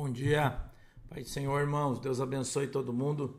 Bom 0.00 0.12
dia, 0.12 0.56
Pai 1.10 1.22
do 1.22 1.28
Senhor, 1.28 1.60
irmãos. 1.60 1.98
Deus 1.98 2.20
abençoe 2.20 2.68
todo 2.68 2.92
mundo. 2.92 3.36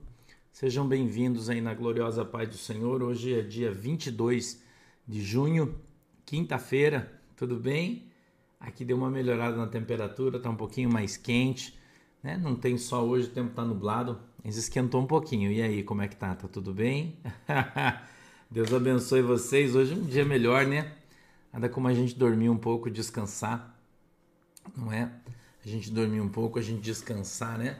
Sejam 0.52 0.86
bem-vindos 0.86 1.50
aí 1.50 1.62
na 1.62 1.74
gloriosa 1.74 2.26
paz 2.26 2.50
do 2.50 2.58
Senhor. 2.58 3.02
Hoje 3.02 3.34
é 3.34 3.42
dia 3.42 3.72
22 3.72 4.62
de 5.08 5.22
junho, 5.22 5.80
quinta-feira. 6.26 7.18
Tudo 7.38 7.56
bem? 7.56 8.12
Aqui 8.60 8.84
deu 8.84 8.98
uma 8.98 9.10
melhorada 9.10 9.56
na 9.56 9.68
temperatura, 9.68 10.38
tá 10.38 10.50
um 10.50 10.56
pouquinho 10.58 10.92
mais 10.92 11.16
quente, 11.16 11.80
né? 12.22 12.36
Não 12.36 12.58
tem 12.58 12.78
sol 12.78 13.08
hoje, 13.08 13.28
o 13.28 13.32
tempo 13.32 13.56
tá 13.56 13.64
nublado, 13.64 14.20
mas 14.44 14.58
esquentou 14.58 15.02
um 15.02 15.08
pouquinho. 15.08 15.50
E 15.50 15.62
aí, 15.62 15.82
como 15.82 16.02
é 16.02 16.10
que 16.10 16.18
tá? 16.18 16.36
Tá 16.36 16.50
tudo 16.50 16.74
bem? 16.74 17.16
Deus 18.52 18.74
abençoe 18.74 19.22
vocês. 19.22 19.78
Hoje 19.78 19.94
é 19.94 19.96
um 19.96 20.04
dia 20.04 20.26
melhor, 20.26 20.68
né? 20.68 20.94
Nada 21.54 21.70
como 21.70 21.88
a 21.88 21.94
gente 21.94 22.16
dormir 22.16 22.50
um 22.50 22.58
pouco, 22.58 22.92
descansar, 22.92 23.80
não 24.76 24.92
é? 24.92 25.10
A 25.70 25.72
gente 25.72 25.92
dormir 25.92 26.20
um 26.20 26.30
pouco, 26.30 26.58
a 26.58 26.62
gente 26.62 26.82
descansar, 26.82 27.58
né? 27.58 27.78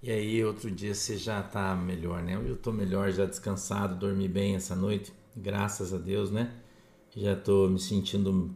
E 0.00 0.10
aí 0.10 0.44
outro 0.44 0.70
dia 0.70 0.94
você 0.94 1.16
já 1.16 1.42
tá 1.42 1.74
melhor, 1.74 2.22
né? 2.22 2.34
Eu 2.34 2.56
tô 2.56 2.72
melhor, 2.72 3.10
já 3.10 3.24
descansado, 3.24 3.96
dormi 3.96 4.28
bem 4.28 4.54
essa 4.54 4.76
noite, 4.76 5.12
graças 5.34 5.92
a 5.92 5.98
Deus, 5.98 6.30
né? 6.30 6.52
Já 7.16 7.34
tô 7.34 7.68
me 7.68 7.80
sentindo 7.80 8.54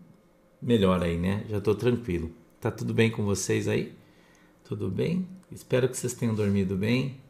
melhor 0.63 1.03
aí, 1.03 1.19
né? 1.19 1.45
Já 1.49 1.61
tô 1.61 1.75
tranquilo. 1.75 2.31
Tá 2.61 2.71
tudo 2.71 2.95
bem 2.95 3.11
com 3.11 3.25
vocês 3.25 3.67
aí? 3.67 3.93
Tudo 4.65 4.89
bem? 4.89 5.27
Espero 5.51 5.89
que 5.89 5.97
vocês 5.97 6.15
tenham 6.15 6.35
dormido 6.35 6.77
bem, 6.77 7.21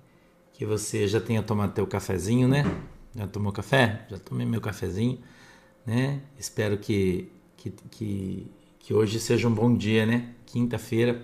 que 0.52 0.66
você 0.66 1.09
já 1.09 1.20
tenha 1.20 1.42
tomado 1.42 1.73
teu 1.73 1.87
cafezinho, 1.87 2.47
né? 2.47 2.64
Já 3.14 3.26
tomou 3.26 3.52
café? 3.52 4.06
Já 4.11 4.18
tomei 4.18 4.47
meu 4.47 4.61
cafezinho, 4.61 5.18
né? 5.87 6.20
Espero 6.38 6.76
que, 6.76 7.32
que, 7.56 7.70
que, 7.90 8.47
que 8.80 8.92
hoje 8.92 9.20
seja 9.20 9.46
um 9.46 9.54
bom 9.54 9.76
dia, 9.76 10.04
né? 10.04 10.30
quinta-feira 10.52 11.22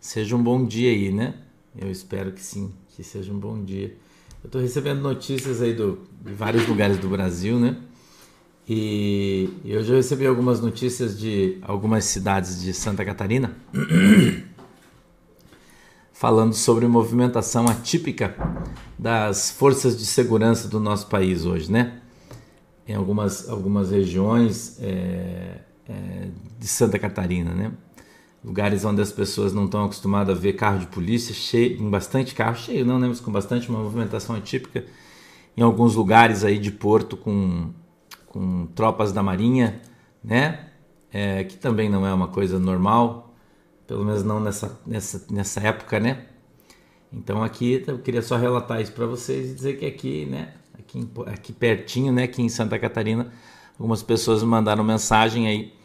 seja 0.00 0.36
um 0.36 0.42
bom 0.42 0.64
dia 0.64 0.90
aí, 0.90 1.12
né? 1.12 1.34
Eu 1.76 1.90
espero 1.90 2.32
que 2.32 2.42
sim, 2.42 2.72
que 2.88 3.04
seja 3.04 3.32
um 3.32 3.38
bom 3.38 3.62
dia. 3.62 3.96
Eu 4.42 4.48
estou 4.48 4.60
recebendo 4.60 5.00
notícias 5.00 5.62
aí 5.62 5.72
do, 5.72 6.00
de 6.24 6.32
vários 6.32 6.66
lugares 6.66 6.98
do 6.98 7.08
Brasil, 7.08 7.58
né? 7.58 7.76
E 8.68 9.48
eu 9.64 9.82
já 9.82 9.94
recebi 9.94 10.26
algumas 10.26 10.60
notícias 10.60 11.18
de 11.18 11.58
algumas 11.62 12.04
cidades 12.04 12.60
de 12.60 12.74
Santa 12.74 13.04
Catarina 13.04 13.56
falando 16.12 16.52
sobre 16.52 16.86
movimentação 16.86 17.66
atípica 17.66 18.36
das 18.98 19.50
forças 19.50 19.96
de 19.96 20.04
segurança 20.04 20.68
do 20.68 20.78
nosso 20.78 21.06
país 21.06 21.44
hoje, 21.44 21.70
né? 21.70 22.00
Em 22.86 22.94
algumas, 22.94 23.48
algumas 23.48 23.90
regiões 23.90 24.78
é, 24.80 25.60
é, 25.88 26.28
de 26.58 26.66
Santa 26.66 26.98
Catarina, 26.98 27.52
né? 27.52 27.72
lugares 28.44 28.84
onde 28.84 29.00
as 29.02 29.12
pessoas 29.12 29.52
não 29.52 29.64
estão 29.64 29.84
acostumadas 29.84 30.36
a 30.36 30.40
ver 30.40 30.54
carro 30.54 30.78
de 30.78 30.86
polícia 30.86 31.34
cheio, 31.34 31.78
com 31.78 31.90
bastante 31.90 32.34
carro 32.34 32.56
cheio, 32.56 32.84
não, 32.84 32.98
né, 32.98 33.08
mas 33.08 33.20
com 33.20 33.32
bastante 33.32 33.68
uma 33.68 33.80
movimentação 33.80 34.36
atípica 34.36 34.84
em 35.56 35.62
alguns 35.62 35.94
lugares 35.94 36.44
aí 36.44 36.58
de 36.58 36.70
Porto 36.70 37.16
com, 37.16 37.70
com 38.26 38.66
tropas 38.74 39.12
da 39.12 39.22
Marinha, 39.22 39.82
né, 40.22 40.68
é, 41.12 41.42
que 41.44 41.56
também 41.56 41.88
não 41.88 42.06
é 42.06 42.14
uma 42.14 42.28
coisa 42.28 42.58
normal, 42.58 43.34
pelo 43.86 44.04
menos 44.04 44.22
não 44.22 44.38
nessa, 44.38 44.80
nessa, 44.86 45.26
nessa 45.30 45.60
época, 45.60 45.98
né. 45.98 46.26
Então 47.12 47.42
aqui 47.42 47.82
eu 47.86 47.98
queria 47.98 48.22
só 48.22 48.36
relatar 48.36 48.80
isso 48.80 48.92
para 48.92 49.06
vocês 49.06 49.50
e 49.50 49.54
dizer 49.54 49.78
que 49.78 49.86
aqui, 49.86 50.26
né, 50.26 50.54
aqui, 50.78 51.10
aqui 51.26 51.52
pertinho, 51.52 52.12
né, 52.12 52.24
aqui 52.24 52.40
em 52.40 52.48
Santa 52.48 52.78
Catarina, 52.78 53.32
algumas 53.78 54.02
pessoas 54.02 54.42
mandaram 54.44 54.84
mensagem 54.84 55.48
aí 55.48 55.77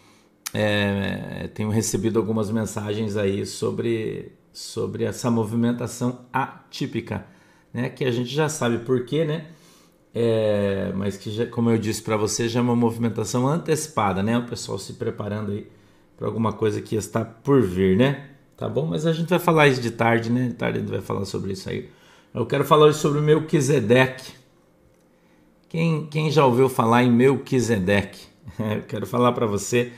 é, 0.53 1.49
tenho 1.53 1.69
recebido 1.69 2.19
algumas 2.19 2.51
mensagens 2.51 3.17
aí 3.17 3.45
sobre, 3.45 4.31
sobre 4.51 5.03
essa 5.03 5.31
movimentação 5.31 6.25
atípica, 6.31 7.25
né? 7.73 7.89
Que 7.89 8.05
a 8.05 8.11
gente 8.11 8.29
já 8.29 8.47
sabe 8.47 8.79
por 8.79 9.03
quê, 9.03 9.25
né? 9.25 9.47
É, 10.13 10.93
mas 10.95 11.17
que, 11.17 11.31
já, 11.31 11.47
como 11.47 11.71
eu 11.71 11.77
disse 11.77 12.03
para 12.03 12.15
você, 12.15 12.47
já 12.47 12.59
é 12.59 12.63
uma 12.63 12.75
movimentação 12.75 13.47
antecipada, 13.47 14.21
né? 14.21 14.37
O 14.37 14.45
pessoal 14.45 14.77
se 14.77 14.93
preparando 14.93 15.51
aí 15.51 15.67
para 16.15 16.27
alguma 16.27 16.53
coisa 16.53 16.79
que 16.81 16.95
está 16.95 17.25
por 17.25 17.63
vir, 17.63 17.97
né? 17.97 18.29
Tá 18.55 18.69
bom? 18.69 18.85
Mas 18.85 19.07
a 19.07 19.11
gente 19.11 19.29
vai 19.29 19.39
falar 19.39 19.67
isso 19.67 19.81
de 19.81 19.89
tarde, 19.89 20.29
né? 20.29 20.49
De 20.49 20.53
tarde 20.53 20.77
a 20.77 20.81
gente 20.81 20.91
vai 20.91 21.01
falar 21.01 21.25
sobre 21.25 21.53
isso 21.53 21.67
aí. 21.67 21.89
Eu 22.31 22.45
quero 22.45 22.63
falar 22.63 22.85
hoje 22.85 22.99
sobre 22.99 23.21
Melquisedeque. 23.21 24.33
Quem, 25.67 26.05
quem 26.05 26.29
já 26.29 26.45
ouviu 26.45 26.69
falar 26.69 27.03
em 27.03 27.11
Melquisedeque? 27.11 28.27
Eu 28.59 28.83
quero 28.83 29.07
falar 29.07 29.31
para 29.31 29.47
você 29.47 29.91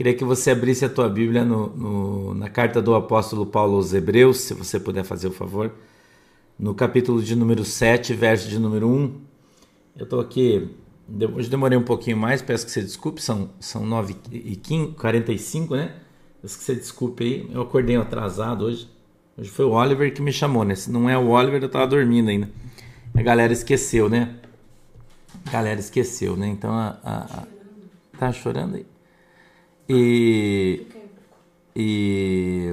Queria 0.00 0.14
que 0.14 0.24
você 0.24 0.52
abrisse 0.52 0.82
a 0.82 0.88
tua 0.88 1.10
Bíblia 1.10 1.44
no, 1.44 1.76
no, 1.76 2.34
na 2.34 2.48
carta 2.48 2.80
do 2.80 2.94
apóstolo 2.94 3.44
Paulo 3.44 3.76
aos 3.76 3.92
Hebreus, 3.92 4.38
se 4.38 4.54
você 4.54 4.80
puder 4.80 5.04
fazer 5.04 5.28
o 5.28 5.30
favor, 5.30 5.74
no 6.58 6.74
capítulo 6.74 7.22
de 7.22 7.36
número 7.36 7.66
7, 7.66 8.14
verso 8.14 8.48
de 8.48 8.58
número 8.58 8.88
1. 8.88 9.20
Eu 9.98 10.04
estou 10.04 10.18
aqui, 10.18 10.70
hoje 11.34 11.50
demorei 11.50 11.76
um 11.76 11.82
pouquinho 11.82 12.16
mais, 12.16 12.40
peço 12.40 12.64
que 12.64 12.72
você 12.72 12.80
desculpe, 12.80 13.20
são, 13.20 13.50
são 13.60 13.84
9 13.84 14.16
e 14.32 14.56
15, 14.56 14.92
45, 14.92 15.76
né? 15.76 15.94
Peço 16.40 16.56
que 16.56 16.64
você 16.64 16.74
desculpe 16.74 17.22
aí, 17.22 17.50
eu 17.52 17.60
acordei 17.60 17.96
atrasado 17.96 18.64
hoje. 18.64 18.88
Hoje 19.36 19.50
foi 19.50 19.66
o 19.66 19.72
Oliver 19.72 20.14
que 20.14 20.22
me 20.22 20.32
chamou, 20.32 20.64
né? 20.64 20.76
Se 20.76 20.90
não 20.90 21.10
é 21.10 21.18
o 21.18 21.28
Oliver, 21.28 21.60
eu 21.60 21.66
estava 21.66 21.86
dormindo 21.86 22.30
ainda. 22.30 22.48
A 23.12 23.20
galera 23.20 23.52
esqueceu, 23.52 24.08
né? 24.08 24.36
A 25.44 25.50
galera 25.50 25.78
esqueceu, 25.78 26.38
né? 26.38 26.48
Então 26.48 26.72
a, 26.72 26.98
a, 27.04 27.42
a... 27.42 27.46
tá 28.18 28.32
chorando 28.32 28.76
aí? 28.76 28.89
E, 29.92 30.86
e, 31.74 32.72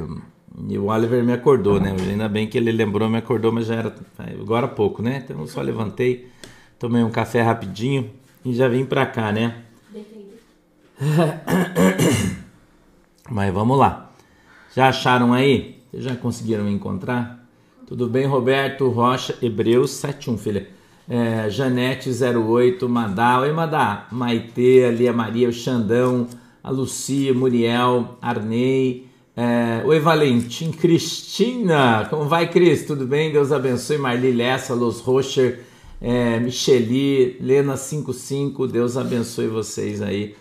e, 0.69 0.77
o 0.77 0.85
Oliver 0.85 1.23
me 1.23 1.33
acordou, 1.33 1.79
né? 1.79 1.95
Ainda 2.07 2.29
bem 2.29 2.47
que 2.47 2.59
ele 2.59 2.71
lembrou, 2.71 3.09
me 3.09 3.17
acordou, 3.17 3.51
mas 3.51 3.65
já 3.65 3.73
era 3.75 3.95
agora 4.39 4.67
há 4.67 4.69
pouco, 4.69 5.01
né? 5.01 5.23
Então 5.23 5.39
eu 5.39 5.47
só 5.47 5.59
levantei, 5.61 6.27
tomei 6.77 7.01
um 7.01 7.09
café 7.09 7.41
rapidinho 7.41 8.11
e 8.45 8.53
já 8.53 8.67
vim 8.67 8.85
pra 8.85 9.07
cá, 9.07 9.31
né? 9.31 9.63
Mas 13.29 13.53
vamos 13.53 13.77
lá. 13.77 14.11
Já 14.75 14.87
acharam 14.89 15.33
aí? 15.33 15.79
Vocês 15.91 16.03
já 16.03 16.15
conseguiram 16.15 16.69
encontrar? 16.69 17.45
Tudo 17.85 18.07
bem, 18.07 18.25
Roberto 18.25 18.89
Rocha, 18.89 19.37
Hebreus 19.41 19.91
71, 19.91 20.37
filha. 20.37 20.69
É, 21.09 21.49
Janete 21.49 22.09
08, 22.09 22.87
Madá. 22.87 23.41
Oi, 23.41 23.51
Madá. 23.51 24.07
Maitê, 24.11 24.85
ali 24.85 25.07
a 25.07 25.13
Maria, 25.13 25.49
o 25.49 25.53
Xandão 25.53 26.27
a 26.67 26.69
Lucia, 26.69 27.33
Muriel, 27.33 28.17
Arnei. 28.21 29.07
É, 29.37 29.85
Oi, 29.85 30.01
Valentim, 30.01 30.71
Cristina, 30.71 32.05
como 32.09 32.25
vai, 32.25 32.49
Cris? 32.49 32.85
Tudo 32.85 33.07
bem? 33.07 33.31
Deus 33.31 33.53
abençoe. 33.53 33.97
Marli 33.97 34.33
Lessa, 34.33 34.73
Los 34.73 34.99
Rocher, 34.99 35.61
é, 36.01 36.37
Micheli, 36.41 37.39
Lena55, 37.41 38.69
Deus 38.69 38.97
abençoe 38.97 39.47
vocês 39.47 40.01
aí, 40.01 40.35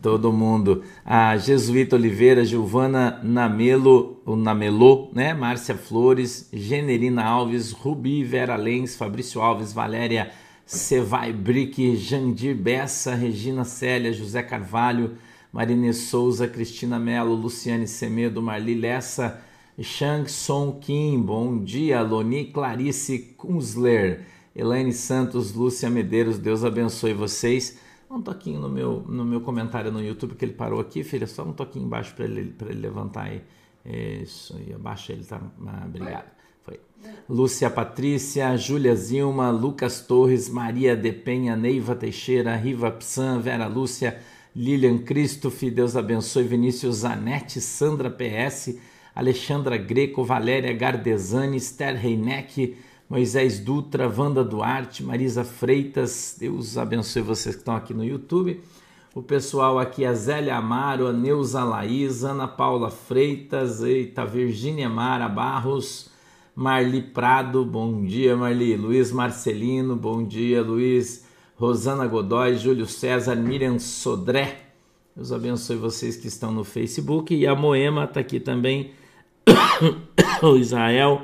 todo 0.00 0.32
mundo. 0.32 0.84
A 1.04 1.36
Jesuíta 1.38 1.96
Oliveira, 1.96 2.44
Giovana 2.44 3.18
Namelo, 3.24 4.20
o 4.24 4.36
Namelô, 4.36 5.08
né? 5.12 5.34
Márcia 5.34 5.74
Flores, 5.74 6.50
Generina 6.52 7.24
Alves, 7.24 7.72
Rubi 7.72 8.22
Vera 8.22 8.54
Lens, 8.54 8.94
Fabrício 8.94 9.40
Alves, 9.40 9.72
Valéria 9.72 10.30
Cevai 10.64 11.32
Brick, 11.32 11.96
Jandir 11.96 12.54
Bessa, 12.54 13.12
Regina 13.16 13.64
Célia, 13.64 14.12
José 14.12 14.40
Carvalho, 14.40 15.16
Marine 15.54 15.94
Souza, 15.94 16.48
Cristina 16.48 16.98
Mello, 16.98 17.32
Luciane 17.32 17.86
Semedo, 17.86 18.42
Marli 18.42 18.74
Lessa, 18.74 19.40
Shang 19.80 20.28
Song 20.28 20.80
Kim, 20.80 21.22
bom 21.22 21.62
dia, 21.62 22.02
Loni 22.02 22.46
Clarice 22.46 23.36
Kunzler, 23.38 24.26
Elaine 24.52 24.92
Santos, 24.92 25.54
Lúcia 25.54 25.88
Medeiros, 25.88 26.40
Deus 26.40 26.64
abençoe 26.64 27.14
vocês. 27.14 27.78
Um 28.10 28.20
toquinho 28.20 28.58
no 28.58 28.68
meu, 28.68 29.04
no 29.08 29.24
meu 29.24 29.40
comentário 29.42 29.92
no 29.92 30.02
YouTube 30.02 30.34
que 30.34 30.44
ele 30.44 30.54
parou 30.54 30.80
aqui, 30.80 31.04
filha, 31.04 31.28
só 31.28 31.44
um 31.44 31.52
toquinho 31.52 31.84
embaixo 31.84 32.12
para 32.16 32.24
ele, 32.24 32.52
ele 32.68 32.80
levantar 32.80 33.26
aí. 33.26 33.40
Isso, 34.24 34.58
e 34.66 34.72
abaixa 34.72 35.12
ele, 35.12 35.22
tá? 35.22 35.40
Ah, 35.68 35.84
obrigado. 35.86 36.32
Foi. 36.64 36.80
Lúcia 37.28 37.70
Patrícia, 37.70 38.56
Júlia 38.56 38.96
Zilma, 38.96 39.52
Lucas 39.52 40.00
Torres, 40.00 40.48
Maria 40.48 40.96
de 40.96 41.12
Penha, 41.12 41.54
Neiva 41.54 41.94
Teixeira, 41.94 42.56
Riva 42.56 42.90
Psan, 42.90 43.38
Vera 43.38 43.68
Lúcia, 43.68 44.20
Lilian 44.56 44.98
Christoph, 44.98 45.60
Deus 45.64 45.96
abençoe, 45.96 46.44
Vinícius 46.44 46.98
Zanetti, 46.98 47.60
Sandra 47.60 48.08
PS, 48.08 48.78
Alexandra 49.12 49.76
Greco, 49.76 50.22
Valéria 50.22 50.72
Gardesani, 50.72 51.56
Esther 51.56 52.00
Reineck, 52.00 52.76
Moisés 53.10 53.58
Dutra, 53.58 54.08
Wanda 54.08 54.44
Duarte, 54.44 55.02
Marisa 55.02 55.42
Freitas, 55.42 56.36
Deus 56.38 56.78
abençoe 56.78 57.20
vocês 57.20 57.56
que 57.56 57.62
estão 57.62 57.74
aqui 57.74 57.92
no 57.92 58.04
YouTube. 58.04 58.60
O 59.12 59.22
pessoal 59.22 59.76
aqui, 59.76 60.04
a 60.04 60.14
Zélia 60.14 60.56
Amaro, 60.56 61.08
a 61.08 61.12
Neuza 61.12 61.64
Laís, 61.64 62.22
Ana 62.22 62.46
Paula 62.46 62.90
Freitas, 62.90 63.82
eita, 63.82 64.24
Virgínia 64.24 64.88
Mara 64.88 65.28
Barros, 65.28 66.10
Marli 66.54 67.02
Prado, 67.02 67.64
bom 67.64 68.04
dia 68.04 68.36
Marli, 68.36 68.76
Luiz 68.76 69.10
Marcelino, 69.10 69.96
bom 69.96 70.24
dia 70.24 70.62
Luiz, 70.62 71.23
Rosana 71.56 72.06
Godoy, 72.06 72.56
Júlio 72.56 72.86
César, 72.86 73.36
Miriam 73.36 73.78
Sodré. 73.78 74.58
Deus 75.14 75.30
abençoe 75.30 75.76
vocês 75.76 76.16
que 76.16 76.26
estão 76.26 76.50
no 76.50 76.64
Facebook. 76.64 77.32
E 77.32 77.46
a 77.46 77.54
Moema 77.54 78.04
está 78.04 78.18
aqui 78.18 78.40
também. 78.40 78.90
o 80.42 80.56
Israel, 80.56 81.22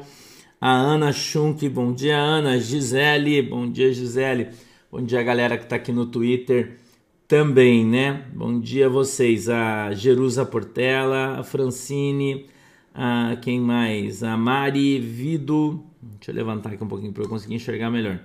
a 0.60 0.70
Ana 0.70 1.12
Schunk, 1.12 1.68
bom 1.68 1.92
dia 1.92 2.16
Ana, 2.16 2.60
Gisele, 2.60 3.42
bom 3.42 3.68
dia 3.68 3.92
Gisele, 3.92 4.48
bom 4.92 5.02
dia 5.02 5.22
galera 5.22 5.56
que 5.56 5.64
está 5.64 5.76
aqui 5.76 5.90
no 5.90 6.06
Twitter 6.06 6.78
também, 7.26 7.84
né? 7.84 8.26
Bom 8.32 8.60
dia 8.60 8.86
a 8.86 8.88
vocês, 8.90 9.48
a 9.48 9.92
Jerusa 9.92 10.44
Portela, 10.44 11.38
a 11.38 11.42
Francine, 11.42 12.46
a 12.94 13.36
quem 13.40 13.58
mais? 13.58 14.22
A 14.22 14.36
Mari 14.36 15.00
Vido, 15.00 15.82
deixa 16.00 16.30
eu 16.30 16.34
levantar 16.34 16.72
aqui 16.72 16.84
um 16.84 16.88
pouquinho 16.88 17.12
para 17.12 17.24
eu 17.24 17.28
conseguir 17.28 17.54
enxergar 17.54 17.90
melhor. 17.90 18.20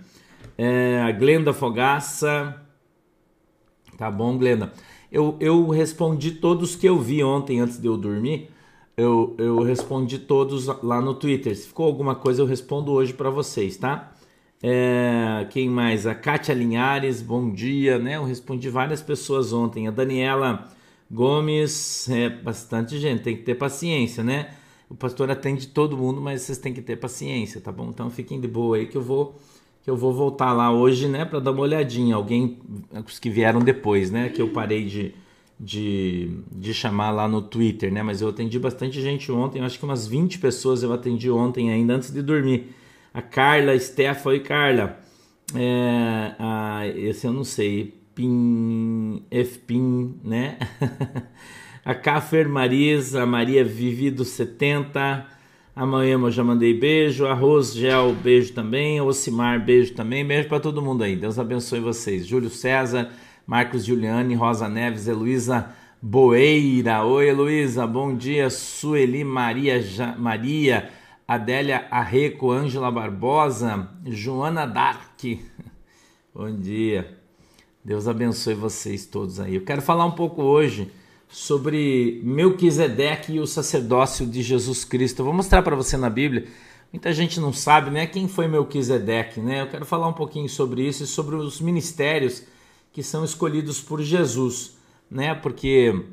É, 0.57 1.01
a 1.01 1.11
Glenda 1.11 1.53
Fogaça, 1.53 2.61
tá 3.97 4.09
bom 4.09 4.37
Glenda? 4.37 4.71
Eu, 5.11 5.37
eu 5.39 5.67
respondi 5.69 6.31
todos 6.31 6.75
que 6.75 6.87
eu 6.87 6.99
vi 6.99 7.23
ontem 7.23 7.59
antes 7.59 7.77
de 7.77 7.87
eu 7.87 7.97
dormir, 7.97 8.49
eu, 8.97 9.35
eu 9.37 9.61
respondi 9.61 10.19
todos 10.19 10.67
lá 10.81 11.01
no 11.01 11.13
Twitter. 11.13 11.55
Se 11.55 11.67
ficou 11.67 11.85
alguma 11.85 12.15
coisa, 12.15 12.41
eu 12.41 12.45
respondo 12.45 12.91
hoje 12.91 13.13
para 13.13 13.29
vocês, 13.29 13.75
tá? 13.75 14.13
É, 14.63 15.45
quem 15.51 15.69
mais? 15.69 16.07
A 16.07 16.15
Kátia 16.15 16.53
Linhares, 16.53 17.21
bom 17.21 17.51
dia, 17.51 17.99
né? 17.99 18.15
Eu 18.15 18.23
respondi 18.23 18.69
várias 18.69 19.01
pessoas 19.01 19.51
ontem. 19.51 19.87
A 19.87 19.91
Daniela 19.91 20.65
Gomes, 21.11 22.09
é 22.09 22.29
bastante 22.29 22.97
gente, 22.97 23.21
tem 23.21 23.35
que 23.35 23.43
ter 23.43 23.55
paciência, 23.55 24.23
né? 24.23 24.55
O 24.89 24.95
pastor 24.95 25.29
atende 25.29 25.67
todo 25.67 25.97
mundo, 25.97 26.21
mas 26.21 26.41
vocês 26.43 26.57
têm 26.57 26.73
que 26.73 26.81
ter 26.81 26.95
paciência, 26.95 27.59
tá 27.59 27.71
bom? 27.71 27.89
Então 27.89 28.09
fiquem 28.09 28.39
de 28.39 28.47
boa 28.47 28.77
aí 28.77 28.87
que 28.87 28.97
eu 28.97 29.01
vou 29.01 29.35
que 29.85 29.89
eu 29.89 29.95
vou 29.95 30.11
voltar 30.11 30.51
lá 30.51 30.73
hoje, 30.73 31.07
né, 31.07 31.23
para 31.23 31.39
dar 31.39 31.51
uma 31.51 31.61
olhadinha. 31.61 32.15
Alguém 32.15 32.57
os 33.05 33.19
que 33.19 33.29
vieram 33.29 33.59
depois, 33.59 34.09
né, 34.09 34.29
que 34.29 34.41
eu 34.41 34.49
parei 34.49 34.83
de 34.85 35.13
de, 35.59 36.39
de 36.51 36.73
chamar 36.73 37.11
lá 37.11 37.27
no 37.27 37.41
Twitter, 37.41 37.91
né? 37.91 38.03
Mas 38.03 38.21
eu 38.21 38.29
atendi 38.29 38.59
bastante 38.59 39.01
gente 39.01 39.31
ontem, 39.31 39.61
acho 39.61 39.79
que 39.79 39.85
umas 39.85 40.05
20 40.05 40.39
pessoas 40.39 40.83
eu 40.83 40.91
atendi 40.91 41.29
ontem 41.31 41.71
ainda 41.71 41.95
antes 41.95 42.11
de 42.11 42.21
dormir. 42.21 42.75
A 43.13 43.21
Carla, 43.21 43.77
Stefa 43.79 44.35
e 44.35 44.41
Carla. 44.41 44.99
É, 45.55 46.35
a, 46.37 46.81
esse 46.87 47.25
eu 47.25 47.31
não 47.31 47.45
sei. 47.45 47.93
Pin, 48.13 49.23
Fpin, 49.31 50.15
né? 50.23 50.57
a 51.85 51.95
Cafer 51.95 52.49
Marisa, 52.49 53.25
Maria 53.25 53.63
Vivido 53.63 54.25
70. 54.25 55.34
A 55.75 55.83
eu 55.83 56.31
já 56.31 56.41
mandei 56.41 56.73
beijo. 56.73 57.25
A 57.25 57.33
Rosgel, 57.33 58.13
beijo 58.13 58.53
também. 58.53 59.01
Ocimar, 59.01 59.59
beijo 59.59 59.93
também. 59.93 60.25
Beijo 60.25 60.47
para 60.47 60.61
todo 60.61 60.81
mundo 60.81 61.03
aí. 61.03 61.17
Deus 61.17 61.37
abençoe 61.37 61.81
vocês. 61.81 62.25
Júlio 62.25 62.49
César. 62.49 63.11
Marcos 63.45 63.83
Giuliani, 63.83 64.35
Rosa 64.35 64.69
Neves, 64.69 65.05
Heloísa 65.05 65.75
Boeira. 66.01 67.03
Oi, 67.03 67.27
Heloísa, 67.27 67.85
bom 67.85 68.15
dia. 68.15 68.49
Sueli 68.49 69.25
Maria, 69.25 69.81
ja, 69.81 70.15
Maria, 70.17 70.89
Adélia 71.27 71.87
Arreco, 71.91 72.51
Ângela 72.51 72.89
Barbosa, 72.89 73.89
Joana 74.05 74.65
Dark. 74.65 75.21
bom 76.33 76.55
dia. 76.55 77.19
Deus 77.83 78.07
abençoe 78.07 78.55
vocês 78.55 79.05
todos 79.05 79.41
aí. 79.41 79.55
Eu 79.55 79.65
quero 79.65 79.81
falar 79.81 80.05
um 80.05 80.11
pouco 80.11 80.41
hoje 80.41 80.89
sobre 81.27 82.21
Melquisedeque 82.23 83.33
e 83.33 83.39
o 83.39 83.47
sacerdócio 83.47 84.25
de 84.25 84.41
Jesus 84.41 84.85
Cristo. 84.85 85.19
Eu 85.19 85.25
vou 85.25 85.33
mostrar 85.33 85.61
para 85.61 85.75
você 85.75 85.97
na 85.97 86.09
Bíblia. 86.09 86.47
Muita 86.91 87.11
gente 87.13 87.39
não 87.39 87.51
sabe, 87.51 87.89
né? 87.89 88.07
Quem 88.07 88.27
foi 88.27 88.47
Melquisedeque, 88.47 89.41
né? 89.41 89.61
Eu 89.61 89.67
quero 89.67 89.85
falar 89.85 90.07
um 90.07 90.13
pouquinho 90.13 90.47
sobre 90.47 90.87
isso 90.87 91.03
e 91.03 91.07
sobre 91.07 91.35
os 91.35 91.59
ministérios 91.59 92.43
que 92.93 93.03
são 93.03 93.25
escolhidos 93.25 93.81
por 93.81 94.01
Jesus, 94.01 94.77
né? 95.11 95.35
Porque 95.35 96.05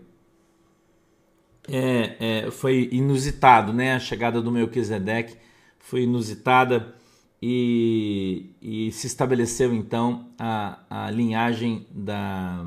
é, 1.69 2.17
é, 2.47 2.51
foi 2.51 2.89
inusitado, 2.91 3.73
né? 3.73 3.95
A 3.95 4.01
chegada 4.01 4.43
do 4.43 4.51
Melquisedeque 4.51 5.37
foi 5.79 6.03
inusitada 6.03 6.95
e, 7.41 8.51
e 8.61 8.93
se 8.93 9.07
estabeleceu 9.07 9.75
então 9.75 10.29
a, 10.39 10.81
a 10.89 11.11
linhagem 11.11 11.87
da, 11.91 12.65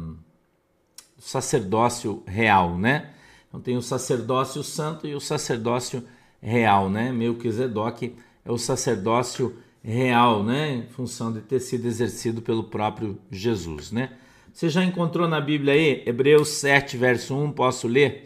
sacerdócio 1.25 2.21
real, 2.27 2.77
né? 2.77 3.09
Então 3.49 3.59
tem 3.59 3.75
o 3.75 3.81
sacerdócio 3.81 4.61
santo 4.61 5.07
e 5.07 5.15
o 5.15 5.19
sacerdócio 5.19 6.03
real, 6.39 6.87
né? 6.87 7.11
Melquisedeque 7.11 8.13
é 8.45 8.51
o 8.51 8.59
sacerdócio 8.59 9.57
real, 9.83 10.43
né? 10.43 10.75
Em 10.75 10.83
função 10.83 11.33
de 11.33 11.41
ter 11.41 11.59
sido 11.61 11.87
exercido 11.87 12.43
pelo 12.43 12.65
próprio 12.65 13.17
Jesus, 13.31 13.91
né? 13.91 14.11
Você 14.53 14.69
já 14.69 14.83
encontrou 14.83 15.27
na 15.27 15.41
Bíblia 15.41 15.73
aí? 15.73 16.03
Hebreus 16.05 16.49
7, 16.49 16.95
verso 16.95 17.35
1, 17.35 17.53
posso 17.53 17.87
ler? 17.87 18.23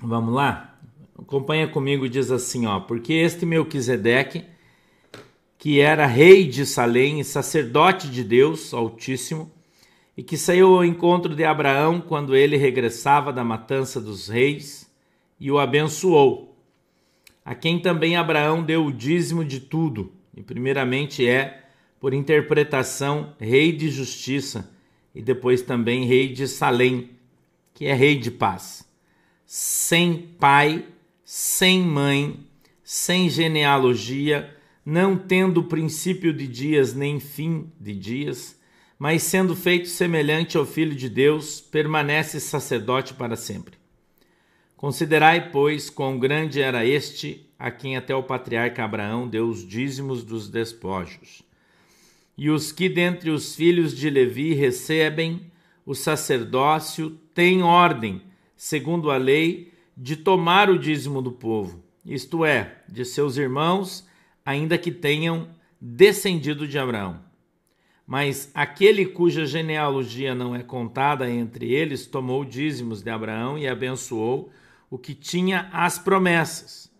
Vamos 0.00 0.32
lá? 0.32 0.78
Acompanha 1.18 1.68
comigo, 1.68 2.08
diz 2.08 2.30
assim, 2.30 2.64
ó. 2.64 2.80
Porque 2.80 3.12
este 3.12 3.44
Melquisedeque, 3.44 4.46
que 5.58 5.80
era 5.80 6.06
rei 6.06 6.48
de 6.48 6.64
Salém 6.64 7.20
e 7.20 7.24
sacerdote 7.24 8.08
de 8.08 8.24
Deus 8.24 8.72
Altíssimo, 8.72 9.51
e 10.16 10.22
que 10.22 10.36
saiu 10.36 10.74
ao 10.74 10.84
encontro 10.84 11.34
de 11.34 11.44
Abraão 11.44 12.00
quando 12.00 12.36
ele 12.36 12.56
regressava 12.56 13.32
da 13.32 13.42
matança 13.42 14.00
dos 14.00 14.28
reis, 14.28 14.90
e 15.40 15.50
o 15.50 15.58
abençoou 15.58 16.52
a 17.44 17.54
quem 17.54 17.78
também 17.80 18.16
Abraão 18.16 18.62
deu 18.62 18.86
o 18.86 18.92
dízimo 18.92 19.44
de 19.44 19.60
tudo, 19.60 20.12
e 20.36 20.42
primeiramente 20.42 21.26
é, 21.26 21.64
por 21.98 22.14
interpretação, 22.14 23.34
rei 23.38 23.72
de 23.72 23.90
justiça, 23.90 24.70
e 25.14 25.20
depois 25.20 25.60
também 25.62 26.06
rei 26.06 26.32
de 26.32 26.46
Salém, 26.46 27.10
que 27.74 27.86
é 27.86 27.94
rei 27.94 28.16
de 28.16 28.30
paz. 28.30 28.88
Sem 29.44 30.16
pai, 30.38 30.86
sem 31.24 31.80
mãe, 31.82 32.46
sem 32.84 33.28
genealogia, 33.28 34.56
não 34.84 35.16
tendo 35.16 35.64
princípio 35.64 36.32
de 36.32 36.46
dias 36.46 36.94
nem 36.94 37.20
fim 37.20 37.70
de 37.78 37.94
dias, 37.94 38.58
mas 39.02 39.24
sendo 39.24 39.56
feito 39.56 39.88
semelhante 39.88 40.56
ao 40.56 40.64
Filho 40.64 40.94
de 40.94 41.08
Deus, 41.08 41.60
permanece 41.60 42.38
sacerdote 42.38 43.14
para 43.14 43.34
sempre. 43.34 43.74
Considerai, 44.76 45.50
pois, 45.50 45.90
quão 45.90 46.20
grande 46.20 46.62
era 46.62 46.86
este 46.86 47.44
a 47.58 47.68
quem 47.68 47.96
até 47.96 48.14
o 48.14 48.22
patriarca 48.22 48.84
Abraão 48.84 49.26
deu 49.26 49.48
os 49.48 49.66
dízimos 49.66 50.22
dos 50.22 50.48
despojos. 50.48 51.42
E 52.38 52.48
os 52.48 52.70
que 52.70 52.88
dentre 52.88 53.30
os 53.30 53.56
filhos 53.56 53.92
de 53.92 54.08
Levi 54.08 54.54
recebem 54.54 55.50
o 55.84 55.96
sacerdócio 55.96 57.10
têm 57.34 57.60
ordem, 57.60 58.22
segundo 58.56 59.10
a 59.10 59.16
lei, 59.16 59.72
de 59.96 60.14
tomar 60.14 60.70
o 60.70 60.78
dízimo 60.78 61.20
do 61.20 61.32
povo, 61.32 61.82
isto 62.06 62.44
é, 62.44 62.76
de 62.88 63.04
seus 63.04 63.36
irmãos, 63.36 64.06
ainda 64.46 64.78
que 64.78 64.92
tenham 64.92 65.48
descendido 65.80 66.68
de 66.68 66.78
Abraão. 66.78 67.31
Mas 68.06 68.50
aquele 68.54 69.06
cuja 69.06 69.46
genealogia 69.46 70.34
não 70.34 70.54
é 70.54 70.62
contada 70.62 71.30
entre 71.30 71.72
eles 71.72 72.06
tomou 72.06 72.44
dízimos 72.44 73.02
de 73.02 73.10
Abraão 73.10 73.58
e 73.58 73.66
abençoou 73.66 74.50
o 74.90 74.98
que 74.98 75.14
tinha 75.14 75.70
as 75.72 75.98
promessas. 75.98 76.90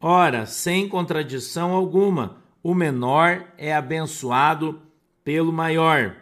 Ora, 0.00 0.46
sem 0.46 0.88
contradição 0.88 1.72
alguma, 1.72 2.42
o 2.62 2.74
menor 2.74 3.44
é 3.56 3.74
abençoado 3.74 4.82
pelo 5.24 5.52
maior. 5.52 6.16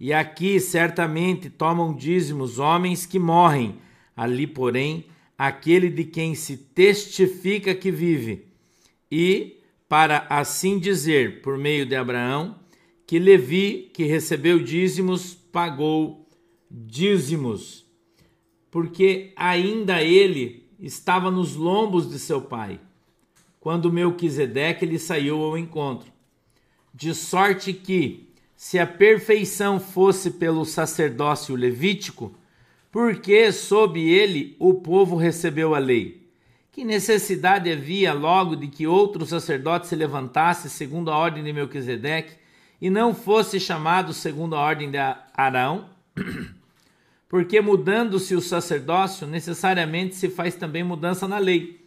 E 0.00 0.12
aqui 0.12 0.60
certamente 0.60 1.50
tomam 1.50 1.94
dízimos 1.94 2.58
homens 2.58 3.04
que 3.06 3.18
morrem, 3.18 3.78
ali, 4.16 4.46
porém, 4.46 5.06
aquele 5.36 5.88
de 5.88 6.04
quem 6.04 6.34
se 6.34 6.56
testifica 6.56 7.74
que 7.74 7.90
vive. 7.90 8.46
E, 9.10 9.60
para 9.88 10.26
assim 10.28 10.78
dizer, 10.78 11.40
por 11.42 11.56
meio 11.56 11.86
de 11.86 11.96
Abraão, 11.96 12.57
que 13.08 13.18
Levi, 13.18 13.90
que 13.94 14.04
recebeu 14.04 14.62
dízimos, 14.62 15.34
pagou 15.34 16.28
dízimos 16.70 17.88
porque 18.70 19.32
ainda 19.34 20.02
ele 20.02 20.68
estava 20.78 21.30
nos 21.30 21.54
lombos 21.56 22.10
de 22.10 22.18
seu 22.18 22.42
pai, 22.42 22.78
quando 23.58 23.90
Melquisedeque 23.90 24.84
lhe 24.84 24.98
saiu 24.98 25.42
ao 25.42 25.56
encontro. 25.56 26.12
De 26.92 27.14
sorte 27.14 27.72
que, 27.72 28.28
se 28.54 28.78
a 28.78 28.86
perfeição 28.86 29.80
fosse 29.80 30.32
pelo 30.32 30.66
sacerdócio 30.66 31.56
levítico, 31.56 32.34
por 32.92 33.16
que 33.20 33.50
sob 33.52 33.98
ele 33.98 34.54
o 34.58 34.74
povo 34.74 35.16
recebeu 35.16 35.74
a 35.74 35.78
lei? 35.78 36.28
Que 36.70 36.84
necessidade 36.84 37.72
havia 37.72 38.12
logo 38.12 38.54
de 38.54 38.68
que 38.68 38.86
outro 38.86 39.24
sacerdote 39.24 39.86
se 39.86 39.96
levantasse 39.96 40.68
segundo 40.68 41.10
a 41.10 41.16
ordem 41.16 41.42
de 41.42 41.54
Melquisedeque 41.54 42.36
e 42.80 42.90
não 42.90 43.14
fosse 43.14 43.58
chamado 43.58 44.12
segundo 44.12 44.54
a 44.54 44.60
ordem 44.60 44.90
de 44.90 44.98
Arão? 45.34 45.90
porque 47.28 47.60
mudando-se 47.60 48.34
o 48.34 48.40
sacerdócio, 48.40 49.26
necessariamente 49.26 50.16
se 50.16 50.30
faz 50.30 50.54
também 50.54 50.82
mudança 50.82 51.28
na 51.28 51.38
lei. 51.38 51.86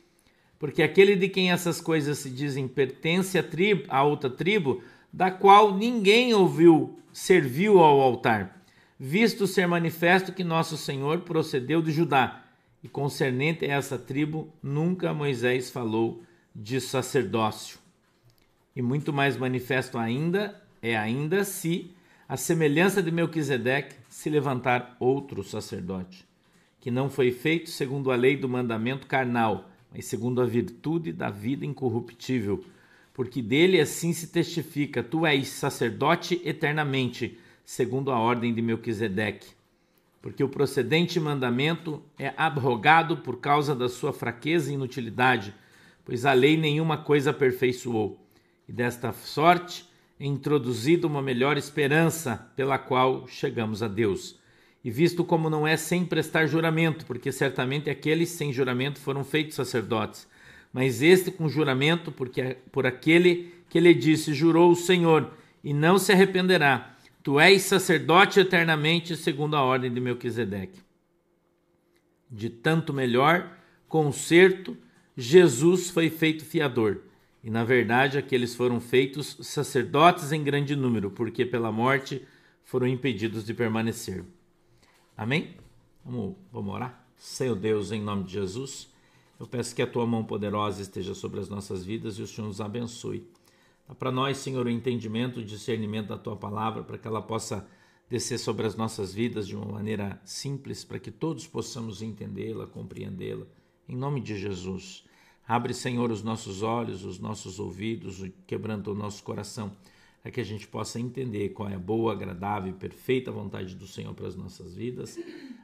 Porque 0.60 0.84
aquele 0.84 1.16
de 1.16 1.28
quem 1.28 1.52
essas 1.52 1.82
coisas 1.82 2.20
se 2.20 2.30
dizem 2.30 2.68
pertence 2.68 3.38
a, 3.38 3.44
tribo, 3.44 3.86
a 3.90 4.04
outra 4.04 4.30
tribo, 4.30 4.84
da 5.12 5.32
qual 5.32 5.76
ninguém 5.76 6.34
ouviu, 6.34 7.00
serviu 7.12 7.80
ao 7.80 8.00
altar, 8.00 8.64
visto 9.00 9.48
ser 9.48 9.68
manifesto 9.68 10.32
que 10.32 10.44
nosso 10.44 10.78
Senhor 10.78 11.22
procedeu 11.22 11.82
de 11.82 11.92
Judá, 11.92 12.44
E 12.84 12.88
concernente 12.88 13.66
a 13.66 13.76
essa 13.76 13.98
tribo, 13.98 14.52
nunca 14.62 15.14
Moisés 15.14 15.70
falou 15.70 16.24
de 16.56 16.80
sacerdócio. 16.80 17.80
E 18.76 18.82
muito 18.82 19.12
mais 19.12 19.38
manifesto 19.38 19.98
ainda 19.98 20.61
é 20.82 20.98
ainda 20.98 21.44
se 21.44 21.92
a 22.28 22.38
semelhança 22.38 23.04
de 23.04 23.12
Melquisedeque 23.12 23.96
se 24.10 24.30
levantar 24.30 24.96
outro 25.00 25.44
sacerdote, 25.44 26.26
que 26.80 26.90
não 26.90 27.10
foi 27.10 27.32
feito 27.32 27.70
segundo 27.70 28.12
a 28.12 28.16
lei 28.16 28.38
do 28.38 28.50
mandamento 28.50 29.08
carnal, 29.08 29.70
mas 29.94 30.06
segundo 30.06 30.42
a 30.42 30.46
virtude 30.46 31.12
da 31.12 31.30
vida 31.30 31.66
incorruptível, 31.66 32.64
porque 33.14 33.42
dele 33.42 33.80
assim 33.80 34.14
se 34.14 34.28
testifica: 34.28 35.04
tu 35.04 35.26
és 35.26 35.50
sacerdote 35.50 36.42
eternamente, 36.46 37.38
segundo 37.66 38.12
a 38.12 38.20
ordem 38.20 38.54
de 38.54 38.62
Melquisedeque 38.62 39.62
porque 40.22 40.44
o 40.44 40.50
procedente 40.50 41.20
mandamento 41.20 42.02
é 42.18 42.34
abrogado 42.38 43.18
por 43.18 43.40
causa 43.40 43.74
da 43.74 43.90
sua 43.90 44.14
fraqueza 44.14 44.70
e 44.70 44.76
inutilidade, 44.76 45.54
pois 46.06 46.26
a 46.26 46.34
lei 46.34 46.56
nenhuma 46.56 46.98
coisa 46.98 47.32
aperfeiçoou. 47.32 48.20
E 48.70 48.72
desta 48.72 49.12
sorte 49.12 49.90
introduzida 50.26 51.08
uma 51.08 51.22
melhor 51.22 51.58
esperança 51.58 52.52
pela 52.56 52.78
qual 52.78 53.28
chegamos 53.28 53.82
a 53.82 53.88
Deus. 53.88 54.40
E 54.84 54.90
visto 54.90 55.24
como 55.24 55.50
não 55.50 55.68
é 55.68 55.76
sem 55.78 56.06
prestar 56.06 56.48
juramento, 56.48 57.06
porque 57.06 57.32
certamente 57.32 57.90
aqueles 57.90 58.30
sem 58.30 58.54
juramento 58.54 59.00
foram 59.00 59.24
feitos 59.24 59.56
sacerdotes, 59.56 60.28
mas 60.74 61.02
este 61.02 61.32
com 61.32 61.50
juramento, 61.50 62.12
porque 62.12 62.58
por 62.72 62.86
aquele 62.86 63.54
que 63.70 63.80
lhe 63.80 63.94
disse, 63.94 64.34
jurou 64.34 64.72
o 64.72 64.76
Senhor, 64.76 65.32
e 65.64 65.74
não 65.74 65.98
se 65.98 66.12
arrependerá 66.12 66.92
Tu 67.24 67.40
és 67.40 67.62
sacerdote 67.62 68.40
eternamente, 68.40 69.16
segundo 69.16 69.56
a 69.56 69.62
ordem 69.62 69.94
de 69.94 70.00
Melquisedeque. 70.00 70.80
De 72.30 72.50
tanto 72.50 72.92
melhor 72.92 73.58
concerto, 73.88 74.76
Jesus 75.16 75.92
foi 75.92 76.10
feito 76.10 76.44
fiador. 76.44 77.02
E 77.44 77.50
na 77.50 77.64
verdade, 77.64 78.18
aqueles 78.18 78.54
foram 78.54 78.80
feitos 78.80 79.38
sacerdotes 79.42 80.32
em 80.32 80.44
grande 80.44 80.76
número, 80.76 81.10
porque 81.10 81.46
pela 81.46 81.72
morte 81.72 82.26
foram 82.64 82.88
impedidos 82.88 83.44
de 83.44 83.54
permanecer. 83.54 84.24
Amém? 85.18 85.56
Vamos, 86.06 86.36
vamos 86.52 86.74
orar? 86.74 87.08
Senhor 87.18 87.56
Deus, 87.56 87.92
em 87.92 88.02
nome 88.02 88.24
de 88.24 88.34
Jesus, 88.34 88.90
eu 89.40 89.48
peço 89.48 89.76
que 89.76 89.82
a 89.82 89.88
tua 89.88 90.06
mão 90.06 90.24
poderosa 90.24 90.82
esteja 90.82 91.14
sobre 91.14 91.40
as 91.40 91.50
nossas 91.50 91.84
vidas 91.84 92.18
e 92.18 92.22
o 92.22 92.28
Senhor 92.28 92.48
nos 92.48 92.62
abençoe. 92.62 93.28
Dá 93.88 93.96
para 93.96 94.12
nós, 94.12 94.38
Senhor, 94.38 94.66
o 94.66 94.70
entendimento, 94.70 95.40
o 95.40 95.44
discernimento 95.44 96.08
da 96.08 96.18
tua 96.18 96.36
palavra, 96.36 96.84
para 96.84 96.98
que 96.98 97.08
ela 97.08 97.22
possa 97.22 97.68
descer 98.10 98.38
sobre 98.38 98.68
as 98.68 98.76
nossas 98.76 99.14
vidas 99.14 99.48
de 99.48 99.56
uma 99.56 99.66
maneira 99.66 100.22
simples, 100.24 100.84
para 100.84 101.00
que 101.00 101.10
todos 101.10 101.48
possamos 101.48 102.02
entendê-la, 102.02 102.68
compreendê-la. 102.68 103.46
Em 103.88 103.96
nome 103.96 104.22
de 104.22 104.38
Jesus. 104.38 105.06
Abre, 105.52 105.74
Senhor, 105.74 106.10
os 106.12 106.24
nossos 106.24 106.64
olhos, 106.64 107.04
os 107.04 107.20
nossos 107.20 107.60
ouvidos, 107.60 108.24
quebranta 108.48 108.90
o 108.90 108.96
nosso 108.96 109.22
coração, 109.22 109.76
para 110.22 110.32
que 110.32 110.40
a 110.40 110.46
gente 110.46 110.66
possa 110.66 110.98
entender 110.98 111.50
qual 111.50 111.68
é 111.68 111.76
a 111.76 111.78
boa, 111.78 112.14
agradável 112.14 112.72
e 112.72 112.74
perfeita 112.74 113.34
vontade 113.34 113.76
do 113.76 113.86
Senhor 113.86 114.14
para 114.14 114.28
as 114.28 114.36
nossas 114.38 114.74
vidas. 114.74 115.20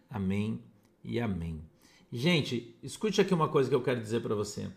Amém 0.09 0.61
e 1.05 1.21
amém. 1.21 1.61
Gente, 2.11 2.77
escute 2.83 3.21
aqui 3.21 3.33
uma 3.33 3.47
coisa 3.47 3.69
que 3.69 3.75
eu 3.75 3.81
quero 3.81 4.01
dizer 4.01 4.21
para 4.21 4.35
você. 4.35 4.69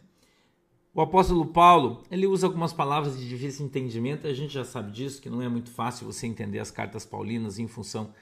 O 0.94 1.00
apóstolo 1.00 1.44
Paulo, 1.44 2.04
ele 2.08 2.28
usa 2.28 2.46
algumas 2.46 2.72
palavras 2.72 3.18
de 3.18 3.28
difícil 3.28 3.66
entendimento, 3.66 4.28
a 4.28 4.32
gente 4.32 4.54
já 4.54 4.64
sabe 4.64 4.92
disso, 4.92 5.20
que 5.20 5.28
não 5.28 5.42
é 5.42 5.48
muito 5.48 5.72
fácil 5.72 6.06
você 6.06 6.28
entender 6.28 6.60
as 6.60 6.70
cartas 6.70 7.04
paulinas 7.04 7.58
em 7.58 7.66
função 7.66 8.14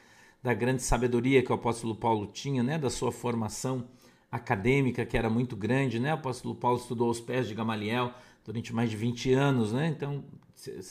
da 0.42 0.54
grande 0.54 0.82
sabedoria 0.82 1.42
que 1.42 1.52
o 1.52 1.54
apóstolo 1.54 1.94
Paulo 1.94 2.26
tinha, 2.26 2.62
né, 2.62 2.78
da 2.78 2.88
sua 2.88 3.12
formação 3.12 3.86
acadêmica 4.30 5.04
que 5.06 5.16
era 5.16 5.30
muito 5.30 5.56
grande, 5.56 5.98
né? 5.98 6.12
O 6.12 6.16
apóstolo 6.16 6.54
Paulo 6.54 6.78
estudou 6.78 7.08
aos 7.08 7.20
pés 7.20 7.48
de 7.48 7.54
Gamaliel 7.54 8.12
durante 8.44 8.74
mais 8.74 8.90
de 8.90 8.96
20 8.96 9.32
anos, 9.32 9.72
né? 9.72 9.88
Então, 9.88 10.24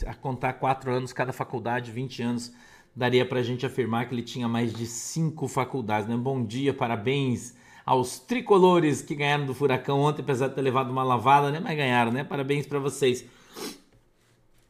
a 0.06 0.14
contar 0.14 0.54
quatro 0.54 0.92
anos 0.92 1.14
cada 1.14 1.32
faculdade, 1.32 1.92
20 1.92 2.22
anos, 2.24 2.54
daria 2.96 3.26
para 3.26 3.40
a 3.40 3.44
gente 3.44 3.66
afirmar 3.66 4.08
que 4.08 4.16
ele 4.16 4.24
tinha 4.24 4.48
mais 4.48 4.74
de 4.74 4.86
cinco 4.86 5.48
faculdades, 5.48 6.10
né? 6.10 6.18
Bom 6.18 6.44
dia, 6.44 6.74
parabéns 6.74 7.56
aos 7.86 8.20
tricolores 8.20 9.02
que 9.02 9.16
ganharam 9.16 9.46
do 9.46 9.54
Furacão 9.54 10.02
ontem, 10.02 10.22
apesar 10.22 10.50
de 10.50 10.56
ter 10.56 10.62
levado 10.62 10.90
uma 10.90 11.04
lavada, 11.04 11.52
né? 11.52 11.60
Mas 11.60 11.78
ganharam, 11.78 12.12
né? 12.12 12.24
Parabéns 12.24 12.66
para 12.66 12.80
vocês. 12.80 13.24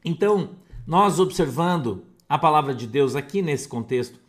Então, 0.04 0.50
nós 0.86 1.18
observando 1.18 2.04
a 2.28 2.38
palavra 2.38 2.74
de 2.74 2.86
Deus 2.86 3.16
aqui 3.16 3.42
nesse 3.42 3.66
contexto, 3.66 4.20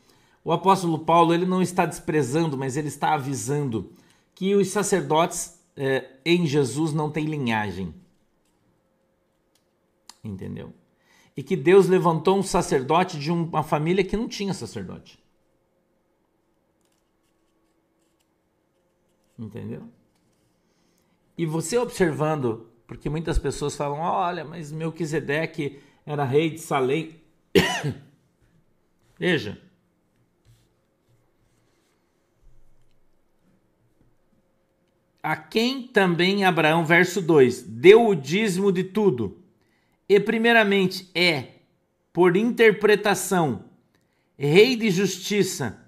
o 0.44 0.52
apóstolo 0.52 1.00
Paulo 1.00 1.34
ele 1.34 1.46
não 1.46 1.62
está 1.62 1.86
desprezando, 1.86 2.58
mas 2.58 2.78
ele 2.78 2.88
está 2.88 3.14
avisando 3.14 3.92
que 4.40 4.56
os 4.56 4.70
sacerdotes 4.70 5.62
eh, 5.76 6.12
em 6.24 6.48
Jesus 6.48 6.94
não 6.94 7.12
têm 7.12 7.26
linhagem. 7.26 7.94
Entendeu? 10.24 10.74
E 11.36 11.44
que 11.44 11.58
Deus 11.58 11.90
levantou 11.90 12.38
um 12.38 12.42
sacerdote 12.42 13.20
de 13.20 13.34
uma 13.34 13.64
família 13.64 14.02
que 14.02 14.16
não 14.16 14.30
tinha 14.30 14.54
sacerdote. 14.54 15.22
Entendeu? 19.38 19.90
E 21.38 21.46
você 21.46 21.78
observando, 21.78 22.66
porque 22.88 23.10
muitas 23.10 23.38
pessoas 23.38 23.76
falam: 23.76 24.00
olha, 24.00 24.46
mas 24.46 24.72
Melquisedeque 24.72 25.82
era 26.06 26.24
rei 26.24 26.50
de 26.50 26.60
Salém. 26.60 27.22
Veja. 29.20 29.62
A 35.22 35.36
quem 35.36 35.84
também 35.84 36.46
Abraão, 36.46 36.86
verso 36.86 37.22
2, 37.22 37.64
deu 37.64 38.08
o 38.08 38.16
dízimo 38.16 38.72
de 38.72 38.84
tudo. 38.84 39.44
E 40.08 40.20
primeiramente 40.20 41.10
é, 41.14 41.56
por 42.14 42.38
interpretação, 42.38 43.66
rei 44.38 44.76
de 44.76 44.90
justiça 44.90 45.86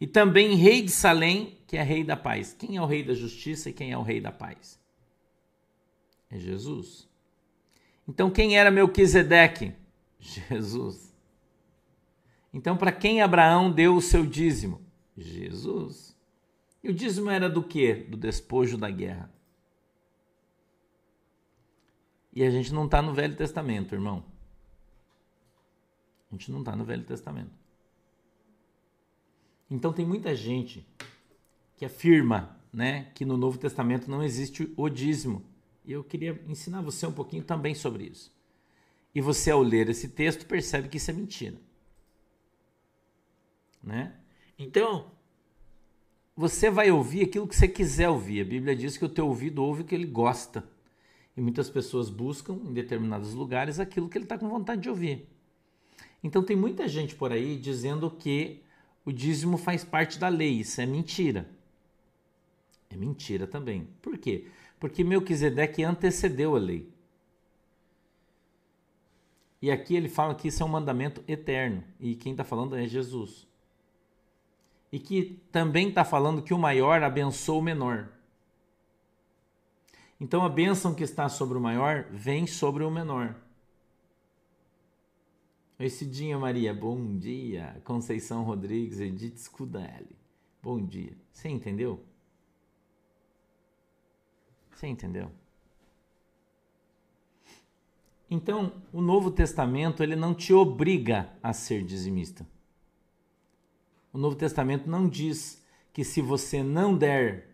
e 0.00 0.06
também 0.06 0.54
rei 0.54 0.82
de 0.82 0.90
Salém, 0.90 1.58
que 1.66 1.76
é 1.76 1.82
rei 1.82 2.04
da 2.04 2.16
paz. 2.16 2.54
Quem 2.56 2.76
é 2.76 2.82
o 2.82 2.86
rei 2.86 3.02
da 3.02 3.14
justiça 3.14 3.68
e 3.68 3.72
quem 3.72 3.90
é 3.90 3.98
o 3.98 4.02
rei 4.02 4.20
da 4.20 4.30
paz? 4.30 4.78
É 6.30 6.38
Jesus. 6.38 7.08
Então 8.06 8.30
quem 8.30 8.56
era 8.56 8.70
Melquisedeque? 8.70 9.72
Jesus. 10.20 11.12
Então 12.52 12.76
para 12.76 12.92
quem 12.92 13.20
Abraão 13.20 13.70
deu 13.70 13.96
o 13.96 14.02
seu 14.02 14.24
dízimo? 14.24 14.80
Jesus. 15.16 16.13
E 16.84 16.90
o 16.90 16.94
dízimo 16.94 17.30
era 17.30 17.48
do 17.48 17.62
quê? 17.62 17.94
Do 17.94 18.14
despojo 18.14 18.76
da 18.76 18.90
guerra. 18.90 19.32
E 22.30 22.44
a 22.44 22.50
gente 22.50 22.74
não 22.74 22.84
está 22.84 23.00
no 23.00 23.14
Velho 23.14 23.34
Testamento, 23.34 23.94
irmão. 23.94 24.22
A 26.30 26.34
gente 26.34 26.52
não 26.52 26.58
está 26.58 26.76
no 26.76 26.84
Velho 26.84 27.04
Testamento. 27.04 27.52
Então 29.70 29.94
tem 29.94 30.04
muita 30.04 30.36
gente 30.36 30.86
que 31.74 31.86
afirma 31.86 32.60
né, 32.70 33.10
que 33.14 33.24
no 33.24 33.38
Novo 33.38 33.56
Testamento 33.56 34.10
não 34.10 34.22
existe 34.22 34.70
o 34.76 34.88
dízimo. 34.90 35.42
E 35.86 35.92
eu 35.92 36.04
queria 36.04 36.38
ensinar 36.46 36.82
você 36.82 37.06
um 37.06 37.12
pouquinho 37.12 37.44
também 37.44 37.74
sobre 37.74 38.04
isso. 38.04 38.30
E 39.14 39.22
você, 39.22 39.50
ao 39.50 39.62
ler 39.62 39.88
esse 39.88 40.08
texto, 40.08 40.44
percebe 40.44 40.88
que 40.88 40.98
isso 40.98 41.10
é 41.10 41.14
mentira. 41.14 41.56
Né? 43.82 44.14
Então, 44.58 45.13
você 46.36 46.70
vai 46.70 46.90
ouvir 46.90 47.24
aquilo 47.24 47.46
que 47.46 47.54
você 47.54 47.68
quiser 47.68 48.08
ouvir. 48.08 48.40
A 48.40 48.44
Bíblia 48.44 48.74
diz 48.74 48.96
que 48.96 49.04
o 49.04 49.08
teu 49.08 49.26
ouvido 49.26 49.62
ouve 49.62 49.82
o 49.82 49.84
que 49.84 49.94
ele 49.94 50.06
gosta. 50.06 50.68
E 51.36 51.40
muitas 51.40 51.70
pessoas 51.70 52.10
buscam 52.10 52.54
em 52.54 52.72
determinados 52.72 53.34
lugares 53.34 53.78
aquilo 53.78 54.08
que 54.08 54.18
ele 54.18 54.24
está 54.24 54.38
com 54.38 54.48
vontade 54.48 54.82
de 54.82 54.88
ouvir. 54.88 55.28
Então, 56.22 56.42
tem 56.42 56.56
muita 56.56 56.88
gente 56.88 57.14
por 57.14 57.32
aí 57.32 57.56
dizendo 57.56 58.10
que 58.10 58.62
o 59.04 59.12
dízimo 59.12 59.56
faz 59.58 59.84
parte 59.84 60.18
da 60.18 60.28
lei. 60.28 60.60
Isso 60.60 60.80
é 60.80 60.86
mentira. 60.86 61.48
É 62.90 62.96
mentira 62.96 63.46
também. 63.46 63.88
Por 64.00 64.16
quê? 64.18 64.46
Porque 64.80 65.04
Melquisedeque 65.04 65.82
antecedeu 65.82 66.56
a 66.56 66.58
lei. 66.58 66.88
E 69.60 69.70
aqui 69.70 69.96
ele 69.96 70.08
fala 70.08 70.34
que 70.34 70.48
isso 70.48 70.62
é 70.62 70.66
um 70.66 70.68
mandamento 70.68 71.22
eterno. 71.26 71.82
E 71.98 72.14
quem 72.14 72.32
está 72.32 72.44
falando 72.44 72.76
é 72.76 72.86
Jesus. 72.86 73.46
E 74.94 75.00
que 75.00 75.42
também 75.50 75.88
está 75.88 76.04
falando 76.04 76.40
que 76.40 76.54
o 76.54 76.58
maior 76.58 77.02
abençoa 77.02 77.58
o 77.58 77.60
menor. 77.60 78.12
Então 80.20 80.44
a 80.44 80.48
bênção 80.48 80.94
que 80.94 81.02
está 81.02 81.28
sobre 81.28 81.58
o 81.58 81.60
maior 81.60 82.06
vem 82.12 82.46
sobre 82.46 82.84
o 82.84 82.90
menor. 82.92 83.34
Oi, 85.80 85.90
Cidinha 85.90 86.38
Maria, 86.38 86.72
bom 86.72 87.18
dia. 87.18 87.82
Conceição 87.82 88.44
Rodrigues, 88.44 89.00
Edith 89.00 89.36
Scudelli, 89.38 90.16
bom 90.62 90.80
dia. 90.80 91.18
Você 91.32 91.48
entendeu? 91.48 92.00
Você 94.70 94.86
entendeu? 94.86 95.28
Então, 98.30 98.80
o 98.92 99.02
Novo 99.02 99.32
Testamento 99.32 100.04
ele 100.04 100.14
não 100.14 100.32
te 100.32 100.54
obriga 100.54 101.36
a 101.42 101.52
ser 101.52 101.82
dizimista. 101.82 102.46
O 104.14 104.18
Novo 104.18 104.36
Testamento 104.36 104.88
não 104.88 105.08
diz 105.08 105.60
que 105.92 106.04
se 106.04 106.22
você 106.22 106.62
não 106.62 106.96
der. 106.96 107.48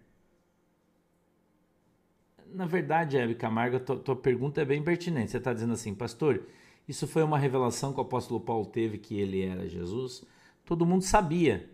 Na 2.52 2.66
verdade, 2.66 3.16
Hebe 3.16 3.34
Camargo, 3.34 3.80
tua, 3.80 3.96
tua 3.98 4.14
pergunta 4.14 4.60
é 4.60 4.64
bem 4.66 4.82
pertinente. 4.84 5.30
Você 5.30 5.38
está 5.38 5.54
dizendo 5.54 5.72
assim, 5.72 5.94
pastor, 5.94 6.46
isso 6.86 7.08
foi 7.08 7.22
uma 7.22 7.38
revelação 7.38 7.94
que 7.94 7.98
o 7.98 8.02
apóstolo 8.02 8.38
Paulo 8.38 8.66
teve 8.66 8.98
que 8.98 9.18
ele 9.18 9.42
era 9.42 9.66
Jesus? 9.66 10.22
Todo 10.66 10.84
mundo 10.84 11.02
sabia 11.02 11.70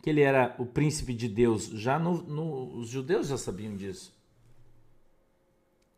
que 0.00 0.08
ele 0.08 0.20
era 0.20 0.54
o 0.60 0.64
príncipe 0.64 1.12
de 1.12 1.28
Deus. 1.28 1.66
Já 1.66 1.98
no, 1.98 2.22
no, 2.22 2.76
os 2.76 2.88
judeus 2.88 3.26
já 3.26 3.36
sabiam 3.36 3.74
disso. 3.74 4.14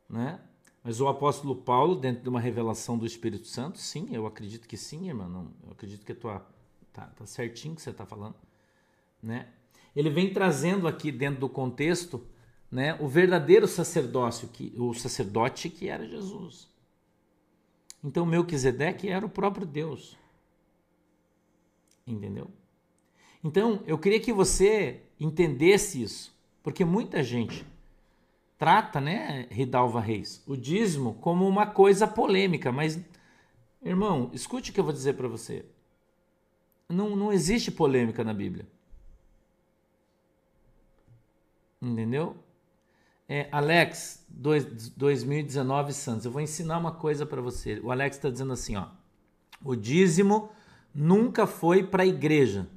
Né? 0.09 0.41
Mas 0.83 1.03
o 1.03 1.09
apóstolo 1.09 1.55
Paulo, 1.55 1.97
dentro 1.97 2.23
de 2.23 2.29
uma 2.31 2.41
revelação 2.41 2.97
do 2.97 3.05
Espírito 3.05 3.47
Santo, 3.47 3.79
sim, 3.79 4.09
eu 4.11 4.27
acredito 4.27 4.67
que 4.67 4.77
sim, 4.79 5.09
irmão. 5.09 5.53
Eu 5.63 5.73
acredito 5.73 6.05
que 6.05 6.13
a 6.13 6.17
tua, 6.17 6.54
tá, 6.95 7.07
tá 7.09 7.27
certinho 7.27 7.75
que 7.75 7.83
você 7.83 7.91
está 7.91 8.07
falando. 8.07 8.37
Né? 9.23 9.49
Ele 9.95 10.09
vem 10.09 10.33
trazendo 10.33 10.89
aqui 10.89 11.13
dentro 11.13 11.41
do 11.41 11.49
contexto 11.49 12.25
né, 12.71 12.97
o 13.01 13.07
verdadeiro 13.07 13.69
sacerdócio, 13.69 14.49
que, 14.49 14.73
o 14.79 14.95
sacerdote 14.95 15.69
que 15.69 15.89
era 15.89 16.09
Jesus. 16.09 16.69
Então 18.03 18.25
Melquisedeque 18.25 19.09
era 19.09 19.27
o 19.27 19.31
próprio 19.31 19.67
Deus. 19.67 20.17
Entendeu? 22.07 22.51
Então, 23.43 23.83
eu 23.87 23.99
queria 23.99 24.21
que 24.21 24.33
você 24.33 25.03
entendesse 25.21 26.03
isso, 26.03 26.35
porque 26.63 26.85
muita 26.85 27.23
gente 27.23 27.67
trata, 28.59 29.01
né, 29.01 29.47
Ridalva 29.51 30.01
Reis, 30.01 30.43
o 30.47 30.57
dízimo 30.57 31.15
como 31.15 31.47
uma 31.47 31.67
coisa 31.67 32.07
polêmica, 32.07 32.73
mas 32.73 32.99
irmão, 33.83 34.31
escute 34.33 34.71
o 34.71 34.75
que 34.75 34.81
eu 34.81 34.85
vou 34.85 34.93
dizer 34.93 35.15
para 35.15 35.29
você. 35.29 35.65
Não, 36.89 37.17
não 37.17 37.33
existe 37.33 37.71
polêmica 37.71 38.23
na 38.23 38.35
Bíblia. 38.35 38.67
Entendeu? 41.81 42.37
É, 43.29 43.49
Alex, 43.51 44.25
dois, 44.29 44.65
2019 44.91 45.93
Santos, 45.93 46.25
eu 46.25 46.31
vou 46.31 46.41
ensinar 46.41 46.79
uma 46.79 46.93
coisa 46.93 47.25
para 47.25 47.41
você. 47.41 47.81
O 47.83 47.91
Alex 47.91 48.17
está 48.17 48.31
dizendo 48.31 48.53
assim, 48.53 48.77
ó, 48.77 48.87
o 49.63 49.75
dízimo 49.75 50.51
nunca 50.95 51.47
foi 51.47 51.83
para 51.83 52.03
a 52.03 52.07
igreja. 52.07 52.69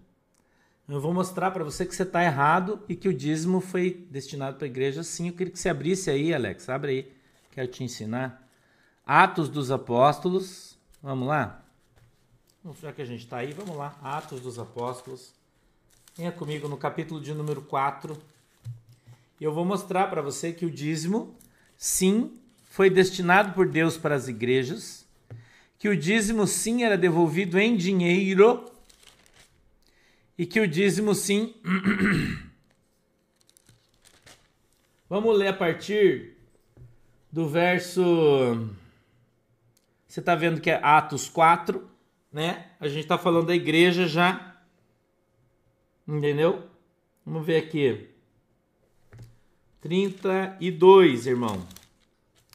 Eu 0.88 1.02
vou 1.02 1.14
mostrar 1.14 1.52
para 1.52 1.66
você 1.66 1.86
que 1.86 1.94
você 1.94 2.04
está 2.04 2.24
errado 2.24 2.82
e 2.88 2.96
que 2.96 3.10
o 3.10 3.14
dízimo 3.14 3.60
foi 3.60 4.08
destinado 4.10 4.56
para 4.56 4.66
a 4.66 4.70
igreja 4.70 5.04
sim. 5.04 5.28
Eu 5.28 5.34
queria 5.34 5.52
que 5.52 5.60
você 5.60 5.68
abrisse 5.68 6.10
aí, 6.10 6.34
Alex. 6.34 6.70
Abre 6.70 6.92
aí. 6.92 7.14
Quero 7.52 7.68
te 7.68 7.84
ensinar. 7.84 8.48
Atos 9.06 9.50
dos 9.50 9.70
Apóstolos. 9.70 10.78
Vamos 11.04 11.28
lá? 11.28 11.67
Já 12.76 12.92
que 12.92 13.02
a 13.02 13.06
gente 13.06 13.22
está 13.24 13.38
aí, 13.38 13.54
vamos 13.54 13.78
lá. 13.78 13.98
Atos 14.02 14.42
dos 14.42 14.60
Apóstolos. 14.60 15.34
Venha 16.18 16.34
comigo 16.34 16.68
no 16.68 16.76
capítulo 16.76 17.22
de 17.22 17.34
número 17.34 17.62
4. 17.62 18.18
E 19.40 19.44
eu 19.44 19.54
vou 19.54 19.64
mostrar 19.64 20.08
para 20.10 20.22
você 20.22 20.52
que 20.52 20.66
o 20.66 20.72
dízimo, 20.72 21.34
sim, 21.78 22.38
foi 22.66 22.90
destinado 22.90 23.54
por 23.54 23.70
Deus 23.70 23.98
para 23.98 24.16
as 24.16 24.28
igrejas. 24.28 25.08
Que 25.80 25.88
o 25.88 25.96
dízimo, 25.96 26.46
sim, 26.46 26.84
era 26.84 26.98
devolvido 26.98 27.58
em 27.58 27.78
dinheiro 27.78 28.70
e 30.38 30.46
que 30.46 30.60
o 30.60 30.68
dízimo 30.68 31.16
sim. 31.16 31.56
Vamos 35.10 35.38
ler 35.38 35.48
a 35.48 35.54
partir 35.54 36.36
do 37.32 37.48
verso. 37.48 38.70
Você 40.06 40.20
está 40.20 40.36
vendo 40.36 40.60
que 40.60 40.70
é 40.70 40.82
Atos 40.84 41.30
4, 41.30 41.97
né? 42.38 42.68
A 42.80 42.88
gente 42.88 43.00
está 43.00 43.18
falando 43.18 43.48
da 43.48 43.56
igreja 43.56 44.06
já. 44.06 44.58
Entendeu? 46.08 46.68
Vamos 47.26 47.44
ver 47.44 47.58
aqui. 47.58 48.10
32, 49.82 51.26
irmão. 51.26 51.66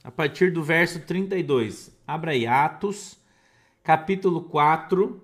A 0.05 0.09
partir 0.09 0.53
do 0.53 0.62
verso 0.62 1.01
32. 1.01 1.90
Abra 2.07 2.31
aí, 2.31 2.47
Atos, 2.47 3.18
capítulo 3.83 4.42
4 4.42 5.21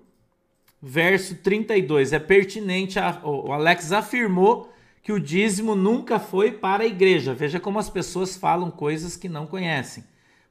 verso 0.81 1.35
32. 1.35 2.11
É 2.11 2.19
pertinente, 2.19 2.99
a, 2.99 3.17
o 3.23 3.53
Alex 3.53 3.93
afirmou 3.93 4.73
que 5.01 5.13
o 5.13 5.21
dízimo 5.21 5.73
nunca 5.73 6.19
foi 6.19 6.51
para 6.51 6.83
a 6.83 6.87
igreja. 6.87 7.33
Veja 7.33 7.61
como 7.61 7.79
as 7.79 7.89
pessoas 7.89 8.35
falam 8.35 8.69
coisas 8.69 9.15
que 9.15 9.29
não 9.29 9.47
conhecem. 9.47 10.03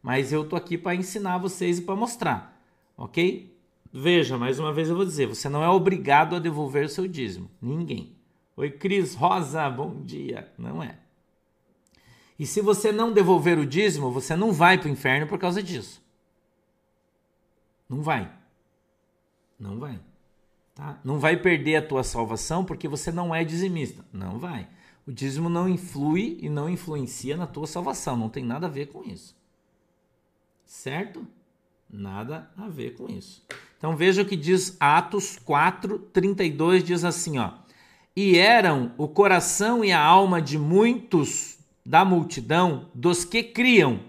Mas 0.02 0.32
eu 0.32 0.48
tô 0.48 0.56
aqui 0.56 0.78
para 0.78 0.94
ensinar 0.94 1.36
vocês 1.36 1.78
e 1.78 1.82
para 1.82 1.94
mostrar, 1.94 2.58
ok? 2.96 3.57
Veja, 3.92 4.36
mais 4.36 4.58
uma 4.58 4.72
vez 4.72 4.88
eu 4.88 4.96
vou 4.96 5.04
dizer: 5.04 5.26
você 5.26 5.48
não 5.48 5.62
é 5.62 5.68
obrigado 5.68 6.36
a 6.36 6.38
devolver 6.38 6.84
o 6.84 6.88
seu 6.88 7.06
dízimo. 7.06 7.50
Ninguém. 7.60 8.16
Oi, 8.56 8.70
Cris 8.70 9.14
Rosa, 9.14 9.68
bom 9.70 10.02
dia. 10.02 10.52
Não 10.58 10.82
é. 10.82 10.98
E 12.38 12.46
se 12.46 12.60
você 12.60 12.92
não 12.92 13.12
devolver 13.12 13.58
o 13.58 13.66
dízimo, 13.66 14.10
você 14.10 14.36
não 14.36 14.52
vai 14.52 14.78
para 14.78 14.88
o 14.88 14.90
inferno 14.90 15.26
por 15.26 15.38
causa 15.38 15.62
disso. 15.62 16.02
Não 17.88 18.02
vai. 18.02 18.30
Não 19.58 19.78
vai. 19.78 20.00
Tá? 20.74 21.00
Não 21.02 21.18
vai 21.18 21.36
perder 21.36 21.76
a 21.76 21.86
tua 21.86 22.04
salvação 22.04 22.64
porque 22.64 22.86
você 22.86 23.10
não 23.10 23.34
é 23.34 23.42
dizimista. 23.42 24.04
Não 24.12 24.38
vai. 24.38 24.68
O 25.06 25.12
dízimo 25.12 25.48
não 25.48 25.68
influi 25.68 26.38
e 26.40 26.48
não 26.48 26.68
influencia 26.68 27.36
na 27.36 27.46
tua 27.46 27.66
salvação. 27.66 28.16
Não 28.16 28.28
tem 28.28 28.44
nada 28.44 28.66
a 28.66 28.70
ver 28.70 28.86
com 28.86 29.02
isso. 29.02 29.36
Certo? 30.64 31.26
Nada 31.90 32.50
a 32.56 32.68
ver 32.68 32.94
com 32.94 33.08
isso. 33.08 33.44
Então 33.78 33.96
veja 33.96 34.22
o 34.22 34.24
que 34.24 34.36
diz 34.36 34.76
Atos 34.80 35.38
4, 35.44 35.98
32, 36.12 36.82
diz 36.82 37.04
assim, 37.04 37.38
ó. 37.38 37.52
E 38.14 38.36
eram 38.36 38.92
o 38.98 39.06
coração 39.06 39.84
e 39.84 39.92
a 39.92 40.02
alma 40.02 40.42
de 40.42 40.58
muitos 40.58 41.58
da 41.86 42.04
multidão 42.04 42.90
dos 42.92 43.24
que 43.24 43.42
criam. 43.42 44.00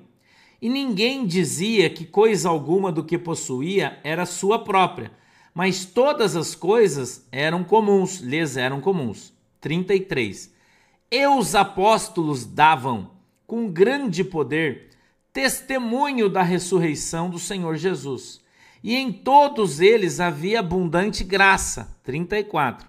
E 0.59 0.67
ninguém 0.67 1.25
dizia 1.25 1.89
que 1.89 2.03
coisa 2.03 2.49
alguma 2.49 2.91
do 2.91 3.03
que 3.03 3.17
possuía 3.17 3.99
era 4.03 4.25
sua 4.25 4.59
própria, 4.59 5.11
mas 5.53 5.85
todas 5.85 6.35
as 6.35 6.55
coisas 6.55 7.25
eram 7.31 7.63
comuns, 7.63 8.19
lhes 8.19 8.57
eram 8.57 8.81
comuns. 8.81 9.31
33. 9.61 10.51
E 11.11 11.27
os 11.27 11.53
apóstolos 11.55 12.45
davam, 12.45 13.11
com 13.45 13.71
grande 13.71 14.23
poder, 14.23 14.89
testemunho 15.31 16.27
da 16.27 16.41
ressurreição 16.41 17.29
do 17.29 17.39
Senhor 17.39 17.75
Jesus. 17.77 18.41
E 18.83 18.95
em 18.95 19.11
todos 19.11 19.79
eles 19.79 20.19
havia 20.19 20.59
abundante 20.59 21.23
graça. 21.23 21.97
34. 22.03 22.87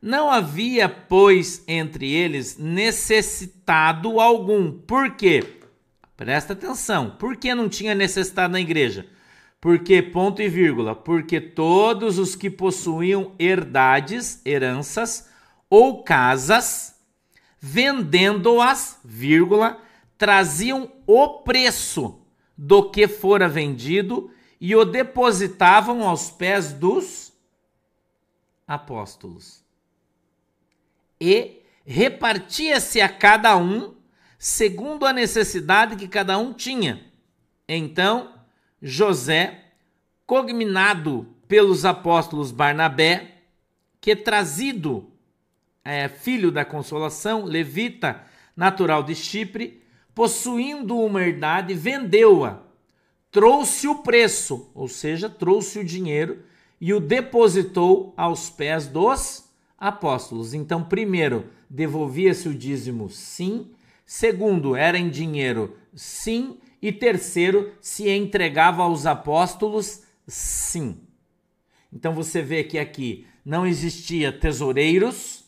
Não 0.00 0.30
havia, 0.30 0.88
pois, 0.88 1.62
entre 1.66 2.12
eles 2.12 2.58
necessitado 2.58 4.20
algum. 4.20 4.72
Por 4.72 5.12
quê? 5.12 5.44
Presta 6.16 6.52
atenção. 6.52 7.10
Por 7.10 7.36
que 7.36 7.54
não 7.54 7.68
tinha 7.68 7.94
necessidade 7.94 8.52
na 8.52 8.60
igreja? 8.60 9.06
Porque, 9.60 10.02
ponto 10.02 10.42
e 10.42 10.48
vírgula, 10.48 10.94
porque 10.94 11.40
todos 11.40 12.18
os 12.18 12.34
que 12.34 12.50
possuíam 12.50 13.32
herdades, 13.38 14.44
heranças 14.44 15.28
ou 15.70 16.02
casas, 16.02 16.96
vendendo-as, 17.60 18.98
vírgula, 19.04 19.80
traziam 20.18 20.90
o 21.06 21.28
preço 21.44 22.20
do 22.58 22.90
que 22.90 23.06
fora 23.06 23.48
vendido 23.48 24.30
e 24.62 24.76
o 24.76 24.84
depositavam 24.84 26.08
aos 26.08 26.30
pés 26.30 26.72
dos 26.72 27.32
apóstolos. 28.64 29.60
E 31.20 31.62
repartia-se 31.84 33.00
a 33.00 33.08
cada 33.08 33.56
um 33.56 33.92
segundo 34.38 35.04
a 35.04 35.12
necessidade 35.12 35.96
que 35.96 36.06
cada 36.06 36.38
um 36.38 36.52
tinha. 36.52 37.04
Então, 37.68 38.34
José, 38.80 39.64
cogminado 40.24 41.26
pelos 41.48 41.84
apóstolos 41.84 42.52
Barnabé, 42.52 43.38
que 44.00 44.14
trazido 44.14 45.10
é, 45.84 46.08
filho 46.08 46.52
da 46.52 46.64
consolação, 46.64 47.44
levita, 47.44 48.24
natural 48.56 49.02
de 49.02 49.16
Chipre, 49.16 49.82
possuindo 50.14 50.96
uma 51.00 51.20
herdade, 51.20 51.74
vendeu-a, 51.74 52.62
trouxe 53.32 53.88
o 53.88 53.96
preço, 53.96 54.70
ou 54.74 54.86
seja, 54.86 55.28
trouxe 55.28 55.78
o 55.78 55.84
dinheiro 55.84 56.44
e 56.78 56.92
o 56.92 57.00
depositou 57.00 58.12
aos 58.16 58.50
pés 58.50 58.86
dos 58.86 59.48
apóstolos. 59.78 60.52
Então, 60.52 60.84
primeiro, 60.84 61.46
devolvia-se 61.68 62.48
o 62.48 62.54
dízimo, 62.54 63.08
sim. 63.08 63.70
Segundo, 64.04 64.76
era 64.76 64.98
em 64.98 65.08
dinheiro, 65.08 65.76
sim. 65.94 66.58
E 66.80 66.92
terceiro, 66.92 67.72
se 67.80 68.10
entregava 68.10 68.82
aos 68.82 69.06
apóstolos, 69.06 70.02
sim. 70.26 70.98
Então 71.92 72.14
você 72.14 72.42
vê 72.42 72.62
que 72.64 72.78
aqui 72.78 73.26
não 73.44 73.66
existia 73.66 74.32
tesoureiros, 74.32 75.41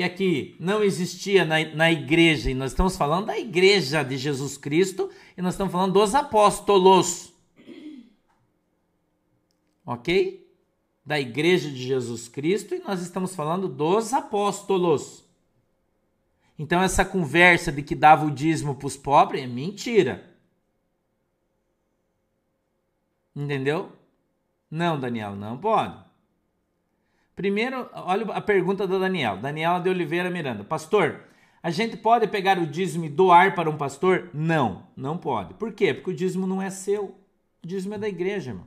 que 0.00 0.04
aqui 0.04 0.56
não 0.58 0.82
existia 0.82 1.44
na, 1.44 1.64
na 1.74 1.92
igreja, 1.92 2.50
e 2.50 2.54
nós 2.54 2.72
estamos 2.72 2.96
falando 2.96 3.26
da 3.26 3.38
igreja 3.38 4.02
de 4.02 4.16
Jesus 4.16 4.56
Cristo, 4.56 5.10
e 5.36 5.42
nós 5.42 5.54
estamos 5.54 5.72
falando 5.72 5.92
dos 5.92 6.14
apóstolos. 6.14 7.32
Ok? 9.84 10.40
da 11.04 11.18
igreja 11.18 11.68
de 11.68 11.82
Jesus 11.82 12.28
Cristo 12.28 12.72
e 12.72 12.78
nós 12.78 13.02
estamos 13.02 13.34
falando 13.34 13.66
dos 13.66 14.12
apóstolos. 14.12 15.24
Então 16.56 16.80
essa 16.80 17.04
conversa 17.04 17.72
de 17.72 17.82
que 17.82 17.96
dava 17.96 18.26
o 18.26 18.30
dízimo 18.30 18.76
para 18.76 18.86
os 18.86 18.96
pobres 18.96 19.42
é 19.42 19.46
mentira. 19.46 20.32
Entendeu? 23.34 23.90
Não, 24.70 25.00
Daniel, 25.00 25.34
não 25.34 25.58
pode. 25.58 26.09
Primeiro, 27.40 27.88
olha 27.94 28.34
a 28.34 28.40
pergunta 28.42 28.86
da 28.86 28.98
Daniel. 28.98 29.38
Daniela 29.38 29.80
de 29.80 29.88
Oliveira 29.88 30.28
Miranda. 30.28 30.62
Pastor, 30.62 31.22
a 31.62 31.70
gente 31.70 31.96
pode 31.96 32.28
pegar 32.28 32.58
o 32.58 32.66
dízimo 32.66 33.06
e 33.06 33.08
doar 33.08 33.54
para 33.54 33.70
um 33.70 33.78
pastor? 33.78 34.28
Não, 34.34 34.86
não 34.94 35.16
pode. 35.16 35.54
Por 35.54 35.72
quê? 35.72 35.94
Porque 35.94 36.10
o 36.10 36.14
dízimo 36.14 36.46
não 36.46 36.60
é 36.60 36.68
seu. 36.68 37.18
O 37.64 37.66
dízimo 37.66 37.94
é 37.94 37.98
da 37.98 38.06
igreja, 38.06 38.50
irmão. 38.50 38.66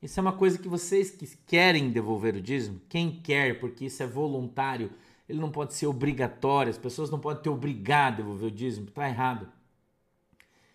Isso 0.00 0.18
é 0.18 0.22
uma 0.22 0.32
coisa 0.32 0.58
que 0.58 0.66
vocês 0.66 1.10
que 1.10 1.26
querem 1.46 1.90
devolver 1.90 2.36
o 2.36 2.40
dízimo, 2.40 2.80
quem 2.88 3.10
quer, 3.10 3.60
porque 3.60 3.84
isso 3.84 4.02
é 4.02 4.06
voluntário, 4.06 4.90
ele 5.28 5.38
não 5.38 5.50
pode 5.50 5.74
ser 5.74 5.88
obrigatório, 5.88 6.70
as 6.70 6.78
pessoas 6.78 7.10
não 7.10 7.20
podem 7.20 7.42
ter 7.42 7.50
obrigado 7.50 8.14
a 8.14 8.16
devolver 8.16 8.48
o 8.48 8.50
dízimo, 8.50 8.88
está 8.88 9.06
errado. 9.06 9.46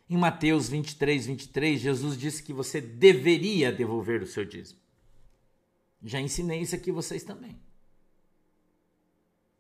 Em 0.08 0.16
Mateus 0.16 0.70
23, 0.70 1.26
23, 1.26 1.82
Jesus 1.82 2.16
disse 2.20 2.44
que 2.44 2.54
você 2.54 2.80
deveria 2.80 3.72
devolver 3.72 4.22
o 4.22 4.28
seu 4.28 4.46
dízimo. 4.46 4.83
Já 6.04 6.20
ensinei 6.20 6.62
isso 6.62 6.76
aqui 6.76 6.92
vocês 6.92 7.24
também. 7.24 7.58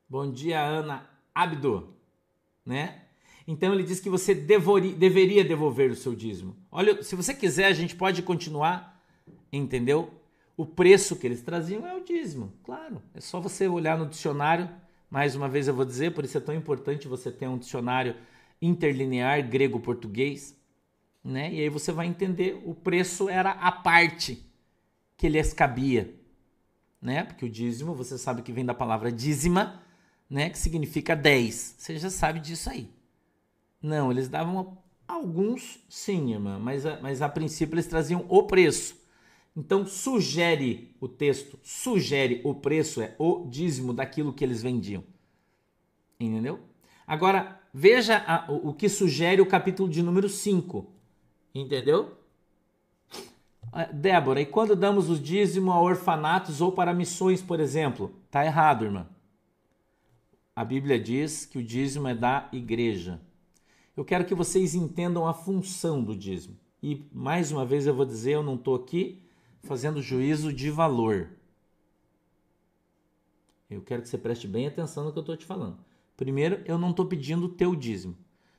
Bom 0.10 0.32
dia, 0.32 0.62
Ana 0.62 1.10
Abdo, 1.34 1.96
né? 2.66 3.02
Então 3.48 3.74
ele 3.74 3.84
diz 3.84 4.00
que 4.00 4.10
você 4.10 4.36
devori, 4.36 4.94
deveria 4.94 5.44
devolver 5.44 5.92
o 5.92 5.96
seu 5.96 6.14
dízimo. 6.14 6.56
Olha, 6.72 7.02
se 7.02 7.16
você 7.16 7.34
quiser, 7.34 7.66
a 7.66 7.74
gente 7.74 7.96
pode 7.96 8.22
continuar, 8.22 9.02
entendeu? 9.52 10.14
O 10.56 10.66
preço 10.66 11.16
que 11.16 11.26
eles 11.26 11.42
traziam 11.42 11.88
é 11.88 11.96
o 11.96 12.04
dízimo, 12.04 12.54
claro. 12.64 13.02
É 13.14 13.20
só 13.20 13.40
você 13.40 13.68
olhar 13.68 13.98
no 13.98 14.06
dicionário 14.06 14.70
mais 15.14 15.36
uma 15.36 15.48
vez 15.48 15.68
eu 15.68 15.76
vou 15.76 15.86
dizer, 15.86 16.12
por 16.12 16.26
isso 16.26 16.40
é 16.40 16.42
tão 16.42 16.56
importante 16.56 17.08
você 17.08 17.32
ter 17.32 17.48
um 17.48 17.56
dicionário 17.56 18.16
interlinear 18.60 19.48
grego-português, 19.48 20.60
né? 21.24 21.54
E 21.54 21.62
aí 21.62 21.70
você 21.70 21.92
vai 21.92 22.08
entender 22.08 22.60
o 22.66 22.74
preço 22.74 23.30
era 23.30 23.52
a 23.52 23.72
parte 23.72 24.44
que 25.16 25.30
lhes 25.30 25.54
cabia, 25.54 26.12
né? 27.04 27.24
Porque 27.24 27.46
o 27.46 27.50
dízimo, 27.50 27.94
você 27.94 28.18
sabe 28.18 28.42
que 28.42 28.54
vem 28.54 28.66
da 28.66 28.74
palavra 28.74 29.12
dízima, 29.12 29.84
né? 30.30 30.50
Que 30.50 30.58
significa 30.58 31.16
10. 31.16 31.76
Você 31.78 31.98
já 32.00 32.10
sabe 32.10 32.40
disso 32.40 32.70
aí. 32.70 32.90
Não, 33.82 34.10
eles 34.10 34.30
davam 34.30 34.78
alguns, 35.06 35.80
sim, 35.90 36.32
irmã, 36.32 36.58
mas 36.58 36.86
a, 36.86 37.00
mas 37.02 37.22
a 37.22 37.28
princípio 37.28 37.76
eles 37.76 37.86
traziam 37.86 38.26
o 38.30 38.44
preço. 38.44 38.96
Então 39.56 39.86
sugere 39.86 40.96
o 41.00 41.08
texto, 41.08 41.60
sugere 41.62 42.42
o 42.44 42.56
preço, 42.56 43.02
é 43.02 43.14
o 43.20 43.46
dízimo 43.48 43.94
daquilo 43.94 44.34
que 44.34 44.44
eles 44.44 44.64
vendiam. 44.64 45.04
Entendeu? 46.20 46.60
Agora, 47.06 47.62
veja 47.74 48.24
a, 48.26 48.50
o, 48.52 48.70
o 48.70 48.74
que 48.74 48.88
sugere 48.88 49.42
o 49.42 49.46
capítulo 49.46 49.90
de 49.90 50.02
número 50.02 50.30
5. 50.30 50.90
Entendeu? 51.54 52.18
Ah, 53.76 53.86
Débora, 53.86 54.40
e 54.40 54.46
quando 54.46 54.76
damos 54.76 55.10
o 55.10 55.18
dízimo 55.18 55.72
a 55.72 55.82
orfanatos 55.82 56.62
ou 56.62 56.72
para 56.72 56.94
missões, 56.94 57.42
por 57.42 57.60
exemplo? 57.60 58.14
Tá 58.30 58.46
errado, 58.46 58.86
irmã. 58.86 59.08
A 60.56 60.64
Bíblia 60.64 61.00
diz 61.00 61.48
que 61.48 61.58
o 61.58 61.64
dízimo 61.64 62.08
é 62.08 62.14
da 62.14 62.48
igreja. 62.54 63.20
Eu 63.98 64.06
quero 64.06 64.26
que 64.26 64.36
vocês 64.36 64.76
entendam 64.76 65.28
a 65.28 65.34
função 65.34 66.04
do 66.04 66.16
dízimo. 66.16 66.56
E 66.84 67.08
mais 67.12 67.52
uma 67.52 67.66
vez 67.66 67.88
eu 67.88 67.96
vou 67.96 68.06
dizer, 68.06 68.34
eu 68.34 68.44
não 68.44 68.54
estou 68.54 68.76
aqui 68.76 69.24
fazendo 69.64 70.04
juízo 70.04 70.54
de 70.54 70.70
valor. 70.70 71.32
Eu 73.68 73.82
quero 73.82 74.04
que 74.04 74.10
você 74.10 74.20
preste 74.20 74.48
bem 74.48 74.68
atenção 74.68 75.04
no 75.04 75.12
que 75.12 75.18
eu 75.18 75.22
estou 75.22 75.36
te 75.36 75.46
falando. 75.46 75.80
Primeiro, 76.16 76.62
eu 76.66 76.78
não 76.78 76.92
estou 76.92 77.08
pedindo 77.08 77.48
o 77.48 77.50
teu 77.50 77.76
dízimo. 77.76 78.16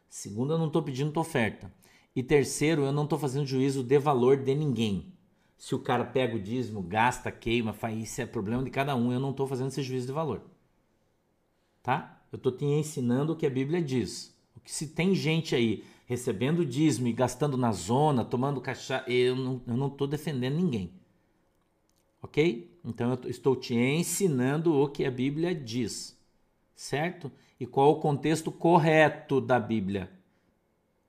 Segundo, 0.09 0.55
eu 0.55 0.59
não 0.59 0.67
estou 0.67 0.83
pedindo 0.83 1.13
tua 1.13 1.21
oferta. 1.21 1.73
E 2.15 2.23
terceiro, 2.23 2.85
eu 2.85 2.93
não 2.93 3.05
estou 3.05 3.19
fazendo 3.19 3.47
juízo 3.47 3.83
de 3.83 3.99
valor 3.99 4.37
de 4.37 4.55
ninguém. 4.55 5.13
Se 5.57 5.75
o 5.75 5.79
cara 5.79 6.05
pega 6.05 6.37
o 6.37 6.41
dízimo, 6.41 6.83
gasta, 6.83 7.33
queima, 7.33 7.73
faz 7.73 7.99
isso 7.99 8.21
é 8.21 8.27
problema 8.27 8.63
de 8.63 8.71
cada 8.71 8.95
um. 8.95 9.13
Eu 9.13 9.19
não 9.19 9.31
estou 9.31 9.47
fazendo 9.47 9.69
esse 9.69 9.83
juízo 9.83 10.07
de 10.07 10.13
valor. 10.13 10.43
Tá? 11.83 12.23
Eu 12.31 12.37
estou 12.37 12.53
te 12.53 12.65
ensinando 12.65 13.33
o 13.33 13.37
que 13.37 13.47
a 13.47 13.51
Bíblia 13.51 13.83
diz. 13.83 14.35
O 14.57 14.61
que 14.61 14.73
se 14.73 14.89
tem 14.89 15.15
gente 15.15 15.55
aí 15.55 15.85
recebendo 16.07 16.65
dízimo 16.65 17.09
e 17.09 17.13
gastando 17.13 17.57
na 17.57 17.73
zona, 17.73 18.25
tomando 18.25 18.61
cachaça, 18.61 19.11
eu 19.11 19.35
não 19.67 19.87
estou 19.89 20.07
defendendo 20.07 20.57
ninguém. 20.57 20.93
Ok? 22.23 22.79
Então 22.85 23.13
eu 23.23 23.31
estou 23.31 23.57
te 23.57 23.75
ensinando 23.75 24.75
o 24.75 24.89
que 24.89 25.05
a 25.05 25.11
Bíblia 25.11 25.55
diz, 25.55 26.19
certo? 26.75 27.31
E 27.59 27.67
qual 27.67 27.93
o 27.93 28.01
contexto 28.01 28.53
correto 28.53 29.41
da 29.41 29.59
Bíblia. 29.59 30.11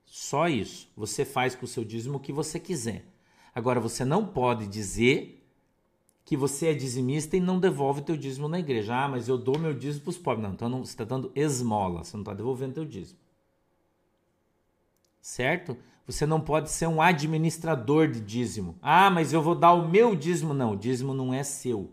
Só 0.05 0.47
isso. 0.47 0.89
Você 0.95 1.25
faz 1.25 1.55
com 1.55 1.65
o 1.65 1.67
seu 1.67 1.83
dízimo 1.83 2.17
o 2.17 2.19
que 2.19 2.31
você 2.31 2.59
quiser. 2.59 3.05
Agora, 3.53 3.79
você 3.79 4.05
não 4.05 4.25
pode 4.25 4.67
dizer 4.67 5.43
que 6.23 6.37
você 6.37 6.67
é 6.67 6.73
dizimista 6.73 7.37
e 7.37 7.39
não 7.39 7.59
devolve 7.59 8.01
teu 8.01 8.17
dízimo 8.17 8.47
na 8.47 8.59
igreja. 8.59 8.95
Ah, 8.95 9.07
mas 9.07 9.27
eu 9.27 9.37
dou 9.37 9.59
meu 9.59 9.73
dízimo 9.73 10.03
para 10.03 10.09
os 10.09 10.17
pobres. 10.17 10.43
Não, 10.43 10.53
então 10.53 10.69
não, 10.69 10.83
você 10.83 10.91
está 10.91 11.03
dando 11.03 11.31
esmola, 11.35 12.03
você 12.03 12.15
não 12.15 12.21
está 12.21 12.33
devolvendo 12.33 12.73
teu 12.73 12.85
dízimo 12.85 13.25
certo? 15.25 15.75
Você 16.05 16.23
não 16.27 16.39
pode 16.39 16.69
ser 16.69 16.85
um 16.85 17.01
administrador 17.01 18.07
de 18.07 18.19
dízimo. 18.19 18.77
Ah, 18.79 19.09
mas 19.09 19.33
eu 19.33 19.41
vou 19.41 19.55
dar 19.55 19.73
o 19.73 19.89
meu 19.89 20.15
dízimo. 20.15 20.53
Não, 20.53 20.73
o 20.73 20.77
dízimo 20.77 21.15
não 21.15 21.33
é 21.33 21.41
seu. 21.41 21.91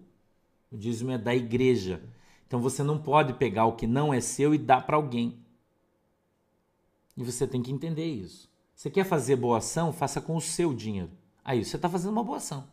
O 0.70 0.77
dízimo 0.77 1.12
é 1.12 1.16
da 1.16 1.35
igreja. 1.35 2.03
Então 2.46 2.61
você 2.61 2.83
não 2.83 2.98
pode 2.98 3.33
pegar 3.33 3.64
o 3.64 3.72
que 3.72 3.87
não 3.87 4.12
é 4.12 4.20
seu 4.20 4.55
e 4.55 4.59
dar 4.59 4.85
para 4.85 4.96
alguém. 4.96 5.41
E 7.16 7.22
você 7.22 7.46
tem 7.46 7.62
que 7.62 7.72
entender 7.72 8.07
isso. 8.07 8.51
Você 8.75 8.90
quer 8.90 9.05
fazer 9.05 9.37
boa 9.37 9.59
ação? 9.59 9.92
Faça 9.92 10.20
com 10.20 10.37
o 10.37 10.40
seu 10.40 10.75
dinheiro. 10.75 11.11
Aí 11.44 11.64
você 11.64 11.77
está 11.77 11.88
fazendo 11.88 12.12
uma 12.12 12.25
boa 12.25 12.38
ação. 12.38 12.64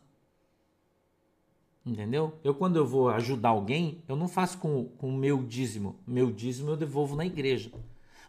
Entendeu? 1.84 2.34
Eu, 2.44 2.54
quando 2.54 2.76
eu 2.76 2.86
vou 2.86 3.08
ajudar 3.08 3.50
alguém, 3.50 4.02
eu 4.08 4.14
não 4.16 4.28
faço 4.28 4.58
com, 4.58 4.84
com 4.98 5.08
o 5.08 5.16
meu 5.16 5.42
dízimo. 5.42 5.96
Meu 6.06 6.30
dízimo 6.30 6.70
eu 6.70 6.76
devolvo 6.76 7.16
na 7.16 7.24
igreja. 7.24 7.70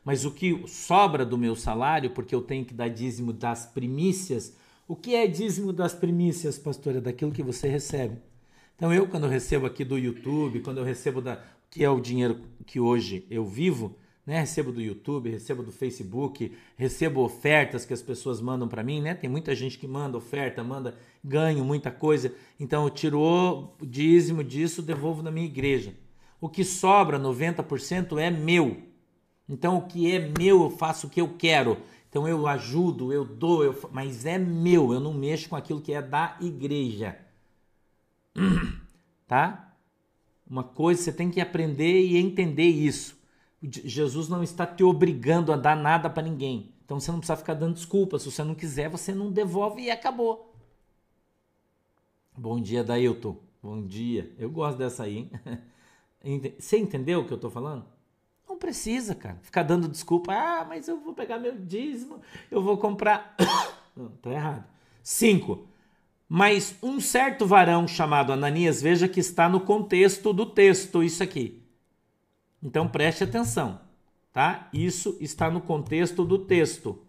Mas 0.04 0.26
o 0.26 0.32
que 0.32 0.64
sobra 0.68 1.26
do 1.26 1.38
meu 1.38 1.56
salário, 1.56 2.12
porque 2.12 2.34
eu 2.34 2.42
tenho 2.42 2.66
que 2.66 2.74
dar 2.74 2.88
dízimo 2.88 3.32
das 3.32 3.66
primícias, 3.66 4.56
o 4.88 4.96
que 4.96 5.16
é 5.16 5.28
dízimo 5.28 5.72
das 5.72 5.94
primícias, 5.94 6.58
pastor? 6.58 6.96
É 6.96 7.02
daquilo 7.02 7.32
que 7.32 7.44
você 7.44 7.68
recebe. 7.68 8.18
Então 8.76 8.92
eu, 8.92 9.08
quando 9.08 9.26
eu 9.26 9.30
recebo 9.30 9.66
aqui 9.66 9.86
do 9.86 9.98
YouTube, 9.98 10.62
quando 10.62 10.80
eu 10.80 10.84
recebo 10.84 11.22
da. 11.22 11.42
que 11.70 11.84
é 11.84 11.90
o 11.90 12.00
dinheiro 12.00 12.42
que 12.66 12.80
hoje 12.80 13.26
eu 13.30 13.46
vivo, 13.46 13.96
né? 14.26 14.40
Recebo 14.40 14.72
do 14.72 14.82
YouTube, 14.82 15.30
recebo 15.30 15.64
do 15.64 15.72
Facebook, 15.72 16.56
recebo 16.78 17.22
ofertas 17.22 17.86
que 17.86 17.94
as 17.94 18.02
pessoas 18.02 18.40
mandam 18.40 18.68
para 18.68 18.84
mim, 18.84 19.02
né? 19.02 19.14
Tem 19.14 19.30
muita 19.30 19.56
gente 19.56 19.78
que 19.78 19.88
manda 19.88 20.18
oferta, 20.18 20.64
manda 20.64 20.96
ganho, 21.24 21.64
muita 21.66 21.92
coisa. 21.92 22.34
Então 22.60 22.84
eu 22.84 22.90
tiro 22.90 23.20
o 23.20 23.86
dízimo 23.86 24.44
disso, 24.44 24.82
devolvo 24.82 25.24
na 25.24 25.32
minha 25.32 25.46
igreja. 25.46 25.96
O 26.40 26.50
que 26.50 26.64
sobra, 26.64 27.20
90%, 27.20 28.18
é 28.18 28.30
meu. 28.30 28.82
Então 29.48 29.78
o 29.78 29.88
que 29.88 30.12
é 30.12 30.20
meu, 30.20 30.64
eu 30.64 30.70
faço 30.70 31.08
o 31.08 31.10
que 31.10 31.22
eu 31.22 31.36
quero. 31.38 31.78
Então 32.10 32.28
eu 32.28 32.46
ajudo, 32.46 33.14
eu 33.14 33.24
dou, 33.24 33.64
eu, 33.64 33.90
mas 33.92 34.26
é 34.26 34.38
meu, 34.38 34.94
eu 34.94 35.00
não 35.00 35.14
mexo 35.14 35.50
com 35.50 35.56
aquilo 35.56 35.82
que 35.82 35.94
é 35.94 36.02
da 36.02 36.38
igreja. 36.42 37.18
Tá? 39.28 39.74
Uma 40.46 40.62
coisa 40.62 41.02
você 41.02 41.14
tem 41.14 41.32
que 41.32 41.40
aprender 41.40 42.02
e 42.02 42.18
entender 42.18 42.68
isso. 42.68 43.18
Jesus 43.62 44.28
não 44.28 44.42
está 44.42 44.66
te 44.66 44.84
obrigando 44.84 45.54
a 45.54 45.58
dar 45.58 45.76
nada 45.76 46.10
para 46.10 46.24
ninguém. 46.24 46.74
Então 46.84 47.00
você 47.00 47.12
não 47.12 47.20
precisa 47.20 47.38
ficar 47.38 47.54
dando 47.54 47.76
desculpa. 47.76 48.18
Se 48.18 48.32
você 48.32 48.44
não 48.44 48.56
quiser, 48.56 48.90
você 48.90 49.14
não 49.14 49.32
devolve 49.32 49.84
e 49.84 49.92
acabou. 49.92 50.56
Bom 52.36 52.60
dia, 52.60 52.84
Dailton. 52.84 53.38
Bom 53.62 53.86
dia. 53.86 54.34
Eu 54.38 54.50
gosto 54.50 54.78
dessa 54.78 55.04
aí, 55.04 55.18
hein? 55.18 55.32
Você 56.60 56.78
entendeu 56.78 57.22
o 57.22 57.26
que 57.26 57.34
eu 57.34 57.36
estou 57.36 57.50
falando? 57.50 57.84
Não 58.48 58.58
precisa, 58.58 59.16
cara. 59.16 59.40
Ficar 59.42 59.64
dando 59.64 59.88
desculpa. 59.88 60.34
Ah, 60.34 60.66
mas 60.68 60.88
eu 60.88 61.00
vou 61.00 61.14
pegar 61.14 61.40
meu 61.40 61.56
dízimo, 61.58 62.22
eu 62.50 62.62
vou 62.62 62.78
comprar. 62.78 63.36
Não, 63.96 64.10
tá 64.10 64.30
errado. 64.30 64.66
Cinco. 65.02 65.68
Mas 66.30 66.76
um 66.82 67.00
certo 67.00 67.46
varão 67.46 67.88
chamado 67.88 68.32
Ananias, 68.32 68.82
veja 68.82 69.08
que 69.08 69.20
está 69.20 69.50
no 69.50 69.62
contexto 69.62 70.32
do 70.32 70.46
texto, 70.46 71.04
isso 71.04 71.22
aqui. 71.24 71.61
Então 72.64 72.88
preste 72.88 73.24
atenção, 73.24 73.82
tá? 74.32 74.68
Isso 74.72 75.18
está 75.20 75.50
no 75.50 75.62
contexto 75.62 76.24
do 76.24 76.38
texto. 76.40 77.00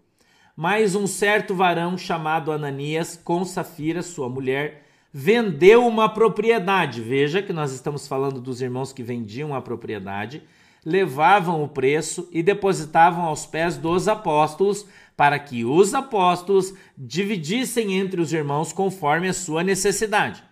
Mas 0.57 0.94
um 0.94 1.07
certo 1.07 1.55
varão 1.55 1.96
chamado 1.96 2.53
Ananias, 2.53 3.20
com 3.22 3.44
Safira, 3.44 4.03
sua 4.03 4.28
mulher, 4.28 4.86
vendeu 5.12 5.86
uma 5.86 6.09
propriedade. 6.09 7.00
Veja 7.00 7.42
que 7.42 7.53
nós 7.53 7.72
estamos 7.72 8.07
falando 8.07 8.40
dos 8.40 8.61
irmãos 8.61 8.92
que 8.92 9.03
vendiam 9.03 9.55
a 9.55 9.62
propriedade 9.62 10.42
levavam 10.84 11.62
o 11.62 11.68
preço 11.68 12.28
e 12.32 12.42
depositavam 12.42 13.24
aos 13.24 13.46
pés 13.46 13.76
dos 13.76 14.09
apóstolos, 14.09 14.86
para 15.16 15.38
que 15.38 15.64
os 15.64 15.94
apóstolos 15.94 16.74
dividissem 16.96 17.94
entre 17.94 18.20
os 18.20 18.32
irmãos 18.32 18.72
conforme 18.72 19.28
a 19.28 19.32
sua 19.32 19.62
necessidade. 19.62 20.42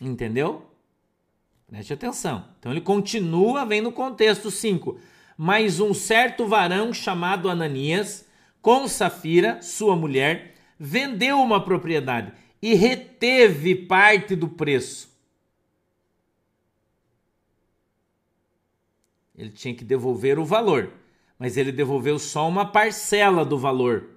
Entendeu? 0.00 0.69
Preste 1.70 1.92
atenção. 1.92 2.44
Então 2.58 2.72
ele 2.72 2.80
continua, 2.80 3.64
vem 3.64 3.80
no 3.80 3.92
contexto 3.92 4.50
5. 4.50 4.98
Mas 5.36 5.78
um 5.78 5.94
certo 5.94 6.44
varão 6.46 6.92
chamado 6.92 7.48
Ananias, 7.48 8.26
com 8.60 8.88
Safira, 8.88 9.62
sua 9.62 9.94
mulher, 9.94 10.54
vendeu 10.78 11.38
uma 11.40 11.64
propriedade 11.64 12.32
e 12.60 12.74
reteve 12.74 13.74
parte 13.74 14.34
do 14.34 14.48
preço. 14.48 15.08
Ele 19.38 19.50
tinha 19.50 19.74
que 19.74 19.84
devolver 19.84 20.38
o 20.40 20.44
valor, 20.44 20.92
mas 21.38 21.56
ele 21.56 21.70
devolveu 21.70 22.18
só 22.18 22.48
uma 22.48 22.66
parcela 22.66 23.44
do 23.44 23.56
valor. 23.56 24.10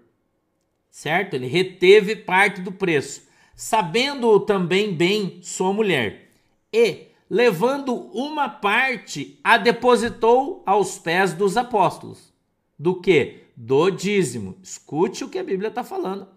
Certo? 0.90 1.36
Ele 1.36 1.48
reteve 1.48 2.16
parte 2.16 2.60
do 2.62 2.72
preço, 2.72 3.28
sabendo 3.56 4.40
também 4.40 4.94
bem 4.94 5.40
sua 5.42 5.72
mulher. 5.72 6.32
E 6.74 7.13
levando 7.30 7.94
uma 8.14 8.50
parte, 8.50 9.40
a 9.44 9.58
depositou 9.58 10.64
aos 10.66 10.98
pés 11.00 11.34
dos 11.34 11.58
apóstolos. 11.58 12.34
Do 12.78 13.00
que? 13.00 13.44
Do 13.56 13.90
dízimo. 13.90 14.58
Escute 14.62 15.24
o 15.24 15.30
que 15.30 15.40
a 15.40 15.44
Bíblia 15.44 15.70
está 15.70 15.84
falando. 15.84 16.28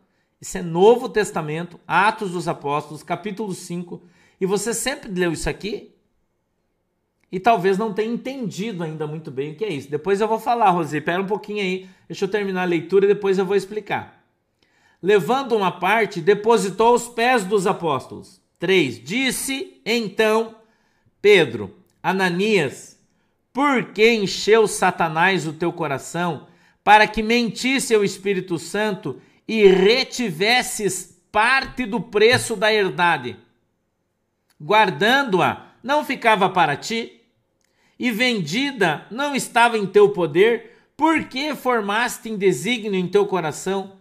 Isso 0.41 0.59
é 0.59 0.62
Novo 0.62 1.09
Testamento, 1.09 1.80
Atos 1.87 2.32
dos 2.32 2.47
Apóstolos, 2.47 3.03
capítulo 3.03 3.55
5. 3.55 4.03
E 4.41 4.47
você 4.47 4.74
sempre 4.74 5.11
leu 5.11 5.32
isso 5.32 5.49
aqui 5.49 5.95
e 7.32 7.41
talvez 7.41 7.76
não 7.76 7.93
tenha 7.93 8.12
entendido 8.12 8.82
ainda 8.82 9.07
muito 9.07 9.30
bem 9.30 9.53
o 9.53 9.57
que 9.57 9.64
é 9.64 9.72
isso. 9.72 9.91
Depois 9.91 10.20
eu 10.20 10.28
vou 10.28 10.39
falar, 10.39 10.70
Rosi, 10.70 10.99
espera 10.99 11.20
um 11.20 11.26
pouquinho 11.26 11.62
aí, 11.62 11.89
deixa 12.09 12.24
eu 12.24 12.28
terminar 12.28 12.62
a 12.62 12.66
leitura 12.66 13.07
e 13.07 13.09
depois 13.09 13.39
eu 13.39 13.47
vou 13.47 13.57
explicar. 13.57 14.24
Levando 15.03 15.57
uma 15.57 15.72
parte, 15.72 16.20
depositou 16.20 16.89
aos 16.89 17.09
pés 17.09 17.45
dos 17.45 17.66
apóstolos. 17.66 18.41
3. 18.59 19.03
Disse 19.03 19.80
então 19.84 20.55
Pedro, 21.26 21.74
Ananias, 22.00 22.96
por 23.52 23.86
que 23.86 24.12
encheu 24.12 24.68
Satanás 24.68 25.44
o 25.44 25.52
teu 25.52 25.72
coração 25.72 26.46
para 26.84 27.04
que 27.08 27.20
mentisse 27.20 27.92
ao 27.92 28.04
Espírito 28.04 28.60
Santo 28.60 29.20
e 29.48 29.66
retivesses 29.66 31.20
parte 31.32 31.84
do 31.84 32.00
preço 32.00 32.54
da 32.54 32.72
herdade? 32.72 33.36
Guardando-a, 34.62 35.72
não 35.82 36.04
ficava 36.04 36.48
para 36.48 36.76
ti? 36.76 37.20
E 37.98 38.12
vendida, 38.12 39.04
não 39.10 39.34
estava 39.34 39.76
em 39.76 39.84
teu 39.84 40.10
poder? 40.10 40.78
Por 40.96 41.24
que 41.24 41.56
formaste 41.56 42.28
em 42.28 42.36
desígnio 42.36 42.94
em 42.94 43.08
teu 43.08 43.26
coração? 43.26 43.94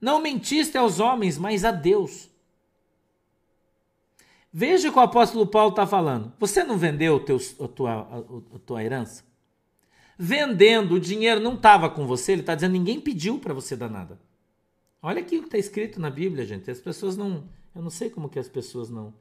Não 0.00 0.20
mentiste 0.20 0.76
aos 0.76 0.98
homens, 0.98 1.38
mas 1.38 1.64
a 1.64 1.70
Deus. 1.70 2.31
Veja 4.52 4.90
o 4.90 4.92
que 4.92 4.98
o 4.98 5.02
apóstolo 5.02 5.46
Paulo 5.46 5.70
está 5.70 5.86
falando. 5.86 6.30
Você 6.38 6.62
não 6.62 6.76
vendeu 6.76 7.18
teu, 7.18 7.38
a, 7.58 7.68
tua, 7.68 7.92
a, 7.92 8.18
a 8.18 8.58
tua 8.58 8.84
herança? 8.84 9.24
Vendendo, 10.18 10.96
o 10.96 11.00
dinheiro 11.00 11.40
não 11.40 11.54
estava 11.54 11.88
com 11.88 12.06
você, 12.06 12.32
ele 12.32 12.42
está 12.42 12.54
dizendo, 12.54 12.72
ninguém 12.72 13.00
pediu 13.00 13.38
para 13.38 13.54
você 13.54 13.74
dar 13.74 13.88
nada. 13.88 14.20
Olha 15.00 15.20
aqui 15.20 15.38
o 15.38 15.40
que 15.40 15.46
está 15.46 15.56
escrito 15.56 15.98
na 15.98 16.10
Bíblia, 16.10 16.44
gente. 16.44 16.70
As 16.70 16.80
pessoas 16.80 17.16
não. 17.16 17.48
Eu 17.74 17.80
não 17.80 17.88
sei 17.88 18.10
como 18.10 18.28
que 18.28 18.38
as 18.38 18.48
pessoas 18.48 18.90
não, 18.90 19.14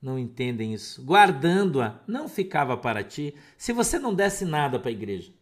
não 0.00 0.18
entendem 0.18 0.74
isso. 0.74 1.00
Guardando-a, 1.04 2.00
não 2.06 2.28
ficava 2.28 2.76
para 2.76 3.04
ti. 3.04 3.36
Se 3.56 3.72
você 3.72 4.00
não 4.00 4.12
desse 4.12 4.44
nada 4.44 4.80
para 4.80 4.90
a 4.90 4.92
igreja, 4.92 5.32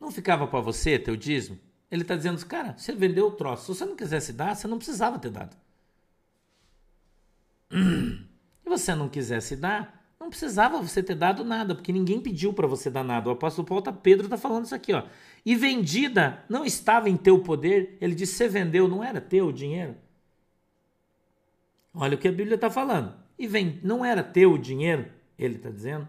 não 0.00 0.12
ficava 0.12 0.46
para 0.46 0.60
você, 0.60 0.96
teu 0.96 1.16
dízimo? 1.16 1.58
Ele 1.90 2.02
está 2.02 2.14
dizendo, 2.14 2.46
cara, 2.46 2.74
você 2.78 2.92
vendeu 2.92 3.26
o 3.26 3.32
troço. 3.32 3.64
Se 3.64 3.78
você 3.78 3.84
não 3.84 3.96
quisesse 3.96 4.32
dar, 4.32 4.54
você 4.54 4.68
não 4.68 4.78
precisava 4.78 5.18
ter 5.18 5.30
dado 5.30 5.56
e 7.72 8.68
você 8.68 8.94
não 8.94 9.08
quisesse 9.08 9.56
dar, 9.56 10.02
não 10.20 10.28
precisava 10.28 10.80
você 10.80 11.02
ter 11.02 11.14
dado 11.14 11.44
nada, 11.44 11.74
porque 11.74 11.92
ninguém 11.92 12.20
pediu 12.20 12.52
para 12.52 12.66
você 12.66 12.88
dar 12.90 13.02
nada. 13.02 13.28
O 13.28 13.32
apóstolo 13.32 13.66
Paulo, 13.66 13.82
tá, 13.82 13.92
Pedro 13.92 14.26
está 14.26 14.36
falando 14.36 14.66
isso 14.66 14.74
aqui, 14.74 14.92
ó. 14.92 15.04
E 15.44 15.56
vendida 15.56 16.44
não 16.48 16.64
estava 16.64 17.10
em 17.10 17.16
teu 17.16 17.40
poder. 17.40 17.96
Ele 18.00 18.14
disse: 18.14 18.34
você 18.34 18.48
vendeu, 18.48 18.86
não 18.86 19.02
era 19.02 19.20
teu 19.20 19.48
o 19.48 19.52
dinheiro. 19.52 19.96
Olha 21.94 22.14
o 22.14 22.18
que 22.18 22.28
a 22.28 22.32
Bíblia 22.32 22.54
está 22.54 22.70
falando. 22.70 23.14
E 23.38 23.46
vem, 23.46 23.80
não 23.82 24.04
era 24.04 24.22
teu 24.22 24.52
o 24.52 24.58
dinheiro, 24.58 25.06
ele 25.38 25.56
está 25.56 25.70
dizendo. 25.70 26.08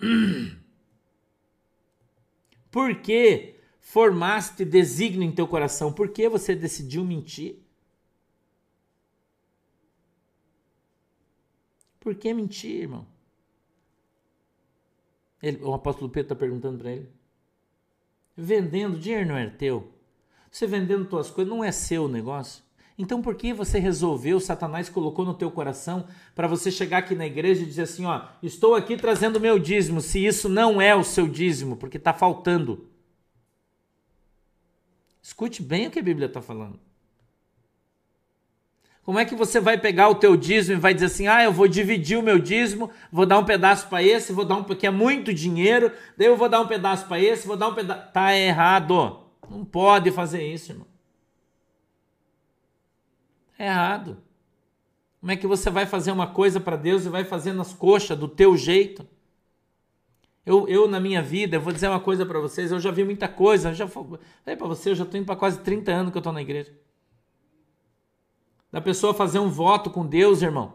Por 2.70 2.96
que 2.96 3.54
formaste 3.80 4.64
desígnio 4.64 5.26
em 5.26 5.32
teu 5.32 5.46
coração? 5.46 5.92
Por 5.92 6.08
que 6.08 6.28
você 6.28 6.54
decidiu 6.54 7.04
mentir? 7.04 7.62
Por 12.08 12.14
que 12.14 12.32
mentir, 12.32 12.84
irmão? 12.84 13.06
Ele, 15.42 15.62
o 15.62 15.74
apóstolo 15.74 16.08
Pedro 16.08 16.32
está 16.32 16.34
perguntando 16.34 16.78
para 16.78 16.90
ele. 16.90 17.06
Vendendo, 18.34 18.98
dinheiro 18.98 19.28
não 19.28 19.36
é 19.36 19.46
teu. 19.50 19.92
Você 20.50 20.66
vendendo 20.66 21.04
tuas 21.04 21.28
coisas 21.28 21.52
não 21.52 21.62
é 21.62 21.70
seu 21.70 22.04
o 22.04 22.08
negócio. 22.08 22.64
Então 22.96 23.20
por 23.20 23.34
que 23.34 23.52
você 23.52 23.78
resolveu, 23.78 24.40
Satanás 24.40 24.88
colocou 24.88 25.22
no 25.22 25.34
teu 25.34 25.50
coração 25.50 26.08
para 26.34 26.48
você 26.48 26.70
chegar 26.70 26.96
aqui 27.00 27.14
na 27.14 27.26
igreja 27.26 27.62
e 27.62 27.66
dizer 27.66 27.82
assim, 27.82 28.06
ó, 28.06 28.26
estou 28.42 28.74
aqui 28.74 28.96
trazendo 28.96 29.38
meu 29.38 29.58
dízimo, 29.58 30.00
se 30.00 30.24
isso 30.24 30.48
não 30.48 30.80
é 30.80 30.96
o 30.96 31.04
seu 31.04 31.28
dízimo, 31.28 31.76
porque 31.76 31.98
está 31.98 32.14
faltando. 32.14 32.88
Escute 35.20 35.62
bem 35.62 35.88
o 35.88 35.90
que 35.90 35.98
a 35.98 36.02
Bíblia 36.02 36.26
está 36.26 36.40
falando. 36.40 36.80
Como 39.08 39.18
é 39.18 39.24
que 39.24 39.34
você 39.34 39.58
vai 39.58 39.78
pegar 39.78 40.10
o 40.10 40.16
teu 40.16 40.36
dízimo 40.36 40.76
e 40.76 40.80
vai 40.80 40.92
dizer 40.92 41.06
assim: 41.06 41.28
"Ah, 41.28 41.42
eu 41.42 41.50
vou 41.50 41.66
dividir 41.66 42.18
o 42.18 42.22
meu 42.22 42.38
dízimo, 42.38 42.90
vou 43.10 43.24
dar 43.24 43.38
um 43.38 43.44
pedaço 43.46 43.88
para 43.88 44.02
esse, 44.02 44.34
vou 44.34 44.44
dar 44.44 44.56
um 44.56 44.62
porque 44.62 44.86
é 44.86 44.90
muito 44.90 45.32
dinheiro, 45.32 45.90
daí 46.14 46.26
eu 46.26 46.36
vou 46.36 46.46
dar 46.46 46.60
um 46.60 46.66
pedaço 46.66 47.06
para 47.06 47.18
esse, 47.18 47.46
vou 47.46 47.56
dar 47.56 47.68
um 47.68 47.74
pedaço". 47.74 48.12
Tá 48.12 48.36
errado. 48.36 49.20
Não 49.48 49.64
pode 49.64 50.10
fazer 50.10 50.46
isso, 50.46 50.72
irmão. 50.72 50.86
É 53.58 53.68
errado. 53.68 54.18
Como 55.20 55.32
é 55.32 55.36
que 55.36 55.46
você 55.46 55.70
vai 55.70 55.86
fazer 55.86 56.12
uma 56.12 56.26
coisa 56.26 56.60
para 56.60 56.76
Deus 56.76 57.06
e 57.06 57.08
vai 57.08 57.24
fazer 57.24 57.54
nas 57.54 57.72
coxas 57.72 58.18
do 58.18 58.28
teu 58.28 58.58
jeito? 58.58 59.06
Eu, 60.44 60.68
eu 60.68 60.86
na 60.86 61.00
minha 61.00 61.22
vida, 61.22 61.56
eu 61.56 61.62
vou 61.62 61.72
dizer 61.72 61.88
uma 61.88 62.00
coisa 62.00 62.26
para 62.26 62.40
vocês, 62.40 62.70
eu 62.70 62.78
já 62.78 62.90
vi 62.90 63.04
muita 63.04 63.26
coisa, 63.26 63.70
eu 63.70 63.74
já 63.74 63.88
falei 63.88 64.18
para 64.44 64.66
você, 64.66 64.90
eu 64.90 64.94
já 64.94 65.06
tô 65.06 65.16
indo 65.16 65.24
para 65.24 65.34
quase 65.34 65.60
30 65.60 65.92
anos 65.92 66.12
que 66.12 66.18
eu 66.18 66.22
tô 66.22 66.30
na 66.30 66.42
igreja 66.42 66.87
da 68.70 68.80
pessoa 68.80 69.14
fazer 69.14 69.38
um 69.38 69.48
voto 69.48 69.90
com 69.90 70.06
Deus, 70.06 70.42
irmão, 70.42 70.74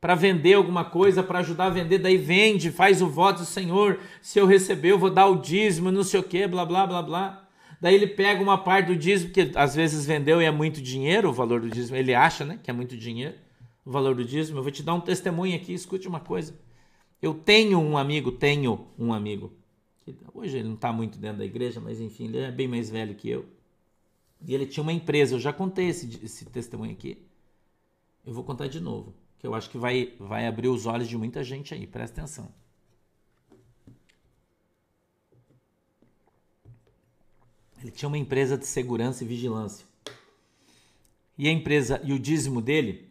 para 0.00 0.14
vender 0.14 0.54
alguma 0.54 0.84
coisa, 0.84 1.22
para 1.22 1.38
ajudar 1.38 1.66
a 1.66 1.70
vender, 1.70 1.98
daí 1.98 2.18
vende, 2.18 2.70
faz 2.70 3.00
o 3.00 3.08
voto, 3.08 3.44
Senhor, 3.44 3.98
se 4.20 4.38
eu 4.38 4.46
receber, 4.46 4.90
eu 4.90 4.98
vou 4.98 5.10
dar 5.10 5.26
o 5.26 5.40
dízimo, 5.40 5.90
não 5.90 6.02
sei 6.04 6.20
o 6.20 6.22
que, 6.22 6.46
blá, 6.46 6.64
blá, 6.64 6.86
blá, 6.86 7.02
blá. 7.02 7.48
Daí 7.80 7.94
ele 7.94 8.06
pega 8.06 8.42
uma 8.42 8.58
parte 8.58 8.88
do 8.88 8.96
dízimo, 8.96 9.32
que 9.32 9.52
às 9.54 9.74
vezes 9.74 10.04
vendeu 10.04 10.42
e 10.42 10.44
é 10.44 10.50
muito 10.50 10.82
dinheiro, 10.82 11.30
o 11.30 11.32
valor 11.32 11.60
do 11.60 11.70
dízimo, 11.70 11.96
ele 11.96 12.14
acha, 12.14 12.44
né, 12.44 12.58
que 12.62 12.70
é 12.70 12.74
muito 12.74 12.96
dinheiro, 12.96 13.34
o 13.84 13.90
valor 13.90 14.14
do 14.14 14.24
dízimo. 14.24 14.58
Eu 14.58 14.62
vou 14.62 14.72
te 14.72 14.82
dar 14.82 14.94
um 14.94 15.00
testemunho 15.00 15.56
aqui, 15.56 15.72
escute 15.72 16.06
uma 16.06 16.20
coisa. 16.20 16.58
Eu 17.22 17.32
tenho 17.32 17.78
um 17.78 17.96
amigo, 17.96 18.30
tenho 18.32 18.88
um 18.98 19.12
amigo, 19.12 19.52
hoje 20.34 20.58
ele 20.58 20.68
não 20.68 20.74
está 20.74 20.92
muito 20.92 21.18
dentro 21.18 21.38
da 21.38 21.44
igreja, 21.44 21.80
mas 21.80 22.00
enfim, 22.00 22.26
ele 22.26 22.38
é 22.38 22.50
bem 22.50 22.68
mais 22.68 22.90
velho 22.90 23.14
que 23.14 23.28
eu. 23.28 23.46
E 24.46 24.54
ele 24.54 24.66
tinha 24.66 24.82
uma 24.82 24.92
empresa, 24.92 25.34
eu 25.34 25.40
já 25.40 25.52
contei 25.52 25.88
esse, 25.88 26.20
esse 26.22 26.44
testemunho 26.44 26.92
aqui. 26.92 27.26
Eu 28.24 28.32
vou 28.32 28.44
contar 28.44 28.68
de 28.68 28.80
novo, 28.80 29.14
que 29.38 29.46
eu 29.46 29.54
acho 29.54 29.70
que 29.70 29.78
vai, 29.78 30.14
vai 30.18 30.46
abrir 30.46 30.68
os 30.68 30.86
olhos 30.86 31.08
de 31.08 31.16
muita 31.16 31.42
gente 31.42 31.72
aí, 31.72 31.86
presta 31.86 32.20
atenção. 32.20 32.52
Ele 37.80 37.90
tinha 37.90 38.08
uma 38.08 38.18
empresa 38.18 38.56
de 38.56 38.66
segurança 38.66 39.24
e 39.24 39.26
vigilância. 39.26 39.86
E 41.36 41.48
a 41.48 41.52
empresa, 41.52 42.00
e 42.04 42.12
o 42.12 42.18
dízimo 42.18 42.62
dele 42.62 43.10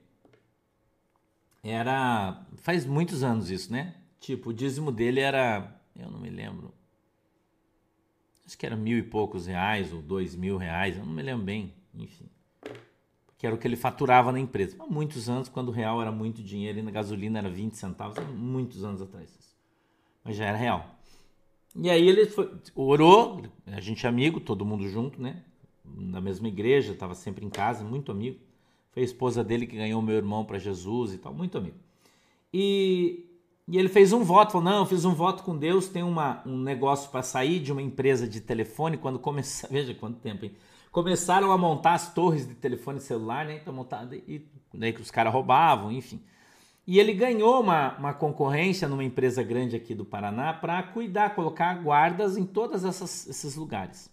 era. 1.64 2.44
Faz 2.58 2.86
muitos 2.86 3.22
anos 3.22 3.52
isso, 3.52 3.72
né? 3.72 3.96
Tipo, 4.20 4.50
o 4.50 4.54
dízimo 4.54 4.92
dele 4.92 5.20
era. 5.20 5.80
Eu 5.96 6.10
não 6.10 6.20
me 6.20 6.30
lembro 6.30 6.74
acho 8.46 8.58
que 8.58 8.66
era 8.66 8.76
mil 8.76 8.98
e 8.98 9.04
poucos 9.04 9.48
reais 9.48 9.94
ou 9.94 10.02
dois 10.02 10.36
mil 10.36 10.58
reais, 10.58 10.98
eu 10.98 11.06
não 11.06 11.14
me 11.14 11.22
lembro 11.22 11.46
bem, 11.46 11.74
enfim. 11.94 12.26
Que 13.38 13.46
era 13.46 13.56
o 13.56 13.58
que 13.58 13.68
ele 13.68 13.76
faturava 13.76 14.32
na 14.32 14.40
empresa. 14.40 14.76
Há 14.80 14.86
muitos 14.86 15.30
anos, 15.30 15.50
quando 15.50 15.70
o 15.70 15.72
real 15.72 16.02
era 16.02 16.12
muito 16.12 16.42
dinheiro 16.42 16.80
e 16.80 16.82
na 16.82 16.92
gasolina 16.92 17.40
era 17.40 17.50
20 17.50 17.74
centavos, 17.74 18.18
muitos 18.36 18.84
anos 18.84 19.02
atrás. 19.02 19.30
Mas 20.24 20.36
já 20.36 20.46
era 20.46 20.58
real. 20.58 20.98
E 21.76 21.90
aí 21.90 22.08
ele 22.08 22.26
foi, 22.28 22.52
orou, 22.76 23.44
a 23.68 23.82
gente 23.82 24.06
é 24.06 24.10
amigo, 24.10 24.40
todo 24.40 24.64
mundo 24.66 24.88
junto, 24.88 25.22
né? 25.22 25.44
Na 25.84 26.22
mesma 26.22 26.48
igreja, 26.48 26.94
estava 26.94 27.16
sempre 27.16 27.46
em 27.46 27.50
casa, 27.50 27.84
muito 27.84 28.12
amigo. 28.12 28.40
Foi 28.92 29.02
a 29.02 29.06
esposa 29.06 29.44
dele 29.44 29.66
que 29.66 29.76
ganhou 29.76 30.02
meu 30.02 30.16
irmão 30.16 30.46
para 30.46 30.60
Jesus 30.60 31.14
e 31.14 31.18
tal, 31.18 31.34
muito 31.34 31.58
amigo. 31.58 31.76
E 32.54 33.26
E 33.68 33.78
ele 33.78 33.90
fez 33.90 34.12
um 34.12 34.24
voto, 34.24 34.52
falou: 34.54 34.66
Não, 34.66 34.80
eu 34.80 34.86
fiz 34.86 35.06
um 35.06 35.14
voto 35.14 35.44
com 35.44 35.58
Deus. 35.58 35.88
Tem 35.88 36.04
uma, 36.04 36.42
um 36.46 36.58
negócio 36.58 37.10
para 37.10 37.24
sair 37.24 37.60
de 37.60 37.72
uma 37.72 37.82
empresa 37.82 38.28
de 38.28 38.42
telefone. 38.42 38.98
Quando 38.98 39.20
começar, 39.20 39.68
veja 39.72 39.94
quanto 39.94 40.20
tempo, 40.20 40.46
hein? 40.46 40.56
Começaram 40.92 41.52
a 41.52 41.58
montar 41.58 41.94
as 41.94 42.14
torres 42.14 42.48
de 42.48 42.54
telefone 42.54 43.00
celular, 43.00 43.46
né? 43.46 43.56
Então, 43.56 43.74
montado, 43.74 44.14
e 44.14 44.46
daí 44.74 44.94
que 44.94 45.02
os 45.02 45.10
caras 45.10 45.34
roubavam, 45.34 45.92
enfim. 45.92 46.22
E 46.86 47.00
ele 47.00 47.14
ganhou 47.14 47.62
uma, 47.62 47.98
uma 47.98 48.14
concorrência 48.14 48.88
numa 48.88 49.04
empresa 49.04 49.42
grande 49.42 49.76
aqui 49.76 49.96
do 49.96 50.06
Paraná 50.06 50.54
para 50.54 50.84
cuidar, 50.84 51.34
colocar 51.34 51.74
guardas 51.82 52.38
em 52.38 52.46
todos 52.46 52.84
esses 52.84 53.56
lugares. 53.56 54.12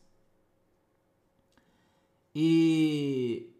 E, 2.34 3.50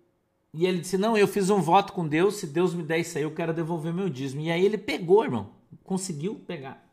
e 0.54 0.64
ele 0.64 0.78
disse: 0.78 0.96
Não, 0.96 1.18
eu 1.18 1.26
fiz 1.26 1.50
um 1.50 1.60
voto 1.60 1.92
com 1.92 2.06
Deus, 2.06 2.36
se 2.36 2.46
Deus 2.46 2.72
me 2.72 2.84
der 2.84 2.98
isso 3.00 3.18
aí, 3.18 3.24
eu 3.24 3.34
quero 3.34 3.52
devolver 3.52 3.92
meu 3.92 4.08
dízimo. 4.08 4.42
E 4.42 4.50
aí 4.50 4.64
ele 4.64 4.78
pegou, 4.78 5.24
irmão, 5.24 5.50
conseguiu 5.90 6.36
pegar. 6.46 6.88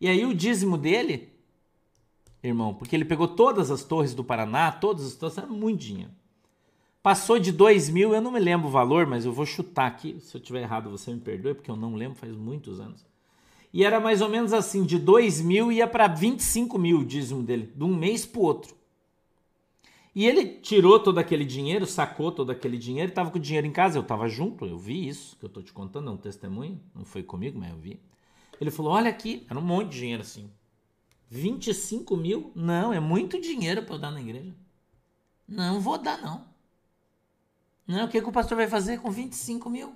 E 0.00 0.08
aí 0.08 0.24
o 0.24 0.32
dízimo 0.32 0.78
dele, 0.78 1.28
irmão, 2.42 2.72
porque 2.72 2.96
ele 2.96 3.04
pegou 3.04 3.28
todas 3.28 3.70
as 3.70 3.84
torres 3.84 4.14
do 4.14 4.24
Paraná, 4.24 4.72
todas 4.72 5.04
as 5.04 5.14
torres, 5.14 5.36
era 5.36 5.46
muito 5.46 5.80
dinheiro. 5.80 6.10
Passou 7.02 7.38
de 7.38 7.52
2 7.52 7.90
mil, 7.90 8.14
eu 8.14 8.22
não 8.22 8.32
me 8.32 8.40
lembro 8.40 8.68
o 8.68 8.70
valor, 8.70 9.06
mas 9.06 9.26
eu 9.26 9.34
vou 9.34 9.44
chutar 9.44 9.86
aqui. 9.86 10.18
Se 10.20 10.34
eu 10.34 10.40
tiver 10.40 10.62
errado, 10.62 10.88
você 10.88 11.12
me 11.12 11.20
perdoe, 11.20 11.52
porque 11.52 11.70
eu 11.70 11.76
não 11.76 11.94
lembro, 11.94 12.16
faz 12.16 12.34
muitos 12.34 12.80
anos. 12.80 13.04
E 13.70 13.84
era 13.84 14.00
mais 14.00 14.22
ou 14.22 14.30
menos 14.30 14.54
assim: 14.54 14.82
de 14.86 14.98
2 14.98 15.42
mil 15.42 15.70
ia 15.70 15.86
para 15.86 16.06
25 16.06 16.78
mil 16.78 17.00
o 17.00 17.04
dízimo 17.04 17.42
dele, 17.42 17.70
de 17.76 17.84
um 17.84 17.94
mês 17.94 18.24
para 18.24 18.40
outro. 18.40 18.74
E 20.14 20.26
ele 20.26 20.46
tirou 20.46 20.98
todo 20.98 21.18
aquele 21.18 21.44
dinheiro, 21.44 21.84
sacou 21.84 22.32
todo 22.32 22.50
aquele 22.50 22.78
dinheiro, 22.78 23.10
estava 23.10 23.30
com 23.30 23.38
o 23.38 23.40
dinheiro 23.40 23.66
em 23.66 23.72
casa, 23.72 23.98
eu 23.98 24.02
estava 24.02 24.26
junto, 24.26 24.64
eu 24.64 24.78
vi 24.78 25.06
isso, 25.06 25.36
que 25.36 25.44
eu 25.44 25.48
estou 25.48 25.62
te 25.62 25.72
contando, 25.72 26.08
é 26.08 26.12
um 26.14 26.16
testemunho, 26.16 26.80
não 26.94 27.04
foi 27.04 27.22
comigo, 27.22 27.58
mas 27.58 27.70
eu 27.70 27.76
vi. 27.76 28.00
Ele 28.60 28.70
falou: 28.70 28.92
Olha 28.92 29.10
aqui, 29.10 29.46
era 29.48 29.58
um 29.58 29.62
monte 29.62 29.90
de 29.90 29.98
dinheiro 29.98 30.22
assim. 30.22 30.50
25 31.28 32.16
mil? 32.16 32.52
Não, 32.54 32.92
é 32.92 33.00
muito 33.00 33.40
dinheiro 33.40 33.82
para 33.82 33.94
eu 33.94 33.98
dar 33.98 34.10
na 34.10 34.20
igreja. 34.20 34.54
Não 35.48 35.80
vou 35.80 35.98
dar, 35.98 36.20
não. 36.20 36.44
Não, 37.86 38.04
o 38.04 38.08
que, 38.08 38.20
que 38.20 38.28
o 38.28 38.32
pastor 38.32 38.56
vai 38.56 38.68
fazer 38.68 39.00
com 39.00 39.10
25 39.10 39.68
mil? 39.68 39.94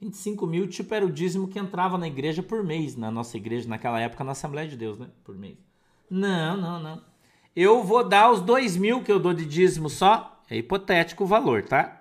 25 0.00 0.46
mil, 0.46 0.68
tipo, 0.68 0.94
era 0.94 1.04
o 1.04 1.12
dízimo 1.12 1.48
que 1.48 1.58
entrava 1.58 1.98
na 1.98 2.06
igreja 2.06 2.42
por 2.42 2.62
mês, 2.62 2.96
na 2.96 3.10
nossa 3.10 3.36
igreja, 3.36 3.68
naquela 3.68 4.00
época, 4.00 4.24
na 4.24 4.32
Assembleia 4.32 4.68
de 4.68 4.76
Deus, 4.76 4.98
né? 4.98 5.08
Por 5.24 5.36
mês. 5.36 5.58
Não, 6.08 6.56
não, 6.56 6.80
não. 6.80 7.02
Eu 7.54 7.82
vou 7.82 8.06
dar 8.08 8.30
os 8.30 8.40
2 8.40 8.76
mil 8.76 9.02
que 9.02 9.10
eu 9.10 9.18
dou 9.18 9.34
de 9.34 9.44
dízimo 9.44 9.90
só, 9.90 10.40
é 10.48 10.56
hipotético 10.56 11.24
o 11.24 11.26
valor, 11.26 11.64
tá? 11.64 11.97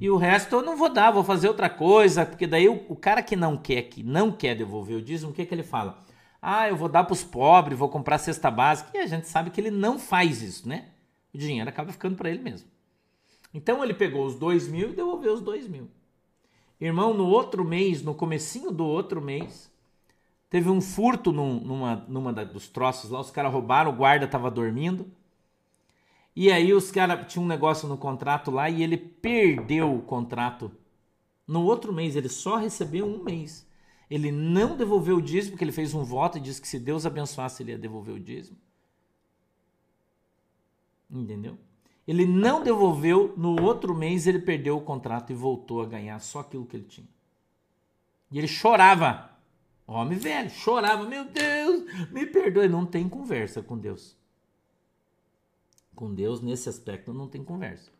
E 0.00 0.10
o 0.10 0.16
resto 0.16 0.56
eu 0.56 0.62
não 0.62 0.76
vou 0.76 0.88
dar, 0.88 1.10
vou 1.10 1.22
fazer 1.22 1.48
outra 1.48 1.70
coisa, 1.70 2.26
porque 2.26 2.46
daí 2.46 2.68
o, 2.68 2.84
o 2.88 2.96
cara 2.96 3.22
que 3.22 3.36
não 3.36 3.56
quer, 3.56 3.82
que 3.82 4.02
não 4.02 4.32
quer 4.32 4.56
devolver 4.56 4.96
o 4.96 5.02
dízimo, 5.02 5.30
o 5.30 5.34
que, 5.34 5.46
que 5.46 5.54
ele 5.54 5.62
fala? 5.62 6.02
Ah, 6.40 6.68
eu 6.68 6.76
vou 6.76 6.88
dar 6.88 7.04
para 7.04 7.12
os 7.12 7.22
pobres, 7.22 7.78
vou 7.78 7.88
comprar 7.88 8.18
cesta 8.18 8.50
básica, 8.50 8.90
e 8.94 8.98
a 8.98 9.06
gente 9.06 9.28
sabe 9.28 9.50
que 9.50 9.60
ele 9.60 9.70
não 9.70 9.98
faz 9.98 10.42
isso, 10.42 10.68
né? 10.68 10.86
O 11.32 11.38
dinheiro 11.38 11.68
acaba 11.70 11.92
ficando 11.92 12.16
para 12.16 12.30
ele 12.30 12.42
mesmo. 12.42 12.68
Então 13.54 13.82
ele 13.84 13.94
pegou 13.94 14.26
os 14.26 14.34
dois 14.34 14.66
mil 14.66 14.90
e 14.90 14.94
devolveu 14.94 15.34
os 15.34 15.40
dois 15.40 15.68
mil. 15.68 15.88
Irmão, 16.80 17.14
no 17.14 17.28
outro 17.28 17.64
mês, 17.64 18.02
no 18.02 18.14
comecinho 18.14 18.72
do 18.72 18.84
outro 18.84 19.20
mês, 19.20 19.70
teve 20.50 20.68
um 20.68 20.80
furto 20.80 21.30
num, 21.30 21.60
numa, 21.60 22.04
numa 22.08 22.32
dos 22.32 22.68
troços 22.68 23.10
lá, 23.10 23.20
os 23.20 23.30
caras 23.30 23.52
roubaram, 23.52 23.92
o 23.92 23.94
guarda 23.94 24.24
estava 24.24 24.50
dormindo. 24.50 25.06
E 26.34 26.50
aí 26.50 26.72
os 26.72 26.90
caras 26.90 27.30
tinham 27.30 27.44
um 27.44 27.48
negócio 27.48 27.86
no 27.86 27.98
contrato 27.98 28.50
lá 28.50 28.70
e 28.70 28.82
ele 28.82 28.96
perdeu 28.96 29.94
o 29.94 30.02
contrato. 30.02 30.72
No 31.46 31.64
outro 31.64 31.92
mês, 31.92 32.16
ele 32.16 32.28
só 32.28 32.56
recebeu 32.56 33.06
um 33.06 33.22
mês. 33.22 33.66
Ele 34.10 34.30
não 34.30 34.76
devolveu 34.76 35.16
o 35.16 35.22
dízimo, 35.22 35.52
porque 35.52 35.64
ele 35.64 35.72
fez 35.72 35.94
um 35.94 36.04
voto 36.04 36.38
e 36.38 36.40
disse 36.40 36.60
que 36.60 36.68
se 36.68 36.78
Deus 36.78 37.04
abençoasse, 37.04 37.62
ele 37.62 37.72
ia 37.72 37.78
devolver 37.78 38.14
o 38.14 38.20
dízimo. 38.20 38.56
Entendeu? 41.10 41.58
Ele 42.06 42.26
não 42.26 42.62
devolveu, 42.62 43.34
no 43.36 43.62
outro 43.62 43.94
mês 43.94 44.26
ele 44.26 44.40
perdeu 44.40 44.76
o 44.76 44.82
contrato 44.82 45.30
e 45.30 45.34
voltou 45.34 45.82
a 45.82 45.86
ganhar 45.86 46.18
só 46.18 46.40
aquilo 46.40 46.66
que 46.66 46.76
ele 46.76 46.84
tinha. 46.84 47.06
E 48.30 48.38
ele 48.38 48.48
chorava. 48.48 49.30
Homem 49.86 50.18
velho, 50.18 50.50
chorava, 50.50 51.04
meu 51.04 51.24
Deus, 51.24 52.10
me 52.10 52.24
perdoe. 52.26 52.68
Não 52.68 52.86
tem 52.86 53.08
conversa 53.08 53.62
com 53.62 53.76
Deus. 53.76 54.16
Com 55.94 56.14
Deus, 56.14 56.40
nesse 56.40 56.68
aspecto, 56.68 57.12
não 57.12 57.28
tem 57.28 57.44
conversa. 57.44 57.90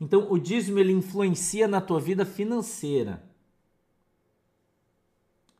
Então, 0.00 0.30
o 0.30 0.38
dízimo 0.38 0.78
ele 0.78 0.92
influencia 0.92 1.66
na 1.66 1.80
tua 1.80 1.98
vida 1.98 2.26
financeira. 2.26 3.22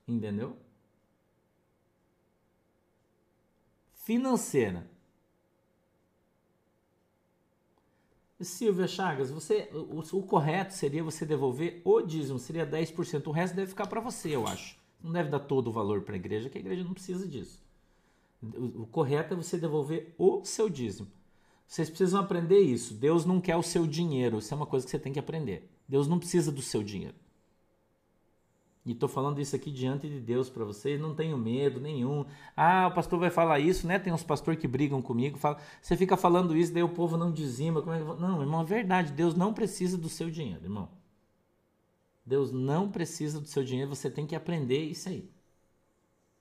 Entendeu? 0.07 0.57
Financeira. 3.95 4.89
Silvia 8.39 8.87
Chagas, 8.87 9.31
você, 9.31 9.71
o, 9.73 10.01
o, 10.01 10.23
correto 10.23 10.75
seria 10.75 11.03
você 11.03 11.25
devolver 11.25 11.81
o 11.85 12.03
dízimo, 12.03 12.39
seria 12.39 12.67
10%. 12.67 13.27
O 13.27 13.31
resto 13.31 13.57
deve 13.57 13.69
ficar 13.69 13.87
para 13.87 14.01
você, 14.01 14.37
eu 14.37 14.47
acho. 14.47 14.79
Não 15.03 15.11
deve 15.11 15.31
dar 15.31 15.41
todo 15.41 15.69
o 15.69 15.73
valor 15.73 16.03
para 16.03 16.15
a 16.15 16.19
igreja, 16.19 16.51
que 16.51 16.59
a 16.59 16.61
igreja 16.61 16.85
não 16.85 16.93
precisa 16.93 17.27
disso. 17.27 17.65
O, 18.43 18.83
o 18.83 18.87
correto 18.87 19.33
é 19.33 19.37
você 19.37 19.57
devolver 19.57 20.15
o 20.19 20.45
seu 20.45 20.69
dízimo. 20.69 21.11
Vocês 21.67 21.89
precisam 21.89 22.21
aprender 22.21 22.61
isso. 22.61 22.95
Deus 22.95 23.25
não 23.25 23.41
quer 23.41 23.57
o 23.57 23.63
seu 23.63 23.87
dinheiro. 23.87 24.39
Isso 24.39 24.55
é 24.55 24.57
uma 24.57 24.67
coisa 24.67 24.87
que 24.87 24.91
você 24.91 24.99
tem 24.99 25.13
que 25.13 25.19
aprender. 25.19 25.69
Deus 25.89 26.07
não 26.07 26.19
precisa 26.19 26.53
do 26.53 26.63
seu 26.63 26.83
dinheiro. 26.83 27.15
E 28.87 28.93
estou 28.93 29.09
falando 29.09 29.41
isso 29.41 29.57
aqui 29.57 29.69
diante 29.69 30.09
de 30.09 30.21
Deus 30.21 30.49
para 30.49 30.65
vocês, 30.65 31.01
não 31.01 31.13
tenho 31.13 31.37
medo 31.37 31.81
nenhum. 31.81 32.25
Ah, 32.57 32.87
o 32.87 32.95
pastor 32.95 33.19
vai 33.19 33.31
falar 33.31 33.59
isso, 33.59 33.85
né? 33.85 33.99
Tem 33.99 34.13
uns 34.13 34.23
pastores 34.23 34.61
que 34.61 34.69
brigam 34.69 35.03
comigo, 35.03 35.37
fala, 35.37 35.59
você 35.83 35.97
fica 35.97 36.17
falando 36.17 36.57
isso, 36.57 36.73
daí 36.73 36.85
o 36.85 36.89
povo 36.89 37.17
não 37.17 37.33
dizima. 37.33 37.83
Como 37.83 37.93
é 37.93 37.99
que... 37.99 38.05
Não, 38.21 38.41
irmão, 38.41 38.61
é 38.61 38.65
verdade. 38.65 39.13
Deus 39.13 39.35
não 39.35 39.53
precisa 39.53 39.99
do 39.99 40.09
seu 40.09 40.31
dinheiro, 40.31 40.63
irmão. 40.63 40.89
Deus 42.25 42.53
não 42.53 42.89
precisa 42.89 43.41
do 43.41 43.49
seu 43.49 43.65
dinheiro, 43.65 43.93
você 43.93 44.09
tem 44.09 44.25
que 44.25 44.37
aprender 44.37 44.85
isso 44.85 45.09
aí. 45.09 45.29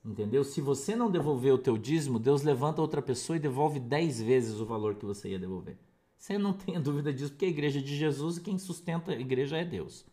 Entendeu? 0.06 0.44
Se 0.44 0.62
você 0.62 0.96
não 0.96 1.10
devolver 1.10 1.52
o 1.52 1.58
teu 1.58 1.78
dízimo, 1.78 2.20
Deus 2.20 2.44
levanta 2.44 2.80
outra 2.80 3.02
pessoa 3.02 3.38
e 3.38 3.40
devolve 3.40 3.80
dez 3.80 4.22
vezes 4.22 4.60
o 4.60 4.66
valor 4.66 4.96
que 4.96 5.06
você 5.06 5.30
ia 5.30 5.40
devolver. 5.40 5.78
Você 6.16 6.38
não 6.38 6.54
tenha 6.54 6.80
dúvida 6.80 7.12
disso, 7.12 7.32
porque 7.32 7.46
a 7.46 7.50
igreja 7.50 7.80
é 7.80 7.82
de 7.82 7.96
Jesus 7.96 8.38
e 8.38 8.42
quem 8.42 8.60
sustenta 8.60 9.12
a 9.12 9.20
igreja 9.20 9.58
é 9.58 9.66
Deus. 9.66 10.06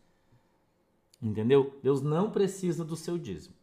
Entendeu? 1.21 1.79
Deus 1.83 2.01
não 2.01 2.31
precisa 2.31 2.85
do 2.85 2.97
seu 2.97 3.19
dízimo. 3.19 3.55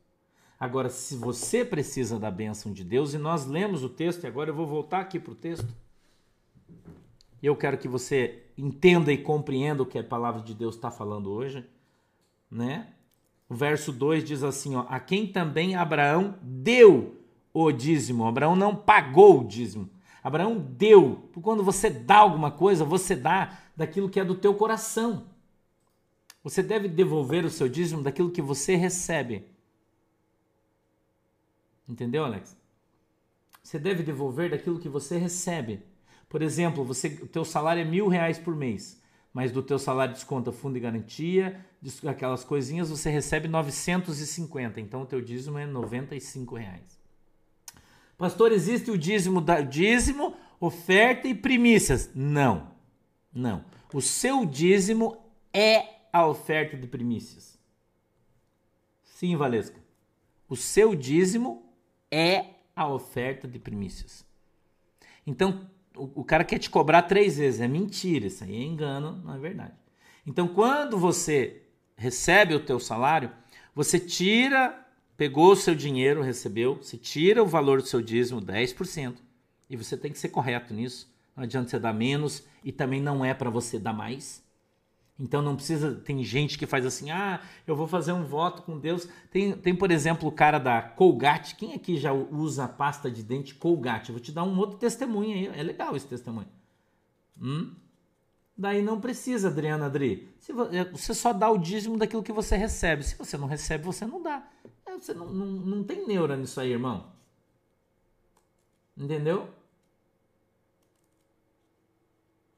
Agora, 0.60 0.90
se 0.90 1.16
você 1.16 1.66
precisa 1.66 2.20
da 2.20 2.30
bênção 2.30 2.72
de 2.72 2.84
Deus, 2.84 3.14
e 3.14 3.18
nós 3.18 3.46
lemos 3.46 3.84
o 3.84 3.90
texto, 3.90 4.24
e 4.24 4.28
agora 4.28 4.52
eu 4.52 4.56
vou 4.56 4.68
voltar 4.68 5.00
aqui 5.00 5.20
para 5.20 5.32
o 5.32 5.36
texto, 5.36 5.68
e 7.42 7.46
eu 7.48 7.56
quero 7.56 7.78
que 7.78 7.88
você 7.88 8.44
entenda 8.58 9.12
e 9.12 9.18
compreenda 9.18 9.82
o 9.82 9.86
que 9.86 9.98
a 9.98 10.04
palavra 10.04 10.42
de 10.42 10.54
Deus 10.54 10.76
está 10.76 10.92
falando 10.92 11.32
hoje, 11.32 11.66
né? 12.52 12.94
O 13.50 13.56
verso 13.56 13.92
2 13.92 14.24
diz 14.24 14.44
assim: 14.44 14.76
ó, 14.76 14.86
a 14.88 15.00
quem 15.00 15.26
também 15.26 15.76
Abraão 15.76 16.38
deu 16.42 17.20
o 17.52 17.72
dízimo. 17.72 18.28
Abraão 18.28 18.56
não 18.56 18.76
pagou 18.76 19.42
o 19.42 19.48
dízimo. 19.48 19.90
Abraão 20.24 20.60
deu. 20.60 21.30
Quando 21.42 21.64
você 21.64 21.90
dá 21.90 22.18
alguma 22.18 22.52
coisa, 22.52 22.86
você 22.86 23.16
dá 23.16 23.58
daquilo 23.76 24.10
que 24.10 24.20
é 24.20 24.24
do 24.24 24.36
teu 24.36 24.54
coração. 24.54 25.26
Você 26.44 26.62
deve 26.62 26.88
devolver 26.88 27.44
o 27.44 27.50
seu 27.50 27.68
dízimo 27.68 28.04
daquilo 28.04 28.32
que 28.32 28.42
você 28.42 28.76
recebe. 28.76 29.46
Entendeu, 31.88 32.24
Alex? 32.24 32.56
Você 33.64 33.80
deve 33.80 34.04
devolver 34.04 34.52
daquilo 34.52 34.80
que 34.80 34.88
você 34.88 35.18
recebe. 35.18 35.82
Por 36.30 36.42
exemplo, 36.42 36.84
você, 36.84 37.08
o 37.22 37.28
teu 37.28 37.44
salário 37.44 37.82
é 37.82 37.86
mil 37.86 38.08
reais 38.08 38.38
por 38.38 38.56
mês, 38.56 39.02
mas 39.34 39.52
do 39.52 39.62
teu 39.62 39.78
salário 39.78 40.14
desconta 40.14 40.52
fundo 40.52 40.74
de 40.74 40.80
garantia, 40.80 41.64
aquelas 42.08 42.44
coisinhas, 42.44 42.90
você 42.90 43.10
recebe 43.10 43.48
950. 43.48 44.80
Então 44.82 45.02
o 45.02 45.06
teu 45.06 45.22
dízimo 45.22 45.58
é 45.58 45.66
95 45.66 46.56
reais. 46.56 47.00
Pastor, 48.18 48.52
existe 48.52 48.92
o 48.92 48.98
dízimo, 48.98 49.40
da, 49.40 49.62
dízimo, 49.62 50.36
oferta 50.60 51.28
e 51.28 51.34
primícias? 51.34 52.10
Não, 52.14 52.72
não. 53.34 53.64
O 53.94 54.02
seu 54.02 54.46
dízimo 54.46 55.18
é 55.54 55.86
a 56.12 56.28
oferta 56.28 56.76
de 56.76 56.88
primícias? 56.88 57.58
Sim, 59.04 59.38
Valesca. 59.38 59.80
O 60.48 60.56
seu 60.56 60.96
dízimo 60.96 61.72
é 62.12 62.56
a 62.76 62.88
oferta 62.88 63.48
de 63.48 63.60
primícias. 63.60 64.26
Então, 65.26 65.70
o, 66.04 66.24
cara 66.24 66.44
quer 66.44 66.60
te 66.60 66.70
cobrar 66.70 67.04
três 67.04 67.38
vezes. 67.38 67.62
É 67.62 67.68
mentira, 67.68 68.28
isso 68.28 68.44
aí 68.44 68.56
é 68.56 68.64
engano, 68.64 69.22
não 69.24 69.36
é 69.36 69.38
verdade. 69.38 69.74
Então, 70.26 70.48
quando 70.48 70.98
você 70.98 71.64
recebe 71.96 72.54
o 72.54 72.60
teu 72.60 72.80
salário, 72.80 73.32
você 73.76 74.00
tira, 74.00 74.86
pegou 75.18 75.52
o 75.52 75.56
seu 75.56 75.76
dinheiro, 75.76 76.22
recebeu, 76.22 76.76
você 76.76 76.98
tira 76.98 77.44
o 77.44 77.48
valor 77.48 77.82
do 77.82 77.88
seu 77.88 78.02
dízimo, 78.02 78.42
10%, 78.42 79.16
e 79.70 79.76
você 79.76 79.98
tem 79.98 80.12
que 80.12 80.20
ser 80.20 80.30
correto 80.30 80.74
nisso. 80.74 81.12
Não 81.36 81.44
adianta 81.44 81.70
você 81.70 81.80
dar 81.80 81.94
menos 81.94 82.44
e 82.64 82.72
também 82.72 83.02
não 83.02 83.24
é 83.24 83.34
para 83.34 83.50
você 83.50 83.80
dar 83.80 83.94
mais. 83.94 84.44
Então 85.20 85.42
não 85.42 85.56
precisa. 85.56 85.96
Tem 85.96 86.24
gente 86.24 86.58
que 86.58 86.66
faz 86.66 86.86
assim, 86.86 87.12
ah, 87.12 87.42
eu 87.68 87.76
vou 87.76 87.88
fazer 87.88 88.14
um 88.14 88.24
voto 88.24 88.62
com 88.62 88.80
Deus. 88.80 89.08
Tem, 89.30 89.52
tem 89.52 89.76
por 89.76 89.92
exemplo, 89.92 90.30
o 90.30 90.32
cara 90.32 90.58
da 90.58 90.82
Colgate. 90.82 91.56
Quem 91.56 91.74
aqui 91.74 91.98
já 91.98 92.14
usa 92.14 92.68
pasta 92.68 93.12
de 93.12 93.22
dente 93.22 93.54
Colgate? 93.54 94.10
Eu 94.10 94.16
vou 94.16 94.24
te 94.24 94.32
dar 94.32 94.44
um 94.44 94.58
outro 94.58 94.78
testemunho 94.78 95.36
aí. 95.36 95.60
É 95.60 95.62
legal 95.62 95.96
esse 95.96 96.08
testemunho. 96.08 96.48
Hum? 97.42 97.74
Daí 98.58 98.82
não 98.82 99.00
precisa, 99.00 99.50
Adriana 99.50 99.88
Adri. 99.88 100.30
É, 100.72 100.86
você 100.86 101.14
só 101.14 101.34
dá 101.34 101.50
o 101.50 101.58
dízimo 101.58 101.98
daquilo 101.98 102.24
que 102.24 102.32
você 102.32 102.56
recebe. 102.56 103.04
Se 103.04 103.16
você 103.16 103.38
não 103.38 103.48
recebe, 103.48 103.84
você 103.84 104.06
não 104.06 104.22
dá. 104.22 104.48
É, 104.86 104.98
você 104.98 105.14
não, 105.14 105.28
não, 105.28 105.46
não 105.46 105.84
tem 105.84 106.08
neura 106.08 106.38
nisso 106.38 106.60
aí, 106.62 106.72
irmão. 106.72 107.12
Entendeu? 108.98 109.50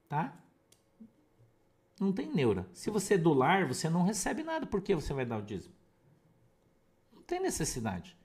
Tá? 0.09 0.40
Não 2.01 2.11
tem 2.11 2.33
neura. 2.33 2.67
Se 2.73 2.89
você 2.89 3.13
é 3.13 3.17
do 3.17 3.31
lar, 3.31 3.67
você 3.67 3.87
não 3.87 4.01
recebe 4.01 4.41
nada. 4.41 4.65
Por 4.65 4.81
que 4.81 4.95
você 4.95 5.13
vai 5.13 5.23
dar 5.23 5.37
o 5.37 5.43
dízimo? 5.43 5.75
Não 7.13 7.21
tem 7.21 7.39
necessidade. 7.39 8.17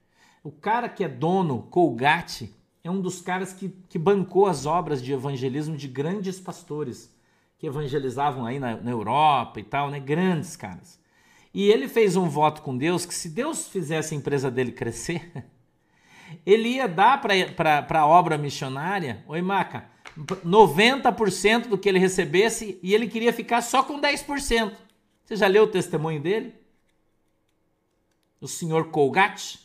O 0.43 0.51
cara 0.51 0.89
que 0.89 1.05
é 1.05 1.09
dono, 1.09 1.65
Colgate, 1.65 2.57
é 2.83 2.91
um 2.91 3.03
dos 3.03 3.21
caras 3.21 3.53
que, 3.53 3.69
que 3.87 3.99
bancou 3.99 4.47
as 4.47 4.65
obras 4.65 5.03
de 5.03 5.13
evangelismo 5.13 5.77
de 5.77 5.89
grandes 5.89 6.41
pastores 6.41 7.15
que 7.59 7.67
evangelizavam 7.67 8.47
aí 8.47 8.59
na, 8.59 8.79
na 8.79 8.91
Europa 8.91 9.61
e 9.61 9.65
tal, 9.65 9.91
né? 9.91 10.01
Grandes 10.01 10.57
caras. 10.57 10.99
E 11.53 11.69
ele 11.69 11.87
fez 11.87 12.17
um 12.17 12.31
voto 12.31 12.63
com 12.63 12.75
Deus 12.79 13.05
que 13.05 13.15
se 13.15 13.29
Deus 13.29 13.69
fizesse 13.69 14.15
a 14.15 14.17
empresa 14.17 14.51
dele 14.51 14.73
crescer, 14.73 15.45
ele 16.47 16.71
ia 16.71 16.89
dar 16.89 17.21
para 17.21 18.01
a 18.01 18.07
obra 18.07 18.39
missionária, 18.39 19.23
oi 19.29 19.43
Maca, 19.43 19.85
90% 20.17 21.69
do 21.69 21.77
que 21.77 21.89
ele 21.89 21.99
recebesse 21.99 22.79
e 22.83 22.95
ele 22.95 23.07
queria 23.07 23.33
ficar 23.33 23.61
só 23.61 23.83
com 23.83 24.01
10%. 24.01 24.73
Você 25.25 25.37
já 25.37 25.47
leu 25.47 25.65
o 25.65 25.69
testemunho 25.69 26.21
dele? 26.21 26.55
O 28.41 28.49
senhor 28.49 28.91
Colgate? 28.91 29.59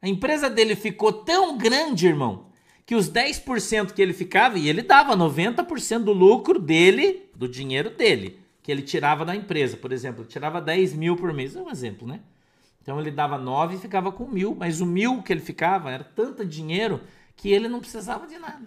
A 0.00 0.08
empresa 0.08 0.48
dele 0.48 0.76
ficou 0.76 1.12
tão 1.12 1.58
grande, 1.58 2.06
irmão, 2.06 2.46
que 2.86 2.94
os 2.94 3.10
10% 3.10 3.92
que 3.92 4.00
ele 4.00 4.12
ficava, 4.12 4.58
e 4.58 4.68
ele 4.68 4.82
dava 4.82 5.16
90% 5.16 6.04
do 6.04 6.12
lucro 6.12 6.58
dele, 6.58 7.28
do 7.34 7.48
dinheiro 7.48 7.90
dele, 7.90 8.38
que 8.62 8.70
ele 8.70 8.82
tirava 8.82 9.24
da 9.24 9.34
empresa. 9.34 9.76
Por 9.76 9.90
exemplo, 9.90 10.24
tirava 10.24 10.60
10 10.60 10.94
mil 10.94 11.16
por 11.16 11.32
mês, 11.32 11.56
é 11.56 11.60
um 11.60 11.70
exemplo, 11.70 12.06
né? 12.06 12.20
Então 12.80 13.00
ele 13.00 13.10
dava 13.10 13.36
9 13.36 13.74
e 13.74 13.78
ficava 13.78 14.12
com 14.12 14.26
mil, 14.26 14.54
mas 14.54 14.80
o 14.80 14.86
mil 14.86 15.22
que 15.22 15.32
ele 15.32 15.40
ficava 15.40 15.90
era 15.90 16.04
tanto 16.04 16.44
dinheiro 16.44 17.00
que 17.38 17.50
ele 17.50 17.68
não 17.68 17.80
precisava 17.80 18.26
de 18.26 18.36
nada. 18.36 18.66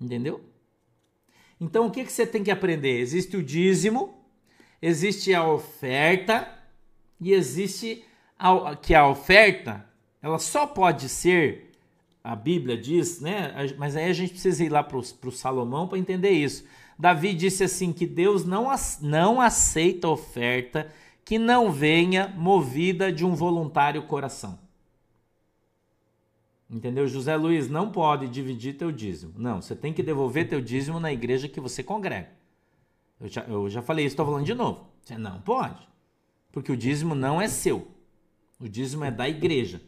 Entendeu? 0.00 0.42
Então 1.60 1.86
o 1.86 1.90
que, 1.90 2.02
que 2.02 2.12
você 2.12 2.26
tem 2.26 2.42
que 2.42 2.50
aprender? 2.50 2.98
Existe 2.98 3.36
o 3.36 3.42
dízimo, 3.42 4.14
existe 4.82 5.32
a 5.32 5.46
oferta 5.46 6.48
e 7.20 7.32
existe 7.32 8.04
a, 8.38 8.74
que 8.74 8.94
a 8.94 9.06
oferta 9.06 9.86
ela 10.20 10.38
só 10.38 10.66
pode 10.66 11.08
ser, 11.08 11.72
a 12.22 12.34
Bíblia 12.34 12.78
diz, 12.78 13.20
né? 13.20 13.52
Mas 13.76 13.94
aí 13.94 14.08
a 14.08 14.12
gente 14.14 14.30
precisa 14.30 14.64
ir 14.64 14.70
lá 14.70 14.82
para 14.82 14.96
o 14.96 15.30
Salomão 15.30 15.86
para 15.86 15.98
entender 15.98 16.30
isso. 16.30 16.64
Davi 16.98 17.34
disse 17.34 17.64
assim 17.64 17.92
que 17.92 18.06
Deus 18.06 18.46
não, 18.46 18.68
não 19.02 19.40
aceita 19.40 20.08
oferta 20.08 20.90
que 21.22 21.38
não 21.38 21.70
venha 21.70 22.32
movida 22.34 23.12
de 23.12 23.26
um 23.26 23.34
voluntário 23.34 24.02
coração. 24.04 24.63
Entendeu? 26.68 27.06
José 27.06 27.36
Luiz, 27.36 27.68
não 27.68 27.90
pode 27.90 28.28
dividir 28.28 28.76
teu 28.76 28.90
dízimo. 28.90 29.34
Não, 29.36 29.60
você 29.60 29.76
tem 29.76 29.92
que 29.92 30.02
devolver 30.02 30.48
teu 30.48 30.60
dízimo 30.60 30.98
na 30.98 31.12
igreja 31.12 31.48
que 31.48 31.60
você 31.60 31.82
congrega. 31.82 32.30
Eu 33.20 33.28
já, 33.28 33.42
eu 33.42 33.68
já 33.68 33.82
falei 33.82 34.04
isso, 34.04 34.14
estou 34.14 34.26
falando 34.26 34.44
de 34.44 34.54
novo. 34.54 34.88
Você 35.02 35.16
não 35.16 35.40
pode. 35.40 35.86
Porque 36.50 36.72
o 36.72 36.76
dízimo 36.76 37.14
não 37.14 37.40
é 37.40 37.48
seu. 37.48 37.88
O 38.58 38.68
dízimo 38.68 39.04
é 39.04 39.10
da 39.10 39.28
igreja. 39.28 39.80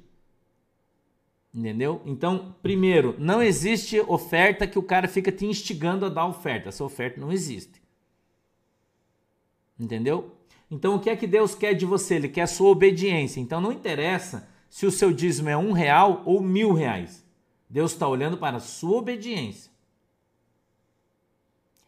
Entendeu? 1.54 2.02
Então, 2.04 2.54
primeiro, 2.62 3.16
não 3.18 3.42
existe 3.42 3.98
oferta 4.00 4.66
que 4.66 4.78
o 4.78 4.82
cara 4.82 5.08
fica 5.08 5.32
te 5.32 5.46
instigando 5.46 6.04
a 6.04 6.10
dar 6.10 6.26
oferta. 6.26 6.68
Essa 6.68 6.84
oferta 6.84 7.18
não 7.18 7.32
existe. 7.32 7.80
Entendeu? 9.78 10.36
Então, 10.70 10.96
o 10.96 11.00
que 11.00 11.08
é 11.08 11.16
que 11.16 11.26
Deus 11.26 11.54
quer 11.54 11.72
de 11.72 11.86
você? 11.86 12.16
Ele 12.16 12.28
quer 12.28 12.42
a 12.42 12.46
sua 12.46 12.68
obediência. 12.68 13.40
Então, 13.40 13.60
não 13.60 13.72
interessa 13.72 14.48
se 14.76 14.84
o 14.84 14.90
seu 14.90 15.10
dízimo 15.10 15.48
é 15.48 15.56
um 15.56 15.72
real 15.72 16.20
ou 16.26 16.38
mil 16.38 16.74
reais. 16.74 17.24
Deus 17.66 17.92
está 17.92 18.06
olhando 18.06 18.36
para 18.36 18.58
a 18.58 18.60
sua 18.60 18.98
obediência. 18.98 19.72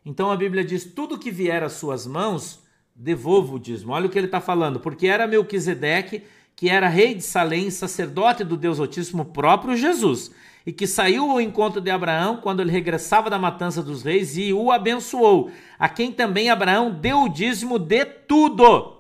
Então 0.03 0.31
a 0.31 0.37
Bíblia 0.39 0.65
diz: 0.65 0.87
tudo 0.87 1.19
que 1.19 1.31
vier 1.31 1.63
às 1.63 1.75
suas 1.75 2.07
mãos, 2.07 2.65
devolva 2.95 3.57
o 3.57 3.59
dízimo. 3.59 3.93
Olha 3.93 4.07
o 4.07 4.09
que 4.09 4.19
ele 4.19 4.25
está 4.25 4.41
falando, 4.41 4.81
porque 4.81 5.07
era 5.07 5.27
Melquisedeque, 5.27 6.23
que 6.57 6.71
era 6.71 6.89
rei 6.89 7.15
de 7.15 7.21
Salém, 7.21 7.71
sacerdote 7.71 8.43
do 8.43 8.57
Deus 8.57 8.81
Altíssimo, 8.81 9.27
próprio 9.27 9.77
Jesus, 9.77 10.31
e 10.65 10.73
que 10.73 10.87
saiu 10.87 11.31
ao 11.31 11.43
encontro 11.43 11.83
de 11.83 11.91
Abraão 11.91 12.39
quando 12.39 12.61
ele 12.61 12.73
regressava 12.73 13.29
da 13.29 13.39
matança 13.39 13.83
dos 13.83 14.03
reis 14.03 14.39
e 14.39 14.51
o 14.55 14.73
abençoou, 14.73 15.51
a 15.79 15.91
quem 15.91 16.11
também 16.11 16.49
Abraão 16.49 16.91
deu 16.91 17.25
o 17.25 17.29
dízimo 17.29 17.79
de 17.79 18.07
tudo. 18.07 18.97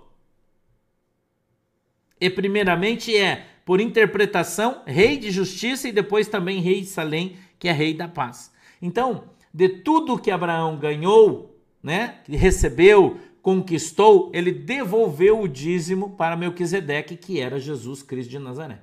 E 2.20 2.28
primeiramente 2.28 3.16
é 3.16 3.46
por 3.68 3.82
interpretação, 3.82 4.80
rei 4.86 5.18
de 5.18 5.30
justiça 5.30 5.86
e 5.86 5.92
depois 5.92 6.26
também 6.26 6.58
rei 6.58 6.80
de 6.80 6.86
Salém, 6.86 7.36
que 7.58 7.68
é 7.68 7.72
rei 7.72 7.92
da 7.92 8.08
paz. 8.08 8.50
Então, 8.80 9.24
de 9.52 9.68
tudo 9.68 10.18
que 10.18 10.30
Abraão 10.30 10.78
ganhou, 10.78 11.54
né, 11.82 12.22
recebeu, 12.26 13.20
conquistou, 13.42 14.30
ele 14.32 14.52
devolveu 14.52 15.42
o 15.42 15.46
dízimo 15.46 16.16
para 16.16 16.34
Melquisedeque, 16.34 17.14
que 17.14 17.42
era 17.42 17.60
Jesus 17.60 18.02
Cristo 18.02 18.30
de 18.30 18.38
Nazaré. 18.38 18.80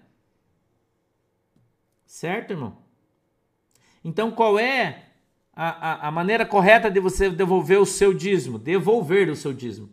Certo, 2.06 2.52
irmão? 2.52 2.78
Então, 4.04 4.30
qual 4.30 4.60
é 4.60 5.06
a, 5.52 5.70
a, 5.70 6.08
a 6.10 6.12
maneira 6.12 6.46
correta 6.46 6.92
de 6.92 7.00
você 7.00 7.32
devolver 7.32 7.80
o 7.80 7.88
seu 7.88 8.14
dízimo? 8.14 8.60
Devolver 8.60 9.32
o 9.32 9.36
seu 9.36 9.52
dízimo 9.52 9.90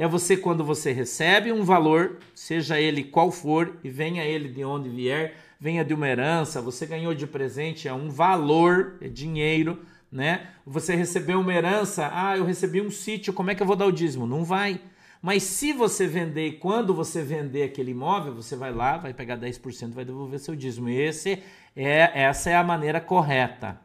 é 0.00 0.08
você 0.08 0.34
quando 0.34 0.64
você 0.64 0.92
recebe 0.92 1.52
um 1.52 1.62
valor, 1.62 2.16
seja 2.34 2.80
ele 2.80 3.04
qual 3.04 3.30
for, 3.30 3.76
e 3.84 3.90
venha 3.90 4.24
ele 4.24 4.48
de 4.48 4.64
onde 4.64 4.88
vier, 4.88 5.34
venha 5.60 5.84
de 5.84 5.92
uma 5.92 6.08
herança, 6.08 6.62
você 6.62 6.86
ganhou 6.86 7.14
de 7.14 7.26
presente, 7.26 7.86
é 7.86 7.92
um 7.92 8.08
valor, 8.08 8.96
é 9.02 9.08
dinheiro, 9.08 9.78
né? 10.10 10.52
Você 10.64 10.94
recebeu 10.94 11.38
uma 11.38 11.52
herança, 11.52 12.10
ah, 12.14 12.34
eu 12.34 12.46
recebi 12.46 12.80
um 12.80 12.90
sítio, 12.90 13.34
como 13.34 13.50
é 13.50 13.54
que 13.54 13.62
eu 13.62 13.66
vou 13.66 13.76
dar 13.76 13.84
o 13.84 13.92
dízimo? 13.92 14.26
Não 14.26 14.42
vai. 14.42 14.80
Mas 15.20 15.42
se 15.42 15.70
você 15.74 16.06
vender 16.06 16.46
e 16.46 16.52
quando 16.52 16.94
você 16.94 17.20
vender 17.22 17.64
aquele 17.64 17.90
imóvel, 17.90 18.34
você 18.34 18.56
vai 18.56 18.72
lá, 18.72 18.96
vai 18.96 19.12
pegar 19.12 19.36
10%, 19.36 19.92
vai 19.92 20.06
devolver 20.06 20.40
seu 20.40 20.56
dízimo. 20.56 20.88
Esse 20.88 21.42
é, 21.76 22.22
essa 22.22 22.48
é 22.48 22.56
a 22.56 22.64
maneira 22.64 23.02
correta. 23.02 23.78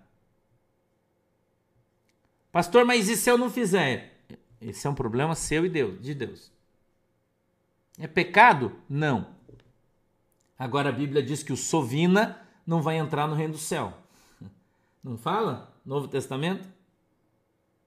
Pastor, 2.53 2.86
mas 2.86 3.09
e 3.09 3.18
se 3.18 3.30
eu 3.30 3.38
não 3.38 3.49
fizer? 3.49 4.14
Esse 4.66 4.88
é 4.88 4.89
um 4.89 4.95
problema 4.95 5.36
seu 5.36 5.63
e 5.63 5.70
Deus, 5.70 6.01
de 6.01 6.16
Deus. 6.16 6.51
É 7.99 8.07
pecado? 8.07 8.76
Não. 8.89 9.28
Agora 10.57 10.89
a 10.89 10.91
Bíblia 10.91 11.22
diz 11.22 11.43
que 11.43 11.53
o 11.53 11.57
sovina 11.57 12.41
não 12.66 12.82
vai 12.82 12.97
entrar 12.97 13.28
no 13.28 13.36
reino 13.36 13.53
do 13.53 13.59
céu. 13.59 13.93
Não 15.03 15.20
fala? 15.20 15.72
Novo 15.86 16.07
Testamento? 16.07 16.68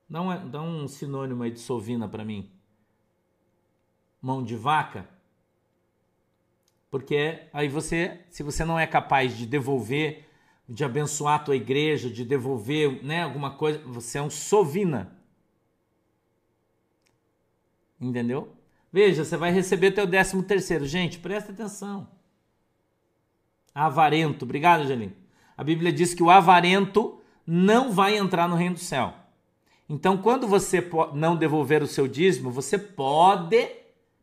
Dá 0.08 0.22
um, 0.22 0.48
dá 0.48 0.62
um 0.62 0.86
sinônimo 0.86 1.42
aí 1.42 1.50
de 1.50 1.58
sovina 1.58 2.08
para 2.08 2.24
mim. 2.24 2.48
Mão 4.22 4.44
de 4.44 4.54
vaca. 4.54 5.08
Porque 6.88 7.48
aí 7.52 7.68
você, 7.68 8.20
se 8.30 8.44
você 8.44 8.64
não 8.64 8.78
é 8.78 8.86
capaz 8.86 9.36
de 9.36 9.46
devolver, 9.46 10.28
de 10.68 10.84
abençoar 10.84 11.40
a 11.40 11.44
tua 11.44 11.56
igreja, 11.56 12.08
de 12.08 12.24
devolver 12.24 13.04
né, 13.04 13.24
alguma 13.24 13.50
coisa, 13.50 13.80
você 13.84 14.18
é 14.18 14.22
um 14.22 14.30
sovina. 14.30 15.17
Entendeu? 18.00 18.52
Veja, 18.92 19.24
você 19.24 19.36
vai 19.36 19.50
receber 19.50 19.90
teu 19.90 20.06
décimo 20.06 20.42
terceiro. 20.42 20.86
Gente, 20.86 21.18
presta 21.18 21.52
atenção. 21.52 22.08
Avarento. 23.74 24.44
Obrigado, 24.44 24.86
Janine. 24.86 25.14
A 25.56 25.64
Bíblia 25.64 25.92
diz 25.92 26.14
que 26.14 26.22
o 26.22 26.30
avarento 26.30 27.20
não 27.46 27.92
vai 27.92 28.16
entrar 28.16 28.48
no 28.48 28.56
reino 28.56 28.74
do 28.74 28.80
céu. 28.80 29.14
Então, 29.88 30.18
quando 30.18 30.46
você 30.46 30.86
não 31.14 31.36
devolver 31.36 31.82
o 31.82 31.86
seu 31.86 32.06
dízimo, 32.06 32.50
você 32.50 32.76
pode, 32.76 33.68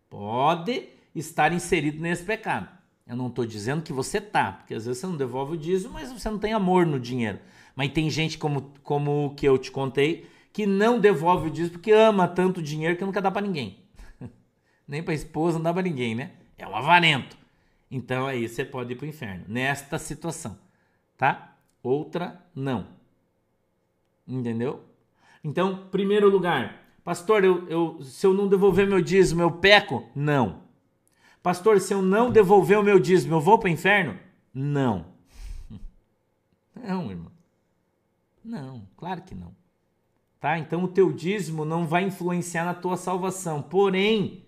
pode 0.10 0.88
estar 1.14 1.52
inserido 1.52 2.00
nesse 2.00 2.24
pecado. 2.24 2.70
Eu 3.08 3.16
não 3.16 3.28
estou 3.28 3.46
dizendo 3.46 3.82
que 3.82 3.94
você 3.94 4.22
tá, 4.22 4.52
porque 4.52 4.74
às 4.74 4.86
vezes 4.86 5.00
você 5.00 5.08
não 5.08 5.18
devolve 5.18 5.54
o 5.54 5.58
dízimo, 5.58 5.94
mas 5.94 6.12
você 6.12 6.30
não 6.30 6.40
tem 6.40 6.54
amor 6.54 6.86
no 6.86 7.00
dinheiro. 7.00 7.40
Mas 7.76 7.92
tem 7.92 8.10
gente 8.10 8.38
como, 8.38 8.72
como 8.84 9.26
o 9.26 9.36
que 9.36 9.48
eu 9.48 9.58
te 9.58 9.72
contei, 9.72 10.28
que 10.56 10.66
não 10.66 11.02
devolve 11.02 11.50
o 11.50 11.52
dízimo 11.52 11.74
porque 11.74 11.92
ama 11.92 12.30
tanto 12.30 12.62
dinheiro 12.62 12.96
que 12.96 13.04
nunca 13.04 13.22
dá 13.22 13.30
para 13.30 13.46
ninguém. 13.46 13.78
Nem 14.88 15.04
para 15.04 15.14
esposa 15.14 15.58
não 15.58 15.64
dá 15.64 15.74
para 15.74 15.82
ninguém, 15.82 16.16
né? 16.16 16.32
É 16.58 16.66
um 16.66 16.74
avarento. 16.74 17.38
Então 17.92 18.26
aí 18.26 18.48
você 18.48 18.64
pode 18.64 18.94
ir 18.94 18.96
para 18.96 19.06
o 19.06 19.10
inferno 19.10 19.44
nesta 19.50 20.00
situação, 20.00 20.58
tá? 21.18 21.58
Outra 21.84 22.42
não. 22.56 22.88
Entendeu? 24.26 24.86
Então, 25.44 25.90
primeiro 25.92 26.30
lugar, 26.30 26.82
pastor, 27.04 27.44
eu, 27.44 27.68
eu, 27.68 28.02
se 28.02 28.26
eu 28.26 28.34
não 28.34 28.48
devolver 28.48 28.88
meu 28.88 29.02
dízimo, 29.02 29.42
eu 29.42 29.52
peco? 29.52 30.10
Não. 30.16 30.62
Pastor, 31.44 31.82
se 31.82 31.94
eu 31.94 32.02
não 32.02 32.32
devolver 32.32 32.80
o 32.80 32.84
meu 32.84 32.98
dízimo, 32.98 33.36
eu 33.36 33.42
vou 33.42 33.60
para 33.60 33.68
o 33.68 33.74
inferno? 33.74 34.18
Não. 34.54 35.08
Não, 36.74 37.12
irmão. 37.12 37.32
Não, 38.42 38.88
claro 38.96 39.22
que 39.22 39.34
não. 39.34 39.65
Tá? 40.46 40.60
Então 40.60 40.84
o 40.84 40.88
teu 40.88 41.12
dízimo 41.12 41.66
não 41.66 41.88
vai 41.88 42.04
influenciar 42.04 42.66
na 42.66 42.76
tua 42.76 42.98
salvação. 42.98 43.64
Porém, 43.64 44.46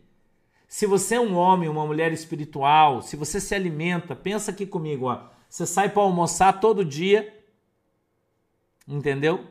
se 0.68 0.86
você 0.86 1.16
é 1.16 1.20
um 1.20 1.36
homem, 1.36 1.68
uma 1.68 1.88
mulher 1.88 2.14
espiritual, 2.14 3.02
se 3.02 3.16
você 3.16 3.42
se 3.42 3.56
alimenta, 3.56 4.16
pensa 4.16 4.52
aqui 4.52 4.68
comigo, 4.68 5.08
ó. 5.08 5.24
Você 5.50 5.66
sai 5.66 5.90
para 5.90 6.04
almoçar 6.04 6.60
todo 6.60 6.86
dia, 6.86 7.36
entendeu? 8.88 9.48